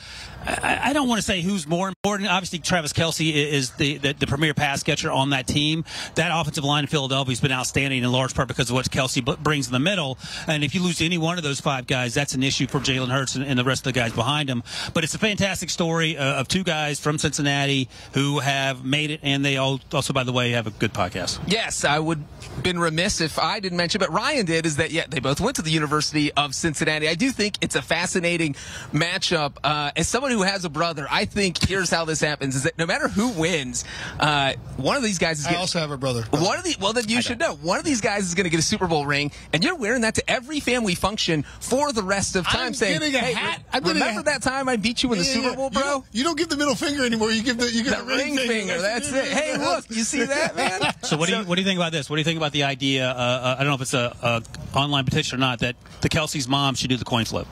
I, 0.45 0.89
I 0.89 0.93
don't 0.93 1.07
want 1.07 1.19
to 1.19 1.25
say 1.25 1.41
who's 1.41 1.67
more 1.67 1.87
important. 1.87 2.29
Obviously, 2.29 2.59
Travis 2.59 2.93
Kelce 2.93 3.33
is 3.33 3.71
the, 3.71 3.97
the, 3.97 4.13
the 4.13 4.27
premier 4.27 4.53
pass 4.53 4.83
catcher 4.83 5.11
on 5.11 5.29
that 5.31 5.47
team. 5.47 5.85
That 6.15 6.31
offensive 6.33 6.63
line 6.63 6.83
in 6.83 6.87
Philadelphia 6.87 7.31
has 7.31 7.39
been 7.39 7.51
outstanding 7.51 8.03
in 8.03 8.11
large 8.11 8.35
part 8.35 8.47
because 8.47 8.69
of 8.69 8.75
what 8.75 8.89
Kelce 8.89 9.23
brings 9.41 9.67
in 9.67 9.73
the 9.73 9.79
middle. 9.79 10.17
And 10.47 10.63
if 10.63 10.75
you 10.75 10.83
lose 10.83 11.01
any 11.01 11.17
one 11.17 11.37
of 11.37 11.43
those 11.43 11.61
five 11.61 11.87
guys, 11.87 12.13
that's 12.13 12.33
an 12.33 12.43
issue 12.43 12.67
for 12.67 12.79
Jalen 12.79 13.09
Hurts 13.09 13.35
and, 13.35 13.45
and 13.45 13.57
the 13.57 13.63
rest 13.63 13.85
of 13.85 13.93
the 13.93 13.99
guys 13.99 14.11
behind 14.11 14.49
him. 14.49 14.63
But 14.93 15.03
it's 15.03 15.15
a 15.15 15.19
fantastic 15.19 15.69
story 15.69 16.17
uh, 16.17 16.41
of 16.41 16.47
two 16.47 16.63
guys 16.63 16.99
from 16.99 17.17
Cincinnati 17.17 17.89
who 18.13 18.39
have 18.39 18.83
made 18.83 19.11
it, 19.11 19.21
and 19.23 19.43
they 19.43 19.57
all, 19.57 19.79
also, 19.93 20.13
by 20.13 20.23
the 20.23 20.33
way, 20.33 20.51
have 20.51 20.67
a 20.67 20.71
good 20.71 20.93
podcast. 20.93 21.39
Yes, 21.47 21.85
I 21.85 21.99
would 21.99 22.23
been 22.61 22.79
remiss 22.79 23.21
if 23.21 23.39
I 23.39 23.59
didn't 23.59 23.77
mention, 23.77 23.92
but 23.99 24.12
Ryan 24.12 24.45
did. 24.45 24.65
Is 24.65 24.77
that 24.77 24.91
yeah? 24.91 25.06
They 25.08 25.19
both 25.19 25.39
went 25.41 25.56
to 25.58 25.62
the 25.62 25.71
University 25.71 26.32
of 26.34 26.53
Cincinnati. 26.56 27.08
I 27.08 27.15
do 27.15 27.32
think 27.32 27.58
it's 27.62 27.75
a 27.75 27.82
fascinating 27.82 28.56
matchup. 28.91 29.53
Uh, 29.63 29.91
as 29.95 30.08
someone 30.08 30.32
who 30.32 30.41
has 30.43 30.65
a 30.65 30.69
brother, 30.69 31.08
I 31.10 31.25
think 31.25 31.58
here's 31.67 31.89
how 31.89 32.06
this 32.06 32.19
happens: 32.21 32.56
is 32.56 32.63
that 32.63 32.77
no 32.77 32.86
matter 32.86 33.08
who 33.08 33.29
wins, 33.29 33.84
uh, 34.19 34.53
one 34.77 34.97
of 34.97 35.03
these 35.03 35.19
guys 35.19 35.39
is. 35.39 35.45
I 35.45 35.49
Getting, 35.49 35.62
also 35.62 35.79
have 35.79 35.91
a 35.91 35.97
brother. 35.97 36.23
one 36.32 36.58
of 36.58 36.63
the 36.63 36.75
well, 36.79 36.93
then 36.93 37.08
you 37.08 37.21
should 37.21 37.39
know. 37.39 37.56
One 37.56 37.79
of 37.79 37.86
these 37.86 38.01
guys 38.01 38.23
is 38.23 38.36
going 38.36 38.45
to 38.45 38.49
get 38.49 38.60
a 38.60 38.63
Super 38.63 38.88
Bowl 38.88 39.06
ring, 39.06 39.32
and 39.51 39.63
you're 39.63 39.75
wearing 39.75 40.01
that 40.01 40.15
to 40.15 40.29
every 40.29 40.60
family 40.60 40.95
function 40.95 41.43
for 41.60 41.91
the 41.91 42.03
rest 42.03 42.36
of 42.36 42.45
time. 42.45 42.67
I'm 42.67 42.73
saying, 42.73 42.99
getting 42.99 43.15
a 43.15 43.19
"Hey, 43.19 43.34
hat. 43.34 43.62
I'm 43.73 43.84
getting 43.84 44.01
a 44.01 44.06
remember 44.06 44.29
hat." 44.29 44.41
that 44.41 44.49
time 44.49 44.69
I 44.69 44.75
beat 44.77 45.03
you 45.03 45.12
in 45.12 45.19
the 45.19 45.25
Yeah, 45.25 45.34
Super 45.34 45.56
Bowl, 45.56 45.65
you 45.65 45.71
bro?" 45.71 45.82
don't- 45.84 46.06
You 46.12 46.23
don't, 46.23 46.38
give 46.38 46.49
the 46.49 46.58
middle 46.58 46.75
finger 46.75 47.06
anymore. 47.06 47.32
You 47.32 47.43
give 47.43 47.58
the 47.58 47.71
you 47.71 47.84
give 47.84 47.95
The 47.97 48.03
the, 48.03 48.15
ring 48.15 48.38
finger. 48.38 48.79
That's 48.82 49.12
it. 49.12 49.25
Hey, 49.25 49.58
look, 49.58 49.86
you 49.89 50.03
see 50.03 50.23
that, 50.23 50.56
man? 50.56 50.82
So 51.03 51.17
what 51.17 51.29
do 51.29 51.36
you 51.38 51.43
what 51.43 51.56
do 51.56 51.62
you 51.62 51.67
think 51.67 51.77
about 51.79 51.91
this? 51.91 52.10
What 52.10 52.15
do 52.15 52.19
you 52.21 52.25
think 52.25 52.38
about 52.38 52.51
the 52.51 52.63
idea? 52.63 53.10
Uh, 53.10 53.13
uh, 53.13 53.56
I 53.58 53.63
don't 53.63 53.67
know 53.67 53.75
if 53.75 53.82
it's 53.84 53.93
a, 53.93 54.15
a 54.22 54.78
online 54.78 55.06
petition 55.06 55.38
or 55.38 55.39
not 55.39 55.60
that 55.60 55.76
the 56.02 56.10
Kelce's 56.10 56.48
mom 56.48 56.76
should 56.76 56.89
do 56.89 56.98
the 56.98 57.06
coin 57.06 57.26
flip. 57.26 57.48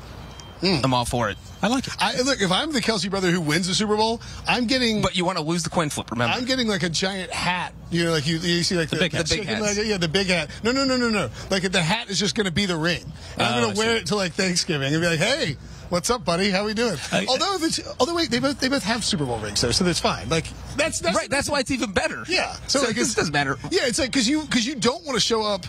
Hmm. 0.62 0.78
I'm 0.84 0.94
all 0.94 1.06
for 1.06 1.30
it. 1.32 1.38
I 1.64 1.68
like 1.70 1.88
it. 1.88 1.94
I, 2.00 2.22
look, 2.22 2.40
if 2.40 2.52
I'm 2.52 2.72
the 2.72 2.82
Kelce 2.82 3.10
brother 3.10 3.32
who 3.32 3.42
wins 3.42 3.68
the 3.68 3.74
Super 3.74 3.96
Bowl, 3.98 4.22
I'm 4.48 4.68
getting. 4.68 5.02
But 5.02 5.16
you 5.16 5.26
want 5.26 5.40
to 5.40 5.44
lose 5.44 5.64
the 5.64 5.72
coin 5.72 5.90
flip, 5.90 6.12
remember? 6.12 6.36
I'm 6.38 6.46
getting 6.46 6.68
like 6.68 6.84
a 6.84 6.90
giant 6.90 7.32
hat. 7.32 7.74
You 7.90 8.06
know, 8.06 8.12
like 8.12 8.28
you, 8.28 8.38
you 8.38 8.62
see 8.62 8.76
like 8.78 8.90
the, 8.90 8.98
big 8.98 9.12
hat. 9.12 9.26
The 9.28 9.36
big 9.38 9.48
chicken 9.48 9.64
hats. 9.64 9.84
yeah, 9.84 9.98
the 9.98 10.08
big 10.08 10.28
hat. 10.28 10.50
No, 10.64 10.72
no, 10.72 10.84
no, 10.86 10.98
no, 10.98 11.10
no. 11.10 11.30
Like 11.50 11.64
the 11.72 11.82
hat 11.82 12.10
is 12.12 12.20
just 12.20 12.36
going 12.36 12.46
to 12.46 12.52
be 12.52 12.68
the 12.68 12.76
ring, 12.78 13.04
and 13.38 13.42
I'm 13.42 13.54
Oh, 13.54 13.62
going 13.62 13.72
I 13.72 13.74
to 13.74 13.80
wear 13.80 13.96
it 13.98 14.06
to 14.08 14.16
like 14.16 14.34
Thanksgiving 14.34 14.94
and 14.94 15.02
be 15.02 15.08
like, 15.08 15.20
hey. 15.20 15.58
What's 15.90 16.10
up, 16.10 16.24
buddy? 16.24 16.50
How 16.52 16.64
we 16.64 16.74
doing? 16.74 16.96
I- 17.12 17.26
although, 17.28 17.58
it's, 17.66 17.82
although 18.00 18.16
wait, 18.16 18.32
they 18.32 18.40
both 18.40 18.62
they 18.62 18.70
both 18.70 18.84
have 18.86 19.04
Super 19.04 19.26
Bowl 19.26 19.40
rings 19.40 19.60
though, 19.60 19.72
so 19.72 19.84
that's 19.84 20.00
fine. 20.00 20.30
Like 20.30 20.46
that's 20.78 21.02
that's 21.02 21.18
right, 21.18 21.30
that's 21.30 21.50
why 21.50 21.60
it's 21.60 21.70
even 21.70 21.92
better. 21.92 22.24
Yeah. 22.30 22.54
So, 22.68 22.80
like, 22.82 22.96
this 22.96 23.14
doesn't 23.14 23.34
matter. 23.34 23.58
Yeah, 23.72 23.88
it's 23.88 24.00
like 24.00 24.10
because 24.10 24.26
you 24.30 24.44
because 24.44 24.66
you 24.66 24.76
don't 24.76 25.04
want 25.06 25.18
to 25.18 25.20
show 25.20 25.42
up. 25.44 25.66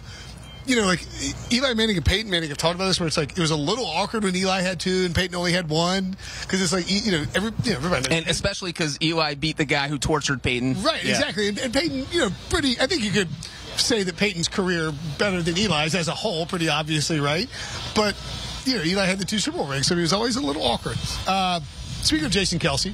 You 0.66 0.77
know, 0.77 0.87
like 0.87 1.05
Eli 1.53 1.75
Manning 1.75 1.96
and 1.96 2.05
Peyton 2.05 2.31
Manning 2.31 2.48
have 2.51 2.59
talked 2.59 2.77
about 2.77 2.87
this, 2.87 3.01
where 3.01 3.07
it's 3.07 3.16
like 3.16 3.33
it 3.33 3.40
was 3.40 3.51
a 3.51 3.57
little 3.57 3.85
awkward 3.85 4.25
when 4.25 4.35
Eli 4.37 4.61
had 4.61 4.79
two 4.79 5.05
and 5.05 5.14
Peyton 5.14 5.35
only 5.35 5.53
had 5.53 5.68
one, 5.68 6.16
because 6.42 6.62
it's 6.62 6.72
like 6.72 6.85
you 6.88 7.12
know 7.12 7.25
every 7.35 7.53
you 7.64 7.72
know 7.72 7.77
everybody 7.77 8.14
And 8.14 8.27
especially 8.27 8.70
because 8.70 8.98
Eli 9.03 9.35
beat 9.35 9.57
the 9.57 9.64
guy 9.64 9.88
who 9.88 9.98
tortured 9.98 10.42
Peyton. 10.42 10.83
right 10.83 11.03
Yeah. 11.03 11.11
exactly, 11.11 11.48
and, 11.48 11.59
and 11.59 11.72
Peyton 11.72 12.07
you 12.11 12.20
know 12.20 12.31
pretty. 12.51 12.79
I 12.81 12.87
think 12.87 13.03
you 13.03 13.11
could 13.11 13.29
say 13.77 14.03
that 14.03 14.16
Peyton's 14.16 14.48
career 14.48 14.92
better 15.18 15.42
than 15.42 15.57
Eli's 15.57 15.94
as 15.94 16.09
a 16.09 16.14
whole, 16.14 16.46
pretty 16.46 16.68
obviously, 16.68 17.20
right? 17.20 17.48
But 17.94 18.14
you 18.64 18.77
know, 18.77 18.85
Eli 18.85 19.07
had 19.07 19.18
the 19.18 19.25
two 19.25 19.38
Super 19.38 19.59
Bowl 19.59 19.66
rings, 19.66 19.87
so 19.87 19.94
he 19.94 20.03
was 20.03 20.12
always 20.12 20.37
a 20.37 20.40
little 20.40 20.62
awkward. 20.62 20.96
Uh, 21.27 21.61
speaking 22.03 22.27
of 22.27 22.33
Jason 22.33 22.59
Kelce, 22.59 22.90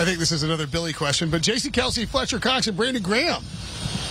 I 0.00 0.04
think 0.04 0.18
this 0.18 0.30
is 0.30 0.44
another 0.44 0.66
Billy 0.66 0.92
question, 0.92 1.30
but 1.30 1.42
Jason 1.42 1.72
Kelce, 1.72 2.06
Fletcher 2.06 2.38
Cox, 2.38 2.68
and 2.68 2.76
Brandon 2.76 3.02
Graham, 3.02 3.42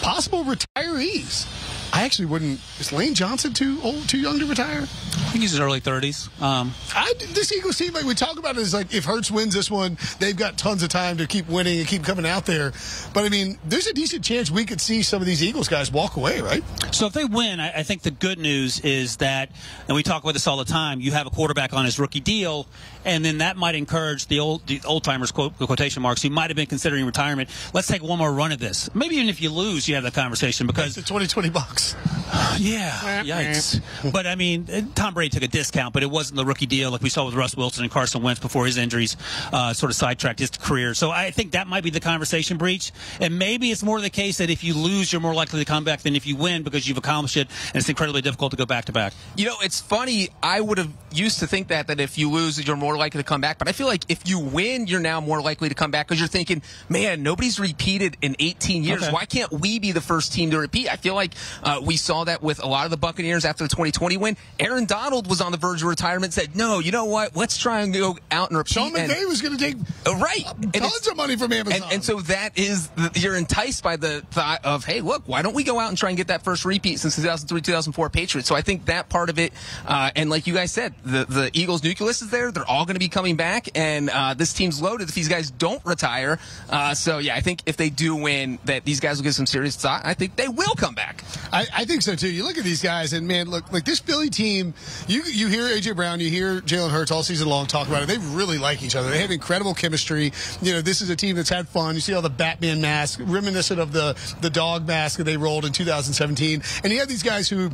possible 0.01 0.43
retirees. 0.43 1.47
I 1.97 2.03
actually 2.03 2.27
wouldn't. 2.27 2.59
Is 2.79 2.93
Lane 2.93 3.15
Johnson 3.15 3.53
too 3.53 3.79
old, 3.83 4.07
too 4.07 4.19
young 4.19 4.37
to 4.37 4.45
retire? 4.45 4.81
I 4.81 5.29
think 5.31 5.41
he's 5.41 5.55
in 5.55 5.59
his 5.59 5.59
early 5.59 5.81
30s. 5.81 6.29
Um, 6.39 6.71
I, 6.93 7.11
this 7.33 7.51
Eagles 7.51 7.75
team, 7.75 7.91
like 7.91 8.05
we 8.05 8.13
talk 8.13 8.37
about 8.37 8.55
it, 8.55 8.59
is 8.59 8.71
like 8.71 8.93
if 8.93 9.03
Hurts 9.03 9.31
wins 9.31 9.55
this 9.55 9.71
one, 9.71 9.97
they've 10.19 10.37
got 10.37 10.59
tons 10.59 10.83
of 10.83 10.89
time 10.89 11.17
to 11.17 11.25
keep 11.25 11.49
winning 11.49 11.79
and 11.79 11.87
keep 11.87 12.03
coming 12.03 12.27
out 12.27 12.45
there. 12.45 12.71
But 13.15 13.25
I 13.25 13.29
mean, 13.29 13.57
there's 13.65 13.87
a 13.87 13.93
decent 13.93 14.23
chance 14.23 14.51
we 14.51 14.63
could 14.63 14.79
see 14.79 15.01
some 15.01 15.23
of 15.23 15.25
these 15.25 15.43
Eagles 15.43 15.67
guys 15.67 15.91
walk 15.91 16.17
away, 16.17 16.39
right? 16.39 16.63
So 16.91 17.07
if 17.07 17.13
they 17.13 17.25
win, 17.25 17.59
I, 17.59 17.79
I 17.79 17.83
think 17.83 18.03
the 18.03 18.11
good 18.11 18.37
news 18.37 18.79
is 18.81 19.17
that, 19.17 19.49
and 19.87 19.95
we 19.95 20.03
talk 20.03 20.21
about 20.21 20.33
this 20.33 20.45
all 20.45 20.57
the 20.57 20.65
time, 20.65 21.01
you 21.01 21.13
have 21.13 21.25
a 21.25 21.31
quarterback 21.31 21.73
on 21.73 21.83
his 21.83 21.97
rookie 21.97 22.19
deal, 22.19 22.67
and 23.05 23.25
then 23.25 23.39
that 23.39 23.57
might 23.57 23.73
encourage 23.73 24.27
the 24.27 24.39
old 24.39 24.67
the 24.67 24.81
old 24.85 25.03
timers 25.03 25.31
quote 25.31 25.57
quotation 25.57 26.03
marks 26.03 26.21
who 26.21 26.29
might 26.29 26.51
have 26.51 26.57
been 26.57 26.67
considering 26.67 27.05
retirement. 27.07 27.49
Let's 27.73 27.87
take 27.87 28.03
one 28.03 28.19
more 28.19 28.31
run 28.31 28.51
at 28.51 28.59
this. 28.59 28.93
Maybe 28.93 29.15
even 29.15 29.29
if 29.29 29.41
you 29.41 29.49
lose, 29.49 29.89
you 29.89 29.95
have 29.95 30.03
that 30.03 30.13
conversation 30.13 30.67
because 30.67 30.95
it's 30.95 30.95
The 30.95 31.01
2020 31.01 31.49
bucks. 31.49 31.86
yeah, 32.59 33.23
yikes. 33.23 33.81
but 34.11 34.27
I 34.27 34.35
mean, 34.35 34.67
uh, 34.71 34.81
Tom 34.95 35.13
Brady 35.13 35.29
took 35.29 35.43
a 35.43 35.47
discount, 35.47 35.93
but 35.93 36.03
it 36.03 36.09
wasn't 36.09 36.37
the 36.37 36.45
rookie 36.45 36.65
deal 36.65 36.91
like 36.91 37.01
we 37.01 37.09
saw 37.09 37.25
with 37.25 37.35
Russ 37.35 37.55
Wilson 37.55 37.83
and 37.83 37.91
Carson 37.91 38.21
Wentz 38.21 38.39
before 38.39 38.65
his 38.65 38.77
injuries 38.77 39.15
uh, 39.53 39.73
sort 39.73 39.91
of 39.91 39.95
sidetracked 39.95 40.39
his 40.39 40.49
career. 40.51 40.93
So 40.93 41.11
I 41.11 41.31
think 41.31 41.51
that 41.51 41.67
might 41.67 41.83
be 41.83 41.89
the 41.89 41.99
conversation 41.99 42.57
Breech, 42.57 42.91
and 43.21 43.39
maybe 43.39 43.71
it's 43.71 43.83
more 43.83 44.01
the 44.01 44.09
case 44.09 44.37
that 44.39 44.49
if 44.49 44.63
you 44.63 44.73
lose, 44.73 45.11
you're 45.11 45.21
more 45.21 45.33
likely 45.33 45.59
to 45.59 45.65
come 45.65 45.83
back 45.83 46.01
than 46.01 46.15
if 46.15 46.25
you 46.27 46.35
win 46.35 46.63
because 46.63 46.87
you've 46.87 46.97
accomplished 46.97 47.37
it, 47.37 47.47
and 47.67 47.77
it's 47.77 47.89
incredibly 47.89 48.21
difficult 48.21 48.51
to 48.51 48.57
go 48.57 48.65
back 48.65 48.85
to 48.85 48.91
back. 48.91 49.13
You 49.35 49.45
know, 49.45 49.55
it's 49.61 49.79
funny. 49.79 50.29
I 50.43 50.59
would 50.59 50.77
have 50.77 50.91
used 51.11 51.39
to 51.39 51.47
think 51.47 51.69
that 51.69 51.87
that 51.87 51.99
if 51.99 52.17
you 52.17 52.29
lose, 52.29 52.65
you're 52.65 52.75
more 52.75 52.97
likely 52.97 53.19
to 53.19 53.27
come 53.27 53.41
back. 53.41 53.57
But 53.57 53.67
I 53.67 53.71
feel 53.71 53.87
like 53.87 54.03
if 54.09 54.27
you 54.27 54.39
win, 54.39 54.87
you're 54.87 54.99
now 54.99 55.21
more 55.21 55.41
likely 55.41 55.69
to 55.69 55.75
come 55.75 55.91
back 55.91 56.07
because 56.07 56.19
you're 56.19 56.27
thinking, 56.27 56.61
man, 56.89 57.23
nobody's 57.23 57.59
repeated 57.59 58.17
in 58.21 58.35
18 58.39 58.83
years. 58.83 59.03
Okay. 59.03 59.11
Why 59.11 59.25
can't 59.25 59.51
we 59.51 59.79
be 59.79 59.91
the 59.91 60.01
first 60.01 60.33
team 60.33 60.51
to 60.51 60.59
repeat? 60.59 60.91
I 60.91 60.95
feel 60.95 61.15
like 61.15 61.33
uh, 61.63 61.76
we 61.83 61.97
saw 61.97 62.23
that 62.25 62.41
with 62.41 62.61
a 62.63 62.67
lot 62.67 62.85
of 62.85 62.91
the 62.91 62.97
Buccaneers 62.97 63.45
after 63.45 63.63
the 63.63 63.69
2020 63.69 64.17
win. 64.17 64.37
Aaron 64.59 64.85
Donald 64.85 65.27
was 65.27 65.41
on 65.41 65.51
the 65.51 65.57
verge 65.57 65.81
of 65.81 65.87
retirement. 65.87 66.33
Said, 66.33 66.55
no, 66.55 66.79
you 66.79 66.91
know 66.91 67.05
what? 67.05 67.35
Let's 67.35 67.57
try 67.57 67.81
and 67.81 67.93
go 67.93 68.17
out 68.31 68.49
and 68.49 68.57
repeat. 68.57 68.73
Sean 68.73 68.95
and- 68.95 69.11
McVay 69.11 69.27
was 69.27 69.41
going 69.41 69.57
to 69.57 69.63
take 69.63 69.75
Uh, 70.05 70.15
right. 70.17 70.45
And 70.61 70.73
tons 70.73 71.07
of 71.07 71.15
money 71.17 71.35
from 71.35 71.51
Amazon. 71.53 71.81
and, 71.83 71.93
and 71.93 72.03
so 72.03 72.19
that 72.21 72.57
is 72.57 72.87
the, 72.89 73.11
you're 73.15 73.35
enticed 73.35 73.83
by 73.83 73.95
the 73.97 74.21
thought 74.31 74.63
of 74.65 74.85
hey 74.85 75.01
look 75.01 75.23
why 75.27 75.41
don't 75.41 75.53
we 75.55 75.63
go 75.63 75.79
out 75.79 75.89
and 75.89 75.97
try 75.97 76.09
and 76.09 76.17
get 76.17 76.27
that 76.27 76.43
first 76.43 76.65
repeat 76.65 76.99
since 76.99 77.15
2003 77.15 77.61
2004 77.61 78.09
Patriots 78.09 78.47
so 78.47 78.55
I 78.55 78.61
think 78.61 78.85
that 78.85 79.09
part 79.09 79.29
of 79.29 79.37
it 79.39 79.53
uh, 79.85 80.11
and 80.15 80.29
like 80.29 80.47
you 80.47 80.53
guys 80.53 80.71
said 80.71 80.93
the 81.03 81.25
the 81.25 81.49
Eagles 81.53 81.83
nucleus 81.83 82.21
is 82.21 82.29
there 82.29 82.51
they're 82.51 82.65
all 82.67 82.85
going 82.85 82.95
to 82.95 82.99
be 82.99 83.09
coming 83.09 83.35
back 83.35 83.69
and 83.75 84.09
uh, 84.09 84.33
this 84.33 84.53
team's 84.53 84.81
loaded 84.81 85.09
if 85.09 85.15
these 85.15 85.27
guys 85.27 85.51
don't 85.51 85.83
retire 85.85 86.39
uh, 86.69 86.93
so 86.93 87.17
yeah 87.19 87.35
I 87.35 87.41
think 87.41 87.61
if 87.65 87.77
they 87.77 87.89
do 87.89 88.15
win 88.15 88.59
that 88.65 88.85
these 88.85 88.99
guys 88.99 89.17
will 89.17 89.23
get 89.23 89.33
some 89.35 89.45
serious 89.45 89.75
thought 89.75 90.01
I 90.05 90.13
think 90.13 90.35
they 90.35 90.47
will 90.47 90.75
come 90.75 90.95
back 90.95 91.23
I, 91.51 91.65
I 91.73 91.85
think 91.85 92.01
so 92.01 92.15
too. 92.15 92.29
You 92.29 92.43
look 92.43 92.57
at 92.57 92.63
these 92.63 92.81
guys, 92.81 93.13
and 93.13 93.27
man, 93.27 93.49
look 93.49 93.71
like 93.71 93.85
this 93.85 93.99
Philly 93.99 94.29
team. 94.29 94.73
You 95.07 95.23
you 95.23 95.47
hear 95.47 95.63
AJ 95.63 95.95
Brown, 95.95 96.19
you 96.19 96.29
hear 96.29 96.61
Jalen 96.61 96.89
Hurts 96.89 97.11
all 97.11 97.23
season 97.23 97.47
long 97.47 97.65
talk 97.67 97.87
about 97.87 98.03
it. 98.03 98.07
They 98.07 98.17
really 98.17 98.57
like 98.57 98.83
each 98.83 98.95
other. 98.95 99.09
They 99.09 99.19
have 99.19 99.31
incredible 99.31 99.73
chemistry. 99.73 100.31
You 100.61 100.73
know, 100.73 100.81
this 100.81 101.01
is 101.01 101.09
a 101.09 101.15
team 101.15 101.35
that's 101.35 101.49
had 101.49 101.67
fun. 101.67 101.95
You 101.95 102.01
see 102.01 102.13
all 102.13 102.21
the 102.21 102.29
Batman 102.29 102.81
masks, 102.81 103.21
reminiscent 103.21 103.79
of 103.79 103.91
the 103.91 104.17
the 104.41 104.49
dog 104.49 104.87
mask 104.87 105.17
that 105.17 105.23
they 105.23 105.37
rolled 105.37 105.65
in 105.65 105.73
2017, 105.73 106.61
and 106.83 106.93
you 106.93 106.99
have 106.99 107.07
these 107.07 107.23
guys 107.23 107.49
who 107.49 107.71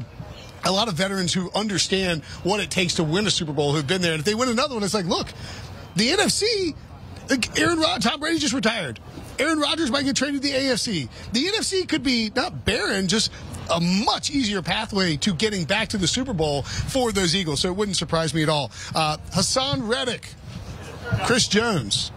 a 0.65 0.71
lot 0.71 0.87
of 0.87 0.93
veterans 0.93 1.33
who 1.33 1.51
understand 1.53 2.23
what 2.43 2.59
it 2.59 2.71
takes 2.71 2.95
to 2.95 3.03
win 3.03 3.27
a 3.27 3.31
Super 3.31 3.53
Bowl 3.53 3.73
who've 3.73 3.85
been 3.85 4.01
there. 4.01 4.13
And 4.13 4.19
if 4.19 4.25
they 4.25 4.35
win 4.35 4.49
another 4.49 4.75
one, 4.75 4.83
it's 4.83 4.93
like, 4.93 5.05
look, 5.05 5.27
the 5.95 6.09
NFC, 6.09 6.73
like 7.29 7.59
Aaron 7.59 7.79
Rod, 7.79 8.01
Tom 8.01 8.19
Brady 8.19 8.39
just 8.39 8.53
retired. 8.53 8.99
Aaron 9.39 9.59
Rodgers 9.59 9.89
might 9.91 10.05
get 10.05 10.15
traded 10.15 10.41
to 10.41 10.47
the 10.47 10.53
AFC. 10.53 11.09
The 11.31 11.45
NFC 11.45 11.87
could 11.87 12.03
be 12.03 12.31
not 12.35 12.65
barren, 12.65 13.07
just 13.07 13.31
a 13.71 13.79
much 13.79 14.29
easier 14.31 14.61
pathway 14.61 15.15
to 15.17 15.33
getting 15.33 15.63
back 15.65 15.89
to 15.89 15.97
the 15.97 16.07
Super 16.07 16.33
Bowl 16.33 16.63
for 16.63 17.11
those 17.11 17.35
Eagles. 17.35 17.59
So 17.61 17.69
it 17.69 17.75
wouldn't 17.75 17.97
surprise 17.97 18.33
me 18.33 18.43
at 18.43 18.49
all. 18.49 18.71
Uh, 18.95 19.17
Haason 19.33 19.87
Reddick, 19.87 20.27
Chris 21.25 21.47
Jones, 21.47 22.11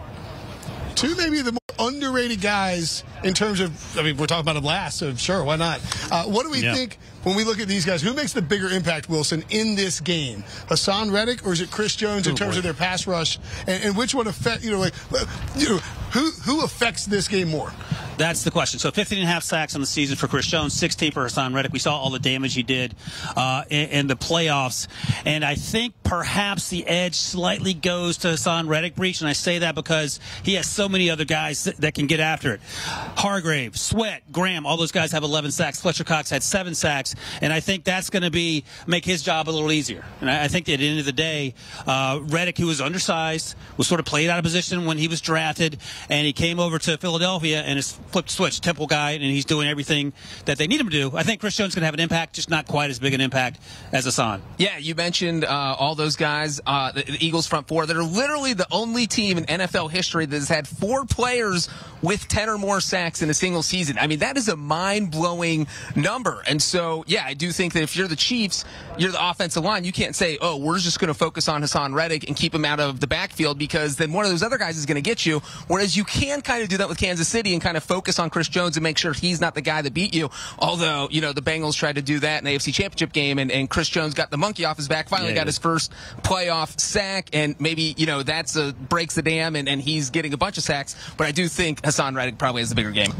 two 0.95 1.15
maybe 1.15 1.41
the 1.41 1.51
more 1.51 1.87
underrated 1.87 2.41
guys 2.41 3.03
in 3.23 3.33
terms 3.33 3.59
of. 3.59 3.97
I 3.97 4.03
mean, 4.03 4.17
we're 4.17 4.25
talking 4.25 4.41
about 4.41 4.53
them 4.55 4.63
last, 4.63 4.97
so 4.97 5.13
sure, 5.15 5.43
why 5.43 5.55
not? 5.55 5.79
Uh, 6.11 6.23
what 6.25 6.43
do 6.43 6.49
we 6.49 6.59
Yeah. 6.61 6.73
think 6.73 6.97
when 7.23 7.35
we 7.35 7.43
look 7.43 7.59
at 7.59 7.67
these 7.67 7.85
guys? 7.85 8.01
Who 8.01 8.13
makes 8.13 8.33
the 8.33 8.41
bigger 8.41 8.69
impact, 8.69 9.07
Wilson, 9.09 9.43
in 9.51 9.75
this 9.75 9.99
game? 9.99 10.43
Haason 10.69 11.11
Reddick 11.13 11.45
or 11.45 11.53
is 11.53 11.61
it 11.61 11.69
Chris 11.69 11.95
Jones 11.95 12.25
in 12.27 12.35
terms 12.35 12.55
boy. 12.55 12.57
of 12.57 12.63
their 12.63 12.73
pass 12.73 13.05
rush? 13.05 13.37
And, 13.67 13.83
and 13.83 13.97
which 13.97 14.15
one 14.15 14.25
affect? 14.27 14.63
You 14.63 14.71
know, 14.71 14.79
like 14.79 14.93
uh, 15.13 15.25
you 15.55 15.69
know, 15.69 15.77
who 16.13 16.31
who 16.45 16.63
affects 16.63 17.05
this 17.05 17.27
game 17.27 17.49
more? 17.49 17.71
That's 18.17 18.43
the 18.43 18.49
question. 18.49 18.79
So 18.79 18.89
15 18.89 19.19
and 19.19 19.27
a 19.27 19.31
half 19.31 19.43
sacks 19.43 19.75
on 19.75 19.81
the 19.81 19.87
season 19.87 20.15
for 20.15 20.27
Chris 20.27 20.47
Jones, 20.47 20.73
16 20.73 21.11
for 21.11 21.25
Haason 21.25 21.53
Reddick. 21.53 21.71
We 21.71 21.79
saw 21.79 21.97
all 21.97 22.09
the 22.09 22.19
damage 22.19 22.55
he 22.55 22.63
did 22.63 22.95
uh, 23.35 23.63
in, 23.69 23.89
in 23.89 24.07
the 24.07 24.15
playoffs. 24.15 24.87
And 25.23 25.45
I 25.45 25.53
think 25.53 25.93
perhaps 26.03 26.69
the 26.69 26.87
edge 26.87 27.15
slightly 27.15 27.75
goes 27.75 28.17
to 28.17 28.29
Haason 28.29 28.67
Reddick 28.67 28.95
Breech. 28.95 29.21
And 29.21 29.29
I 29.29 29.33
say 29.33 29.59
that 29.59 29.75
because 29.75 30.19
he 30.41 30.55
has 30.55 30.67
so 30.67 30.89
many 30.89 31.11
other 31.11 31.25
guys 31.25 31.65
that, 31.65 31.93
can 31.93 32.07
get 32.07 32.19
after 32.19 32.53
it. 32.53 32.61
Hargrave, 32.85 33.77
Sweat, 33.77 34.23
Graham, 34.31 34.65
all 34.65 34.77
those 34.77 34.91
guys 34.91 35.11
have 35.11 35.23
11 35.23 35.51
sacks. 35.51 35.79
Fletcher 35.79 36.03
Cox 36.03 36.29
had 36.31 36.41
seven 36.41 36.73
sacks. 36.73 37.13
And 37.41 37.53
I 37.53 37.59
think 37.59 37.83
that's 37.83 38.09
going 38.09 38.23
to 38.23 38.31
be 38.31 38.65
make 38.87 39.05
his 39.05 39.21
job 39.21 39.47
a 39.47 39.51
little 39.51 39.71
easier. 39.71 40.03
And 40.21 40.29
I, 40.29 40.45
I 40.45 40.47
think 40.47 40.67
at 40.69 40.79
the 40.79 40.87
end 40.87 40.99
of 40.99 41.05
the 41.05 41.11
day, 41.11 41.53
uh, 41.85 42.19
Reddick, 42.23 42.57
who 42.57 42.65
was 42.65 42.81
undersized, 42.81 43.55
was 43.77 43.87
sort 43.87 43.99
of 43.99 44.05
played 44.05 44.29
out 44.29 44.39
of 44.39 44.43
position 44.43 44.85
when 44.85 44.97
he 44.97 45.07
was 45.07 45.21
drafted. 45.21 45.77
And 46.09 46.25
he 46.25 46.33
came 46.33 46.59
over 46.59 46.79
to 46.79 46.97
Philadelphia 46.97 47.61
and 47.61 47.77
is 47.77 47.99
flipped 48.07 48.29
switch, 48.29 48.61
Temple 48.61 48.87
guy, 48.87 49.11
and 49.11 49.23
he's 49.23 49.45
doing 49.45 49.67
everything 49.67 50.13
that 50.45 50.57
they 50.57 50.67
need 50.67 50.79
him 50.79 50.89
to 50.89 51.09
do. 51.09 51.15
I 51.15 51.23
think 51.23 51.41
Chris 51.41 51.55
Jones 51.55 51.73
can 51.73 51.83
have 51.83 51.93
an 51.93 51.99
impact, 51.99 52.33
just 52.33 52.49
not 52.49 52.67
quite 52.67 52.89
as 52.89 52.99
big 52.99 53.13
an 53.13 53.21
impact 53.21 53.59
as 53.91 54.05
Haason. 54.05 54.41
Yeah, 54.57 54.77
you 54.77 54.95
mentioned 54.95 55.45
uh, 55.45 55.75
all 55.77 55.95
those 55.95 56.15
guys, 56.15 56.59
uh, 56.65 56.91
the, 56.91 57.03
the 57.03 57.25
Eagles 57.25 57.47
front 57.47 57.67
four. 57.67 57.85
They're 57.85 58.03
literally 58.03 58.53
the 58.53 58.67
only 58.71 59.07
team 59.07 59.37
in 59.37 59.45
NFL 59.45 59.91
history 59.91 60.25
that 60.25 60.35
has 60.35 60.49
had 60.49 60.67
four 60.67 61.05
players 61.05 61.69
with 62.01 62.27
10 62.27 62.49
or 62.49 62.57
more 62.57 62.79
sacks 62.79 63.21
in 63.21 63.29
a 63.29 63.33
single 63.33 63.63
season. 63.63 63.97
I 63.97 64.07
mean, 64.07 64.19
that 64.19 64.37
is 64.37 64.47
a 64.47 64.55
mind 64.55 65.11
blowing 65.11 65.67
number. 65.95 66.43
And 66.47 66.61
so, 66.61 67.03
yeah, 67.07 67.23
I 67.25 67.33
do 67.33 67.51
think 67.51 67.73
that 67.73 67.83
if 67.83 67.95
you're 67.95 68.07
the 68.07 68.15
Chiefs, 68.15 68.65
you're 68.97 69.11
the 69.11 69.29
offensive 69.29 69.63
line, 69.63 69.83
you 69.83 69.91
can't 69.91 70.15
say, 70.15 70.37
oh, 70.41 70.57
we're 70.57 70.79
just 70.79 70.99
going 70.99 71.07
to 71.07 71.13
focus 71.13 71.47
on 71.47 71.61
Haason 71.63 71.93
Reddick 71.93 72.27
and 72.27 72.35
keep 72.35 72.53
him 72.53 72.65
out 72.65 72.79
of 72.79 72.99
the 72.99 73.07
backfield 73.07 73.57
because 73.57 73.95
then 73.95 74.13
one 74.13 74.25
of 74.25 74.31
those 74.31 74.43
other 74.43 74.57
guys 74.57 74.77
is 74.77 74.85
going 74.85 74.95
to 74.95 75.01
get 75.01 75.25
you. 75.25 75.39
Whereas 75.67 75.97
you 75.97 76.03
can 76.03 76.41
kind 76.41 76.63
of 76.63 76.69
do 76.69 76.77
that 76.77 76.89
with 76.89 76.97
Kansas 76.97 77.27
City 77.27 77.53
and 77.53 77.61
kind 77.61 77.77
of 77.77 77.83
focus 77.83 77.96
on 78.19 78.29
Chris 78.29 78.47
Jones 78.47 78.77
and 78.77 78.83
make 78.83 78.97
sure 78.97 79.13
he's 79.13 79.41
not 79.41 79.55
the 79.55 79.61
guy 79.61 79.81
that 79.81 79.93
beat 79.93 80.13
you. 80.13 80.29
Although, 80.59 81.07
you 81.11 81.21
know, 81.21 81.33
the 81.33 81.41
Bengals 81.41 81.75
tried 81.75 81.95
to 81.95 82.01
do 82.01 82.19
that 82.19 82.39
in 82.39 82.45
the 82.45 82.55
AFC 82.55 82.73
Championship 82.73 83.13
game 83.13 83.39
and, 83.39 83.51
and 83.51 83.69
Chris 83.69 83.89
Jones 83.89 84.13
got 84.13 84.31
the 84.31 84.37
monkey 84.37 84.65
off 84.65 84.77
his 84.77 84.87
back, 84.87 85.09
finally 85.09 85.29
Yeah, 85.29 85.35
got 85.35 85.41
yeah. 85.41 85.45
his 85.47 85.57
first 85.57 85.91
playoff 86.21 86.79
sack, 86.79 87.29
and 87.33 87.59
maybe, 87.59 87.93
you 87.97 88.05
know, 88.05 88.23
that's 88.23 88.55
a 88.55 88.73
breaks 88.73 89.15
the 89.15 89.21
dam 89.21 89.55
and, 89.55 89.67
and 89.67 89.81
he's 89.81 90.09
getting 90.09 90.33
a 90.33 90.37
bunch 90.37 90.57
of 90.57 90.63
sacks. 90.63 90.95
But 91.17 91.27
I 91.27 91.31
do 91.31 91.47
think 91.47 91.81
Haason 91.81 92.15
Reddick 92.15 92.37
probably 92.37 92.61
has 92.61 92.69
the 92.69 92.75
bigger 92.75 92.91
game. 92.91 93.13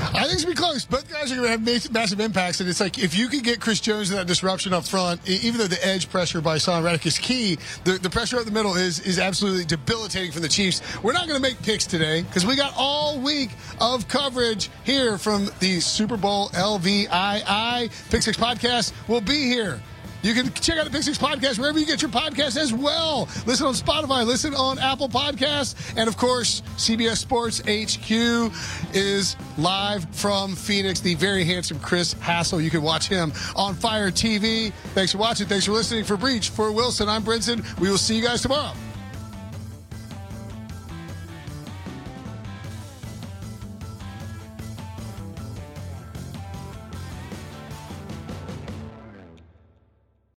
I 0.00 0.22
think 0.22 0.34
it's 0.34 0.44
gonna 0.44 0.54
be 0.54 0.60
close. 0.60 0.84
Both 0.84 1.10
guys 1.10 1.30
are 1.32 1.36
gonna 1.36 1.48
have 1.48 1.64
mas- 1.64 1.90
massive 1.90 2.20
impacts, 2.20 2.60
and 2.60 2.68
it's 2.68 2.80
like 2.80 2.98
if 2.98 3.16
you 3.16 3.28
could 3.28 3.42
get 3.42 3.60
Chris 3.60 3.80
Jones 3.80 4.10
in 4.10 4.16
that 4.16 4.26
disruption 4.26 4.72
up 4.72 4.84
front, 4.86 5.20
even 5.28 5.58
though 5.58 5.66
the 5.66 5.84
edge 5.84 6.08
pressure 6.08 6.40
by 6.40 6.58
Son 6.58 6.82
Reddick 6.82 7.04
is 7.06 7.18
key, 7.18 7.58
the, 7.84 7.92
the 7.98 8.08
pressure 8.08 8.38
up 8.38 8.44
the 8.44 8.50
middle 8.50 8.74
is 8.74 9.00
is 9.00 9.18
absolutely 9.18 9.64
debilitating 9.64 10.32
for 10.32 10.40
the 10.40 10.48
Chiefs. 10.48 10.80
We're 11.02 11.12
not 11.12 11.26
gonna 11.26 11.40
make 11.40 11.60
picks 11.62 11.86
today 11.86 12.22
because 12.22 12.46
we 12.46 12.56
got 12.56 12.72
all 12.76 13.18
week 13.18 13.50
of 13.80 14.08
coverage 14.08 14.70
here 14.84 15.18
from 15.18 15.50
the 15.60 15.80
Super 15.80 16.16
Bowl 16.16 16.48
LVII 16.50 17.90
Pick 18.10 18.22
Six 18.22 18.36
podcast. 18.36 18.92
We'll 19.08 19.20
be 19.20 19.44
here. 19.44 19.80
You 20.22 20.34
can 20.34 20.52
check 20.52 20.78
out 20.78 20.90
the 20.90 21.02
Six 21.02 21.16
Podcast 21.16 21.58
wherever 21.58 21.78
you 21.78 21.86
get 21.86 22.02
your 22.02 22.10
podcast 22.10 22.56
as 22.56 22.72
well. 22.72 23.28
Listen 23.46 23.66
on 23.66 23.74
Spotify, 23.74 24.26
listen 24.26 24.54
on 24.54 24.78
Apple 24.78 25.08
Podcasts, 25.08 25.74
and 25.96 26.08
of 26.08 26.16
course, 26.16 26.62
CBS 26.76 27.18
Sports 27.18 27.60
HQ 27.60 28.52
is 28.94 29.36
live 29.58 30.04
from 30.14 30.56
Phoenix. 30.56 31.00
The 31.00 31.14
very 31.14 31.44
handsome 31.44 31.78
Chris 31.78 32.14
Hassel. 32.14 32.60
You 32.60 32.70
can 32.70 32.82
watch 32.82 33.08
him 33.08 33.32
on 33.54 33.74
Fire 33.74 34.10
TV. 34.10 34.72
Thanks 34.94 35.12
for 35.12 35.18
watching. 35.18 35.46
Thanks 35.46 35.66
for 35.66 35.72
listening. 35.72 36.04
For 36.04 36.16
Breech, 36.16 36.50
for 36.50 36.72
Wilson, 36.72 37.08
I'm 37.08 37.22
Brinson. 37.22 37.78
We 37.78 37.88
will 37.90 37.98
see 37.98 38.16
you 38.16 38.22
guys 38.22 38.42
tomorrow. 38.42 38.72